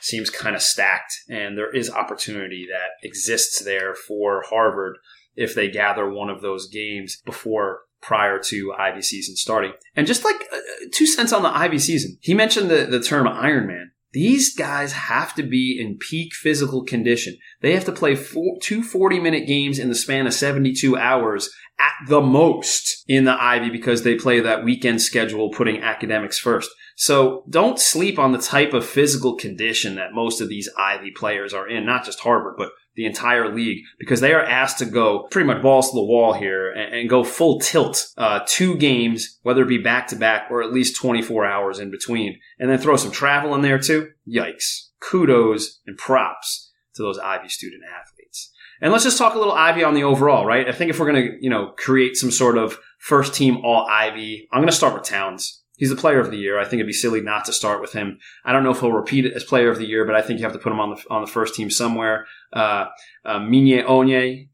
seems 0.00 0.30
kind 0.30 0.56
of 0.56 0.62
stacked, 0.62 1.14
and 1.28 1.56
there 1.56 1.74
is 1.74 1.90
opportunity 1.90 2.66
that 2.70 3.06
exists 3.06 3.64
there 3.64 3.94
for 3.94 4.42
Harvard 4.48 4.98
if 5.36 5.54
they 5.54 5.68
gather 5.68 6.08
one 6.08 6.30
of 6.30 6.42
those 6.42 6.68
games 6.68 7.20
before 7.24 7.80
prior 8.02 8.38
to 8.38 8.72
Ivy 8.78 9.02
season 9.02 9.36
starting. 9.36 9.72
And 9.94 10.06
just 10.06 10.24
like 10.24 10.36
uh, 10.52 10.58
two 10.92 11.06
cents 11.06 11.32
on 11.32 11.42
the 11.42 11.56
Ivy 11.56 11.78
season, 11.78 12.18
he 12.20 12.34
mentioned 12.34 12.70
the, 12.70 12.86
the 12.86 13.00
term 13.00 13.26
Iron 13.26 13.66
Man. 13.66 13.90
These 14.12 14.56
guys 14.56 14.92
have 14.92 15.34
to 15.34 15.42
be 15.42 15.78
in 15.78 15.98
peak 15.98 16.32
physical 16.32 16.84
condition. 16.84 17.36
They 17.60 17.74
have 17.74 17.84
to 17.84 17.92
play 17.92 18.14
four, 18.14 18.56
two 18.62 18.82
40 18.82 19.20
minute 19.20 19.46
games 19.46 19.78
in 19.78 19.88
the 19.88 19.94
span 19.94 20.26
of 20.26 20.32
72 20.32 20.96
hours 20.96 21.50
at 21.78 21.92
the 22.08 22.22
most 22.22 23.04
in 23.08 23.24
the 23.24 23.36
Ivy 23.38 23.68
because 23.68 24.02
they 24.02 24.14
play 24.14 24.40
that 24.40 24.64
weekend 24.64 25.02
schedule 25.02 25.50
putting 25.50 25.82
academics 25.82 26.38
first. 26.38 26.70
So 26.96 27.44
don't 27.50 27.78
sleep 27.78 28.18
on 28.18 28.32
the 28.32 28.38
type 28.38 28.72
of 28.72 28.86
physical 28.86 29.36
condition 29.36 29.96
that 29.96 30.14
most 30.14 30.40
of 30.40 30.48
these 30.48 30.70
Ivy 30.78 31.10
players 31.10 31.52
are 31.52 31.68
in, 31.68 31.84
not 31.84 32.04
just 32.04 32.20
Harvard, 32.20 32.54
but 32.56 32.70
the 32.96 33.06
entire 33.06 33.54
league 33.54 33.84
because 33.98 34.20
they 34.20 34.32
are 34.32 34.42
asked 34.42 34.78
to 34.78 34.86
go 34.86 35.28
pretty 35.30 35.46
much 35.46 35.62
balls 35.62 35.90
to 35.90 35.94
the 35.94 36.04
wall 36.04 36.32
here 36.32 36.72
and, 36.72 36.94
and 36.94 37.08
go 37.08 37.22
full 37.22 37.60
tilt, 37.60 38.08
uh, 38.16 38.40
two 38.46 38.76
games, 38.76 39.38
whether 39.42 39.62
it 39.62 39.68
be 39.68 39.78
back 39.78 40.08
to 40.08 40.16
back 40.16 40.50
or 40.50 40.62
at 40.62 40.72
least 40.72 40.96
24 40.96 41.44
hours 41.44 41.78
in 41.78 41.90
between, 41.90 42.38
and 42.58 42.70
then 42.70 42.78
throw 42.78 42.96
some 42.96 43.12
travel 43.12 43.54
in 43.54 43.62
there 43.62 43.78
too. 43.78 44.08
Yikes. 44.28 44.88
Kudos 45.00 45.80
and 45.86 45.96
props 45.96 46.72
to 46.94 47.02
those 47.02 47.18
Ivy 47.18 47.48
student 47.48 47.82
athletes. 47.84 48.50
And 48.80 48.92
let's 48.92 49.04
just 49.04 49.18
talk 49.18 49.34
a 49.34 49.38
little 49.38 49.54
Ivy 49.54 49.84
on 49.84 49.94
the 49.94 50.04
overall, 50.04 50.44
right? 50.44 50.68
I 50.68 50.72
think 50.72 50.90
if 50.90 50.98
we're 50.98 51.10
going 51.10 51.22
to, 51.26 51.38
you 51.40 51.50
know, 51.50 51.72
create 51.76 52.16
some 52.16 52.30
sort 52.30 52.58
of 52.58 52.78
first 52.98 53.34
team 53.34 53.58
all 53.64 53.86
Ivy, 53.90 54.48
I'm 54.52 54.60
going 54.60 54.68
to 54.68 54.76
start 54.76 54.94
with 54.94 55.04
Towns. 55.04 55.62
He's 55.76 55.90
the 55.90 55.96
player 55.96 56.20
of 56.20 56.30
the 56.30 56.38
year. 56.38 56.58
I 56.58 56.64
think 56.64 56.74
it'd 56.74 56.86
be 56.86 56.92
silly 56.92 57.20
not 57.20 57.44
to 57.44 57.52
start 57.52 57.82
with 57.82 57.92
him. 57.92 58.18
I 58.44 58.52
don't 58.52 58.64
know 58.64 58.70
if 58.70 58.80
he'll 58.80 58.92
repeat 58.92 59.26
it 59.26 59.34
as 59.34 59.44
player 59.44 59.70
of 59.70 59.78
the 59.78 59.86
year, 59.86 60.06
but 60.06 60.14
I 60.14 60.22
think 60.22 60.38
you 60.38 60.44
have 60.44 60.54
to 60.54 60.58
put 60.58 60.72
him 60.72 60.80
on 60.80 60.90
the 60.90 61.02
on 61.10 61.20
the 61.20 61.30
first 61.30 61.54
team 61.54 61.70
somewhere. 61.70 62.26
Uh, 62.52 62.86
uh, 63.24 63.38
Miye 63.40 63.84
Oni 63.86 64.48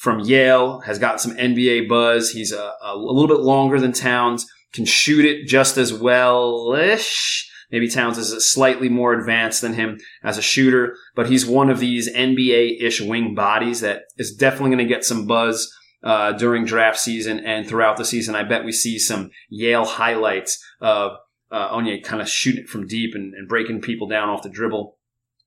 from 0.00 0.20
Yale 0.20 0.80
has 0.80 0.98
got 0.98 1.20
some 1.20 1.36
NBA 1.36 1.88
buzz. 1.88 2.30
He's 2.30 2.52
a, 2.52 2.72
a, 2.82 2.96
little 2.96 3.28
bit 3.28 3.44
longer 3.44 3.78
than 3.78 3.92
Towns, 3.92 4.46
can 4.72 4.86
shoot 4.86 5.26
it 5.26 5.46
just 5.46 5.76
as 5.76 5.92
well 5.92 6.74
ish. 6.74 7.50
Maybe 7.70 7.86
Towns 7.86 8.16
is 8.16 8.50
slightly 8.50 8.88
more 8.88 9.12
advanced 9.12 9.60
than 9.60 9.74
him 9.74 10.00
as 10.24 10.38
a 10.38 10.42
shooter, 10.42 10.96
but 11.14 11.28
he's 11.28 11.44
one 11.44 11.68
of 11.68 11.80
these 11.80 12.10
NBA 12.12 12.80
ish 12.80 13.02
wing 13.02 13.34
bodies 13.34 13.80
that 13.80 14.04
is 14.16 14.34
definitely 14.34 14.70
going 14.70 14.88
to 14.88 14.94
get 14.94 15.04
some 15.04 15.26
buzz 15.26 15.70
uh, 16.02 16.32
during 16.32 16.64
draft 16.64 16.98
season 16.98 17.40
and 17.40 17.66
throughout 17.66 17.96
the 17.96 18.04
season. 18.04 18.34
I 18.34 18.44
bet 18.44 18.64
we 18.64 18.72
see 18.72 18.98
some 18.98 19.30
Yale 19.48 19.84
highlights 19.84 20.62
of 20.80 21.12
uh, 21.50 21.68
Oni 21.70 22.00
kind 22.00 22.22
of 22.22 22.28
shooting 22.28 22.66
from 22.66 22.86
deep 22.86 23.14
and, 23.14 23.34
and 23.34 23.48
breaking 23.48 23.80
people 23.82 24.08
down 24.08 24.28
off 24.28 24.42
the 24.42 24.48
dribble. 24.48 24.96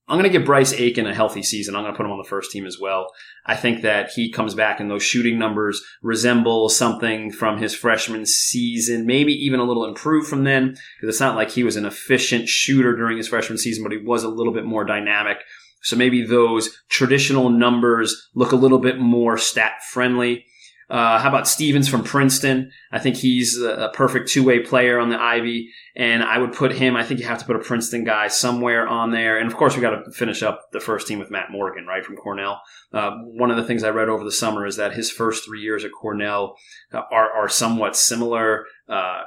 I'm 0.05 0.19
going 0.19 0.29
to 0.29 0.37
give 0.37 0.45
Bryce 0.45 0.73
Aiken 0.73 1.07
a 1.07 1.13
healthy 1.13 1.41
season. 1.41 1.75
I'm 1.75 1.83
going 1.83 1.93
to 1.93 1.97
put 1.97 2.05
him 2.05 2.11
on 2.11 2.17
the 2.17 2.27
first 2.27 2.51
team 2.51 2.65
as 2.65 2.77
well. 2.77 3.07
I 3.45 3.55
think 3.55 3.83
that 3.83 4.09
he 4.09 4.29
comes 4.29 4.53
back 4.53 4.81
and 4.81 4.91
those 4.91 5.01
shooting 5.01 5.39
numbers 5.39 5.81
resemble 6.01 6.67
something 6.67 7.31
from 7.31 7.57
his 7.57 7.73
freshman 7.73 8.25
season, 8.25 9.05
maybe 9.05 9.33
even 9.33 9.61
a 9.61 9.63
little 9.63 9.85
improved 9.85 10.27
from 10.27 10.43
then, 10.43 10.71
because 10.71 11.15
it's 11.15 11.21
not 11.21 11.37
like 11.37 11.51
he 11.51 11.63
was 11.63 11.77
an 11.77 11.85
efficient 11.85 12.49
shooter 12.49 12.97
during 12.97 13.15
his 13.15 13.29
freshman 13.29 13.57
season, 13.57 13.81
but 13.81 13.93
he 13.93 13.97
was 13.97 14.23
a 14.23 14.29
little 14.29 14.53
bit 14.53 14.65
more 14.65 14.83
dynamic. 14.83 15.37
So 15.83 15.95
maybe 15.95 16.25
those 16.25 16.69
traditional 16.89 17.49
numbers 17.49 18.29
look 18.33 18.51
a 18.51 18.57
little 18.57 18.79
bit 18.79 18.99
more 18.99 19.37
stat 19.37 19.83
friendly. 19.91 20.45
Uh, 20.89 21.17
how 21.17 21.29
about 21.29 21.47
Stephens 21.47 21.87
from 21.87 22.03
Princeton? 22.03 22.71
I 22.91 22.99
think 22.99 23.15
he's 23.15 23.59
a 23.59 23.89
perfect 23.93 24.29
two 24.29 24.43
way 24.43 24.59
player 24.59 24.99
on 24.99 25.09
the 25.09 25.19
Ivy, 25.19 25.71
and 25.95 26.21
I 26.21 26.37
would 26.37 26.53
put 26.53 26.73
him. 26.73 26.95
I 26.95 27.03
think 27.03 27.19
you 27.19 27.25
have 27.25 27.39
to 27.39 27.45
put 27.45 27.55
a 27.55 27.59
Princeton 27.59 28.03
guy 28.03 28.27
somewhere 28.27 28.87
on 28.87 29.11
there, 29.11 29.37
and 29.37 29.47
of 29.47 29.57
course 29.57 29.75
we 29.75 29.81
got 29.81 29.91
to 30.05 30.11
finish 30.11 30.43
up 30.43 30.61
the 30.71 30.79
first 30.79 31.07
team 31.07 31.19
with 31.19 31.31
Matt 31.31 31.51
Morgan, 31.51 31.87
right 31.87 32.05
from 32.05 32.17
Cornell. 32.17 32.61
Uh, 32.91 33.11
one 33.23 33.49
of 33.49 33.57
the 33.57 33.63
things 33.63 33.83
I 33.83 33.89
read 33.89 34.09
over 34.09 34.23
the 34.23 34.31
summer 34.31 34.67
is 34.67 34.75
that 34.75 34.93
his 34.93 35.09
first 35.09 35.45
three 35.45 35.61
years 35.61 35.83
at 35.83 35.91
Cornell 35.91 36.57
uh, 36.93 37.01
are 37.11 37.31
are 37.31 37.49
somewhat 37.49 37.95
similar. 37.95 38.65
Uh, 38.87 39.21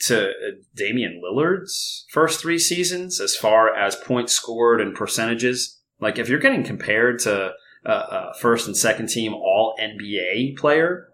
to 0.00 0.32
Damian 0.74 1.22
Lillard's 1.24 2.04
first 2.10 2.40
three 2.40 2.58
seasons 2.58 3.20
as 3.20 3.36
far 3.36 3.74
as 3.74 3.94
points 3.96 4.32
scored 4.32 4.80
and 4.80 4.94
percentages. 4.94 5.77
Like 6.00 6.18
if 6.18 6.28
you're 6.28 6.38
getting 6.38 6.64
compared 6.64 7.18
to 7.20 7.52
a, 7.84 7.92
a 7.92 8.34
first 8.40 8.66
and 8.66 8.76
second 8.76 9.08
team 9.08 9.34
All 9.34 9.74
NBA 9.80 10.56
player 10.56 11.08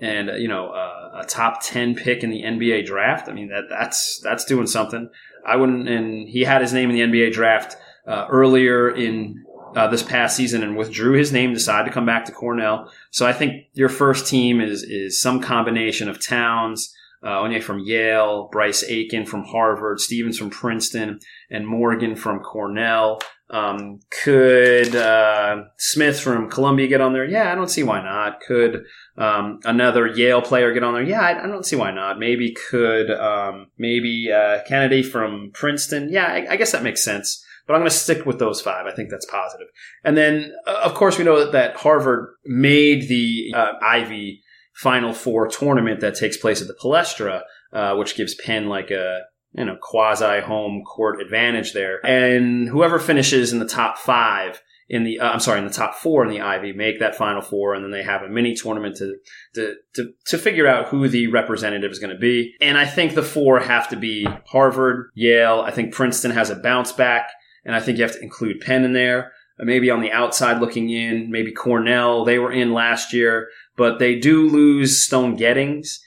and 0.00 0.30
you 0.40 0.48
know 0.48 0.66
a 0.68 1.24
top 1.26 1.60
ten 1.62 1.94
pick 1.94 2.22
in 2.22 2.30
the 2.30 2.42
NBA 2.42 2.86
draft, 2.86 3.28
I 3.28 3.32
mean 3.32 3.48
that 3.48 3.64
that's 3.68 4.20
that's 4.22 4.44
doing 4.44 4.66
something. 4.66 5.10
I 5.46 5.56
wouldn't, 5.56 5.88
and 5.88 6.28
he 6.28 6.42
had 6.42 6.60
his 6.60 6.72
name 6.72 6.90
in 6.90 6.96
the 6.96 7.18
NBA 7.18 7.32
draft 7.32 7.76
uh, 8.06 8.26
earlier 8.30 8.90
in 8.90 9.44
uh, 9.76 9.88
this 9.88 10.02
past 10.02 10.36
season 10.36 10.62
and 10.62 10.76
withdrew 10.76 11.12
his 11.12 11.32
name, 11.32 11.52
decided 11.52 11.88
to 11.88 11.94
come 11.94 12.06
back 12.06 12.24
to 12.26 12.32
Cornell. 12.32 12.90
So 13.10 13.26
I 13.26 13.32
think 13.32 13.66
your 13.74 13.88
first 13.88 14.26
team 14.26 14.60
is 14.60 14.82
is 14.82 15.20
some 15.20 15.40
combination 15.40 16.08
of 16.08 16.24
Towns, 16.24 16.94
uh, 17.24 17.40
Oni 17.40 17.60
from 17.60 17.80
Yale, 17.80 18.48
Bryce 18.50 18.84
Aiken 18.84 19.26
from 19.26 19.44
Harvard, 19.44 20.00
Stephens 20.00 20.38
from 20.38 20.50
Princeton, 20.50 21.20
and 21.50 21.66
Morgan 21.66 22.16
from 22.16 22.40
Cornell. 22.40 23.20
Um, 23.50 24.00
could 24.24 24.94
uh, 24.94 25.64
Smith 25.78 26.20
from 26.20 26.50
Columbia 26.50 26.86
get 26.86 27.00
on 27.00 27.14
there? 27.14 27.24
Yeah, 27.24 27.50
I 27.50 27.54
don't 27.54 27.70
see 27.70 27.82
why 27.82 28.02
not. 28.02 28.40
Could 28.40 28.84
um, 29.16 29.60
another 29.64 30.06
Yale 30.06 30.42
player 30.42 30.72
get 30.74 30.82
on 30.82 30.94
there? 30.94 31.02
Yeah, 31.02 31.20
I, 31.20 31.44
I 31.44 31.46
don't 31.46 31.64
see 31.64 31.76
why 31.76 31.90
not. 31.90 32.18
Maybe 32.18 32.54
could 32.70 33.10
um, 33.10 33.68
maybe 33.78 34.30
uh, 34.30 34.62
Cannady 34.68 35.04
from 35.04 35.50
Princeton? 35.54 36.10
Yeah, 36.10 36.26
I, 36.26 36.46
I 36.50 36.56
guess 36.56 36.72
that 36.72 36.82
makes 36.82 37.02
sense. 37.02 37.42
But 37.66 37.74
I'm 37.74 37.80
going 37.80 37.90
to 37.90 37.96
stick 37.96 38.24
with 38.24 38.38
those 38.38 38.60
five. 38.60 38.86
I 38.86 38.92
think 38.94 39.10
that's 39.10 39.26
positive. 39.26 39.68
And 40.02 40.16
then, 40.16 40.52
uh, 40.66 40.80
of 40.84 40.94
course, 40.94 41.18
we 41.18 41.24
know 41.24 41.38
that, 41.38 41.52
that 41.52 41.76
Harvard 41.76 42.30
made 42.44 43.08
the 43.08 43.52
uh, 43.54 43.72
Ivy 43.82 44.42
Final 44.74 45.12
Four 45.12 45.48
tournament 45.48 46.00
that 46.00 46.14
takes 46.14 46.36
place 46.36 46.62
at 46.62 46.68
the 46.68 46.76
Palestra, 46.82 47.42
uh, 47.72 47.94
which 47.96 48.16
gives 48.16 48.34
Penn 48.34 48.68
like 48.68 48.90
a 48.90 49.22
you 49.58 49.64
know 49.64 49.76
quasi 49.80 50.40
home 50.40 50.84
court 50.84 51.20
advantage 51.20 51.72
there. 51.72 52.04
And 52.06 52.68
whoever 52.68 52.98
finishes 52.98 53.52
in 53.52 53.58
the 53.58 53.66
top 53.66 53.98
five 53.98 54.62
in 54.88 55.04
the 55.04 55.20
uh, 55.20 55.30
I'm 55.30 55.40
sorry 55.40 55.58
in 55.58 55.66
the 55.66 55.72
top 55.72 55.96
four 55.96 56.24
in 56.24 56.30
the 56.30 56.40
Ivy 56.40 56.72
make 56.72 57.00
that 57.00 57.16
Final 57.16 57.42
Four, 57.42 57.74
and 57.74 57.84
then 57.84 57.90
they 57.90 58.02
have 58.02 58.22
a 58.22 58.28
mini 58.28 58.54
tournament 58.54 58.96
to 58.96 59.16
to 59.54 59.74
to, 59.94 60.12
to 60.26 60.38
figure 60.38 60.66
out 60.66 60.88
who 60.88 61.08
the 61.08 61.26
representative 61.26 61.90
is 61.90 61.98
going 61.98 62.14
to 62.14 62.20
be. 62.20 62.54
And 62.60 62.78
I 62.78 62.86
think 62.86 63.14
the 63.14 63.22
four 63.22 63.60
have 63.60 63.88
to 63.90 63.96
be 63.96 64.26
Harvard, 64.46 65.10
Yale. 65.14 65.60
I 65.60 65.72
think 65.72 65.92
Princeton 65.92 66.30
has 66.30 66.50
a 66.50 66.56
bounce 66.56 66.92
back, 66.92 67.30
and 67.64 67.74
I 67.74 67.80
think 67.80 67.98
you 67.98 68.04
have 68.04 68.14
to 68.14 68.22
include 68.22 68.60
Penn 68.60 68.84
in 68.84 68.92
there. 68.92 69.32
Maybe 69.60 69.90
on 69.90 70.00
the 70.00 70.12
outside 70.12 70.60
looking 70.60 70.88
in, 70.88 71.32
maybe 71.32 71.50
Cornell. 71.50 72.24
They 72.24 72.38
were 72.38 72.52
in 72.52 72.72
last 72.72 73.12
year, 73.12 73.48
but 73.76 73.98
they 73.98 74.16
do 74.16 74.48
lose 74.48 75.02
Stone 75.02 75.36
Gettings. 75.36 75.98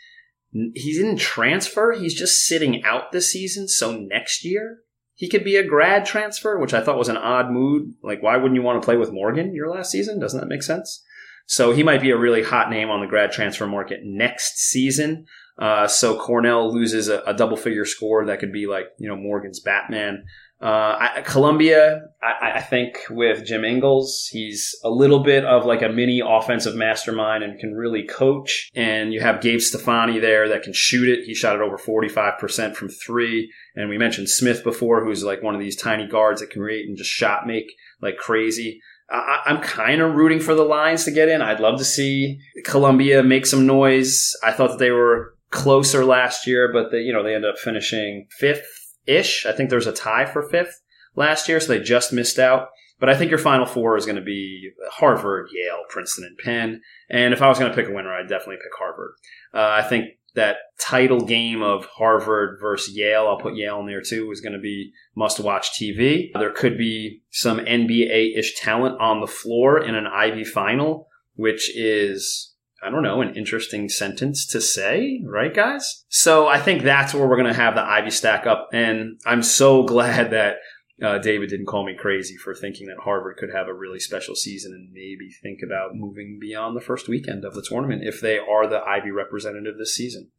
He 0.51 0.93
didn't 0.93 1.17
transfer. 1.17 1.93
He's 1.93 2.13
just 2.13 2.45
sitting 2.45 2.83
out 2.83 3.11
this 3.11 3.31
season. 3.31 3.67
So 3.67 3.95
next 3.95 4.43
year, 4.43 4.79
he 5.13 5.29
could 5.29 5.43
be 5.43 5.55
a 5.55 5.67
grad 5.67 6.05
transfer, 6.05 6.59
which 6.59 6.73
I 6.73 6.81
thought 6.81 6.97
was 6.97 7.09
an 7.09 7.17
odd 7.17 7.51
mood. 7.51 7.93
Like, 8.03 8.21
why 8.21 8.37
wouldn't 8.37 8.55
you 8.55 8.61
want 8.61 8.81
to 8.81 8.85
play 8.85 8.97
with 8.97 9.13
Morgan 9.13 9.53
your 9.53 9.69
last 9.69 9.91
season? 9.91 10.19
Doesn't 10.19 10.39
that 10.39 10.47
make 10.47 10.63
sense? 10.63 11.03
So 11.45 11.71
he 11.71 11.83
might 11.83 12.01
be 12.01 12.11
a 12.11 12.17
really 12.17 12.43
hot 12.43 12.69
name 12.69 12.89
on 12.89 13.01
the 13.01 13.07
grad 13.07 13.31
transfer 13.31 13.67
market 13.67 13.99
next 14.03 14.57
season. 14.57 15.25
Uh, 15.57 15.87
so 15.87 16.17
Cornell 16.17 16.73
loses 16.73 17.07
a, 17.07 17.21
a, 17.27 17.33
double 17.33 17.57
figure 17.57 17.85
score 17.85 18.25
that 18.25 18.39
could 18.39 18.53
be 18.53 18.67
like, 18.67 18.85
you 18.97 19.07
know, 19.07 19.15
Morgan's 19.15 19.59
Batman. 19.59 20.23
Uh, 20.61 20.95
I, 20.99 21.23
Columbia, 21.25 22.01
I, 22.21 22.51
I, 22.57 22.61
think 22.61 22.97
with 23.09 23.43
Jim 23.47 23.65
Engles, 23.65 24.29
he's 24.31 24.75
a 24.83 24.91
little 24.91 25.23
bit 25.23 25.43
of 25.43 25.65
like 25.65 25.81
a 25.81 25.89
mini 25.89 26.21
offensive 26.23 26.75
mastermind 26.75 27.43
and 27.43 27.59
can 27.59 27.73
really 27.73 28.03
coach. 28.03 28.69
And 28.75 29.11
you 29.11 29.21
have 29.21 29.41
Gabe 29.41 29.57
Stefanini 29.57 30.21
there 30.21 30.47
that 30.49 30.61
can 30.61 30.73
shoot 30.73 31.09
it. 31.09 31.25
He 31.25 31.33
shot 31.33 31.55
it 31.55 31.63
over 31.63 31.79
45% 31.79 32.75
from 32.75 32.89
three. 32.89 33.51
And 33.75 33.89
we 33.89 33.97
mentioned 33.97 34.29
Smith 34.29 34.63
before, 34.63 35.03
who's 35.03 35.23
like 35.23 35.41
one 35.41 35.55
of 35.55 35.61
these 35.61 35.75
tiny 35.75 36.07
guards 36.07 36.41
that 36.41 36.51
can 36.51 36.61
create 36.61 36.87
and 36.87 36.95
just 36.95 37.09
shot 37.09 37.47
make 37.47 37.71
like 37.99 38.17
crazy. 38.17 38.81
I, 39.09 39.41
I'm 39.45 39.61
kind 39.61 39.99
of 39.99 40.13
rooting 40.13 40.39
for 40.39 40.53
the 40.53 40.61
Lions 40.61 41.05
to 41.05 41.11
get 41.11 41.27
in. 41.27 41.41
I'd 41.41 41.59
love 41.59 41.79
to 41.79 41.85
see 41.85 42.39
Columbia 42.65 43.23
make 43.23 43.47
some 43.47 43.65
noise. 43.65 44.31
I 44.43 44.51
thought 44.51 44.69
that 44.69 44.79
they 44.79 44.91
were 44.91 45.33
closer 45.49 46.05
last 46.05 46.45
year, 46.45 46.71
but 46.71 46.91
they, 46.91 46.99
you 46.99 47.11
know, 47.11 47.23
they 47.23 47.33
ended 47.33 47.49
up 47.49 47.57
finishing 47.57 48.27
fifth 48.37 48.80
ish. 49.05 49.45
I 49.45 49.51
think 49.51 49.69
there 49.69 49.77
was 49.77 49.87
a 49.87 49.93
tie 49.93 50.25
for 50.25 50.41
fifth 50.49 50.81
last 51.15 51.47
year, 51.47 51.59
so 51.59 51.73
they 51.73 51.79
just 51.79 52.13
missed 52.13 52.39
out. 52.39 52.69
But 52.99 53.09
I 53.09 53.17
think 53.17 53.31
your 53.31 53.39
final 53.39 53.65
four 53.65 53.97
is 53.97 54.05
going 54.05 54.17
to 54.17 54.21
be 54.21 54.69
Harvard, 54.91 55.49
Yale, 55.51 55.83
Princeton, 55.89 56.23
and 56.23 56.37
Penn. 56.37 56.81
And 57.09 57.33
if 57.33 57.41
I 57.41 57.49
was 57.49 57.57
going 57.57 57.71
to 57.71 57.75
pick 57.75 57.89
a 57.89 57.93
winner, 57.93 58.13
I'd 58.13 58.29
definitely 58.29 58.57
pick 58.57 58.71
Harvard. 58.77 59.13
Uh, 59.53 59.69
I 59.71 59.81
think 59.81 60.05
that 60.35 60.57
title 60.79 61.21
game 61.21 61.61
of 61.61 61.85
Harvard 61.85 62.59
versus 62.61 62.95
Yale, 62.95 63.27
I'll 63.27 63.39
put 63.39 63.55
Yale 63.55 63.79
in 63.79 63.87
there 63.87 64.01
too, 64.01 64.31
is 64.31 64.39
going 64.39 64.53
to 64.53 64.59
be 64.59 64.93
must 65.15 65.39
watch 65.39 65.71
TV. 65.71 66.31
There 66.33 66.53
could 66.53 66.77
be 66.77 67.23
some 67.31 67.57
NBA 67.57 68.37
ish 68.37 68.55
talent 68.59 69.01
on 69.01 69.19
the 69.19 69.27
floor 69.27 69.83
in 69.83 69.95
an 69.95 70.07
Ivy 70.07 70.43
final, 70.43 71.07
which 71.33 71.75
is 71.75 72.50
I 72.83 72.89
don't 72.89 73.03
know, 73.03 73.21
an 73.21 73.35
interesting 73.35 73.89
sentence 73.89 74.45
to 74.47 74.61
say, 74.61 75.21
right, 75.25 75.53
guys? 75.53 76.03
So 76.09 76.47
I 76.47 76.59
think 76.59 76.81
that's 76.81 77.13
where 77.13 77.27
we're 77.27 77.37
going 77.37 77.53
to 77.53 77.61
have 77.61 77.75
the 77.75 77.83
Ivy 77.83 78.09
stack 78.09 78.47
up. 78.47 78.69
And 78.73 79.19
I'm 79.25 79.43
so 79.43 79.83
glad 79.85 80.31
that 80.31 80.57
uh, 81.01 81.17
David 81.17 81.49
didn't 81.49 81.65
call 81.65 81.85
me 81.85 81.95
crazy 81.97 82.37
for 82.37 82.53
thinking 82.53 82.87
that 82.87 83.03
Harvard 83.03 83.37
could 83.37 83.49
have 83.53 83.67
a 83.67 83.73
really 83.73 83.99
special 83.99 84.35
season 84.35 84.71
and 84.73 84.91
maybe 84.91 85.31
think 85.41 85.59
about 85.65 85.95
moving 85.95 86.37
beyond 86.39 86.75
the 86.75 86.81
first 86.81 87.07
weekend 87.07 87.43
of 87.43 87.53
the 87.53 87.65
tournament 87.67 88.03
if 88.03 88.21
they 88.21 88.37
are 88.37 88.67
the 88.67 88.81
Ivy 88.85 89.11
representative 89.11 89.77
this 89.77 89.95
season. 89.95 90.29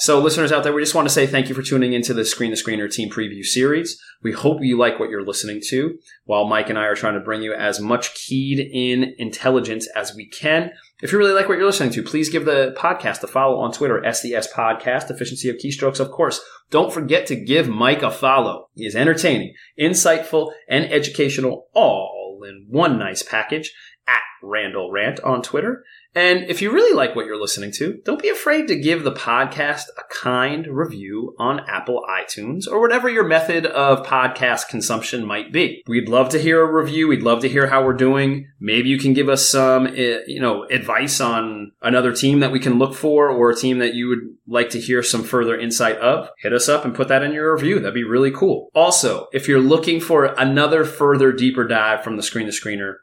So, 0.00 0.20
listeners 0.20 0.52
out 0.52 0.62
there, 0.62 0.72
we 0.72 0.80
just 0.80 0.94
want 0.94 1.08
to 1.08 1.12
say 1.12 1.26
thank 1.26 1.48
you 1.48 1.56
for 1.56 1.62
tuning 1.62 1.92
into 1.92 2.14
the 2.14 2.24
Screen 2.24 2.52
the 2.52 2.56
Screener 2.56 2.88
team 2.88 3.10
preview 3.10 3.44
series. 3.44 4.00
We 4.22 4.30
hope 4.30 4.58
you 4.62 4.78
like 4.78 5.00
what 5.00 5.10
you're 5.10 5.24
listening 5.24 5.60
to 5.70 5.98
while 6.24 6.46
Mike 6.46 6.70
and 6.70 6.78
I 6.78 6.84
are 6.84 6.94
trying 6.94 7.14
to 7.14 7.20
bring 7.20 7.42
you 7.42 7.52
as 7.52 7.80
much 7.80 8.14
keyed 8.14 8.60
in 8.60 9.16
intelligence 9.18 9.88
as 9.96 10.14
we 10.14 10.26
can. 10.28 10.70
If 11.02 11.10
you 11.10 11.18
really 11.18 11.32
like 11.32 11.48
what 11.48 11.58
you're 11.58 11.66
listening 11.66 11.92
to, 11.94 12.04
please 12.04 12.28
give 12.28 12.44
the 12.44 12.76
podcast 12.78 13.24
a 13.24 13.26
follow 13.26 13.58
on 13.58 13.72
Twitter, 13.72 14.00
SDS 14.00 14.52
Podcast, 14.52 15.10
Efficiency 15.10 15.48
of 15.48 15.56
Keystrokes, 15.56 15.98
of 15.98 16.12
course. 16.12 16.40
Don't 16.70 16.92
forget 16.92 17.26
to 17.26 17.34
give 17.34 17.68
Mike 17.68 18.02
a 18.02 18.12
follow. 18.12 18.68
He 18.76 18.86
is 18.86 18.94
entertaining, 18.94 19.54
insightful, 19.80 20.52
and 20.68 20.84
educational 20.92 21.66
all 21.72 22.40
in 22.48 22.66
one 22.68 23.00
nice 23.00 23.24
package 23.24 23.74
at 24.06 24.22
Randall 24.44 24.92
Rant 24.92 25.18
on 25.20 25.42
Twitter. 25.42 25.84
And 26.14 26.44
if 26.48 26.62
you 26.62 26.72
really 26.72 26.96
like 26.96 27.14
what 27.14 27.26
you're 27.26 27.40
listening 27.40 27.70
to, 27.72 28.00
don't 28.04 28.20
be 28.20 28.28
afraid 28.28 28.66
to 28.68 28.80
give 28.80 29.04
the 29.04 29.12
podcast 29.12 29.84
a 29.96 30.02
kind 30.12 30.66
review 30.66 31.34
on 31.38 31.60
Apple 31.68 32.04
iTunes 32.08 32.66
or 32.66 32.80
whatever 32.80 33.08
your 33.08 33.26
method 33.26 33.66
of 33.66 34.06
podcast 34.06 34.68
consumption 34.68 35.26
might 35.26 35.52
be. 35.52 35.82
We'd 35.86 36.08
love 36.08 36.30
to 36.30 36.38
hear 36.38 36.62
a 36.62 36.72
review. 36.72 37.08
We'd 37.08 37.22
love 37.22 37.40
to 37.42 37.48
hear 37.48 37.66
how 37.66 37.84
we're 37.84 37.92
doing. 37.92 38.48
Maybe 38.58 38.88
you 38.88 38.98
can 38.98 39.12
give 39.12 39.28
us 39.28 39.48
some, 39.48 39.86
eh, 39.86 40.20
you 40.26 40.40
know, 40.40 40.64
advice 40.64 41.20
on 41.20 41.72
another 41.82 42.12
team 42.12 42.40
that 42.40 42.52
we 42.52 42.58
can 42.58 42.78
look 42.78 42.94
for 42.94 43.28
or 43.28 43.50
a 43.50 43.56
team 43.56 43.78
that 43.78 43.94
you 43.94 44.08
would 44.08 44.36
like 44.46 44.70
to 44.70 44.80
hear 44.80 45.02
some 45.02 45.22
further 45.22 45.58
insight 45.58 45.98
of. 45.98 46.30
Hit 46.38 46.52
us 46.54 46.68
up 46.68 46.84
and 46.84 46.94
put 46.94 47.08
that 47.08 47.22
in 47.22 47.32
your 47.32 47.52
review. 47.52 47.78
That'd 47.78 47.94
be 47.94 48.04
really 48.04 48.30
cool. 48.30 48.70
Also, 48.74 49.28
if 49.32 49.46
you're 49.46 49.60
looking 49.60 50.00
for 50.00 50.24
another 50.24 50.84
further 50.84 51.32
deeper 51.32 51.66
dive 51.66 52.02
from 52.02 52.16
the 52.16 52.22
Screen 52.22 52.46
the 52.46 52.52
Screener 52.52 52.94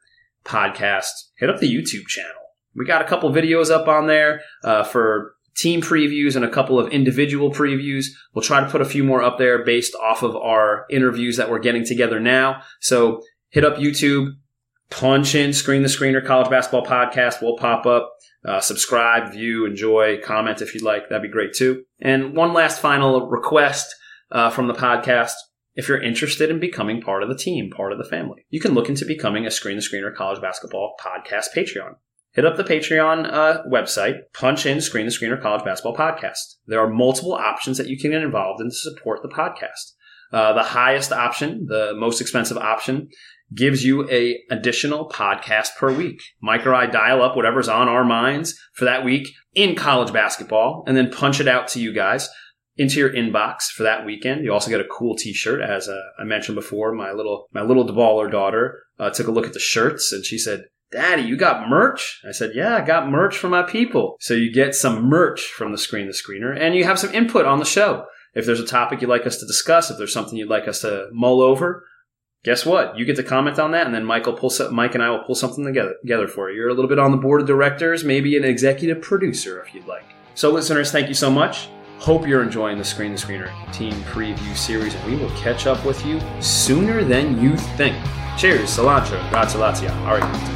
podcast, 0.43 1.11
hit 1.37 1.49
up 1.49 1.59
the 1.59 1.73
YouTube 1.73 2.07
channel 2.07 2.44
we 2.75 2.85
got 2.85 3.01
a 3.01 3.05
couple 3.05 3.31
videos 3.31 3.71
up 3.71 3.87
on 3.87 4.07
there 4.07 4.41
uh, 4.63 4.83
for 4.83 5.35
team 5.55 5.81
previews 5.81 6.35
and 6.35 6.43
a 6.43 6.49
couple 6.49 6.79
of 6.79 6.91
individual 6.91 7.49
previews. 7.49 8.07
We'll 8.33 8.43
try 8.43 8.59
to 8.61 8.69
put 8.69 8.81
a 8.81 8.85
few 8.85 9.03
more 9.03 9.23
up 9.23 9.37
there 9.37 9.63
based 9.63 9.95
off 9.95 10.21
of 10.21 10.35
our 10.35 10.85
interviews 10.89 11.37
that 11.37 11.49
we're 11.49 11.59
getting 11.59 11.85
together 11.85 12.19
now. 12.19 12.61
So 12.81 13.21
hit 13.49 13.63
up 13.63 13.77
YouTube, 13.77 14.33
punch 14.89 15.33
in 15.33 15.53
Screen 15.53 15.81
the 15.81 15.87
Screener 15.87 16.25
College 16.25 16.49
Basketball 16.49 16.85
Podcast. 16.85 17.41
We'll 17.41 17.57
pop 17.57 17.85
up. 17.85 18.11
Uh, 18.43 18.59
subscribe, 18.59 19.31
view, 19.31 19.65
enjoy, 19.65 20.19
comment 20.21 20.61
if 20.61 20.75
you'd 20.75 20.83
like. 20.83 21.09
That'd 21.09 21.23
be 21.23 21.29
great 21.29 21.53
too. 21.53 21.83
And 21.99 22.35
one 22.35 22.53
last 22.53 22.79
final 22.79 23.27
request 23.27 23.95
uh, 24.31 24.51
from 24.51 24.67
the 24.67 24.73
podcast. 24.73 25.33
If 25.73 25.89
you're 25.89 26.01
interested 26.01 26.49
in 26.49 26.59
becoming 26.59 27.01
part 27.01 27.23
of 27.23 27.27
the 27.27 27.35
team, 27.35 27.69
part 27.69 27.91
of 27.91 27.97
the 27.97 28.05
family, 28.05 28.45
you 28.49 28.61
can 28.61 28.73
look 28.73 28.87
into 28.87 29.05
becoming 29.05 29.45
a 29.45 29.51
Screen 29.51 29.77
the 29.77 29.81
Screener 29.81 30.13
College 30.13 30.41
Basketball 30.41 30.95
Podcast 31.03 31.47
Patreon 31.55 31.95
hit 32.35 32.45
up 32.45 32.57
the 32.57 32.63
Patreon 32.63 33.31
uh, 33.31 33.63
website, 33.63 34.19
punch 34.33 34.65
in 34.65 34.81
Screen 34.81 35.05
the 35.05 35.11
Screener 35.11 35.41
College 35.41 35.63
Basketball 35.63 35.95
Podcast. 35.95 36.55
There 36.67 36.79
are 36.79 36.89
multiple 36.89 37.33
options 37.33 37.77
that 37.77 37.87
you 37.87 37.97
can 37.97 38.11
get 38.11 38.21
involved 38.21 38.61
in 38.61 38.69
to 38.69 38.75
support 38.75 39.21
the 39.21 39.29
podcast. 39.29 39.93
Uh, 40.31 40.53
the 40.53 40.63
highest 40.63 41.11
option, 41.11 41.65
the 41.67 41.93
most 41.95 42.19
expensive 42.19 42.57
option, 42.57 43.07
gives 43.53 43.85
you 43.85 44.09
a 44.09 44.39
additional 44.51 45.09
podcast 45.09 45.75
per 45.77 45.93
week. 45.93 46.21
Mike 46.41 46.65
or 46.65 46.73
I 46.73 46.87
dial 46.87 47.21
up 47.21 47.35
whatever's 47.35 47.69
on 47.69 47.87
our 47.87 48.03
minds 48.03 48.59
for 48.73 48.85
that 48.85 49.05
week 49.05 49.29
in 49.53 49.75
college 49.75 50.11
basketball 50.11 50.83
and 50.87 50.97
then 50.97 51.11
punch 51.11 51.39
it 51.39 51.47
out 51.47 51.67
to 51.69 51.79
you 51.79 51.93
guys 51.93 52.27
into 52.75 52.99
your 52.99 53.13
inbox 53.13 53.67
for 53.67 53.83
that 53.83 54.05
weekend. 54.05 54.43
You 54.43 54.51
also 54.51 54.71
get 54.71 54.81
a 54.81 54.87
cool 54.91 55.15
T-shirt, 55.15 55.61
as 55.61 55.87
uh, 55.87 56.01
I 56.19 56.25
mentioned 56.25 56.55
before. 56.55 56.91
My 56.93 57.13
little 57.13 57.47
my 57.53 57.61
little 57.61 57.85
baller 57.85 58.29
daughter 58.29 58.83
uh, 58.99 59.11
took 59.11 59.27
a 59.27 59.31
look 59.31 59.45
at 59.45 59.53
the 59.53 59.59
shirts 59.59 60.11
and 60.11 60.25
she 60.25 60.37
said, 60.37 60.65
Daddy, 60.91 61.23
you 61.23 61.35
got 61.35 61.67
merch? 61.67 62.21
I 62.27 62.31
said, 62.31 62.51
Yeah, 62.53 62.77
I 62.77 62.81
got 62.81 63.09
merch 63.09 63.37
for 63.37 63.49
my 63.49 63.63
people. 63.63 64.17
So 64.19 64.33
you 64.33 64.51
get 64.51 64.75
some 64.75 65.03
merch 65.03 65.41
from 65.47 65.71
the 65.71 65.77
Screen 65.77 66.07
the 66.07 66.13
Screener 66.13 66.57
and 66.57 66.75
you 66.75 66.83
have 66.83 66.99
some 66.99 67.13
input 67.13 67.45
on 67.45 67.59
the 67.59 67.65
show. 67.65 68.05
If 68.33 68.45
there's 68.45 68.59
a 68.59 68.65
topic 68.65 69.01
you'd 69.01 69.09
like 69.09 69.25
us 69.25 69.37
to 69.37 69.45
discuss, 69.45 69.89
if 69.89 69.97
there's 69.97 70.13
something 70.13 70.37
you'd 70.37 70.49
like 70.49 70.67
us 70.67 70.81
to 70.81 71.07
mull 71.11 71.41
over, 71.41 71.85
guess 72.43 72.65
what? 72.65 72.97
You 72.97 73.05
get 73.05 73.15
to 73.15 73.23
comment 73.23 73.59
on 73.59 73.71
that, 73.71 73.85
and 73.85 73.95
then 73.95 74.05
Mike 74.05 74.25
will 74.25 74.33
pull 74.33 74.49
some, 74.49 74.75
Mike 74.75 74.93
and 74.93 75.03
I 75.03 75.09
will 75.09 75.23
pull 75.23 75.35
something 75.35 75.65
together 75.65 75.95
together 76.01 76.27
for 76.27 76.49
you. 76.49 76.57
You're 76.57 76.69
a 76.69 76.73
little 76.73 76.89
bit 76.89 76.99
on 76.99 77.11
the 77.11 77.17
board 77.17 77.41
of 77.41 77.47
directors, 77.47 78.03
maybe 78.03 78.37
an 78.37 78.43
executive 78.43 79.01
producer 79.01 79.63
if 79.65 79.73
you'd 79.73 79.87
like. 79.87 80.05
So, 80.35 80.51
listeners, 80.51 80.91
thank 80.91 81.07
you 81.07 81.13
so 81.13 81.31
much. 81.31 81.69
Hope 81.97 82.27
you're 82.27 82.43
enjoying 82.43 82.77
the 82.77 82.83
Screen 82.83 83.13
the 83.13 83.17
Screener 83.17 83.49
team 83.73 83.93
preview 84.03 84.55
series, 84.55 84.93
and 84.93 85.11
we 85.11 85.17
will 85.17 85.31
catch 85.31 85.65
up 85.65 85.83
with 85.85 86.05
you 86.05 86.21
sooner 86.41 87.03
than 87.03 87.41
you 87.41 87.55
think. 87.55 87.97
Cheers, 88.37 88.77
cilantro, 88.77 89.27
grazie. 89.29 89.87
All 89.87 90.17
right. 90.19 90.54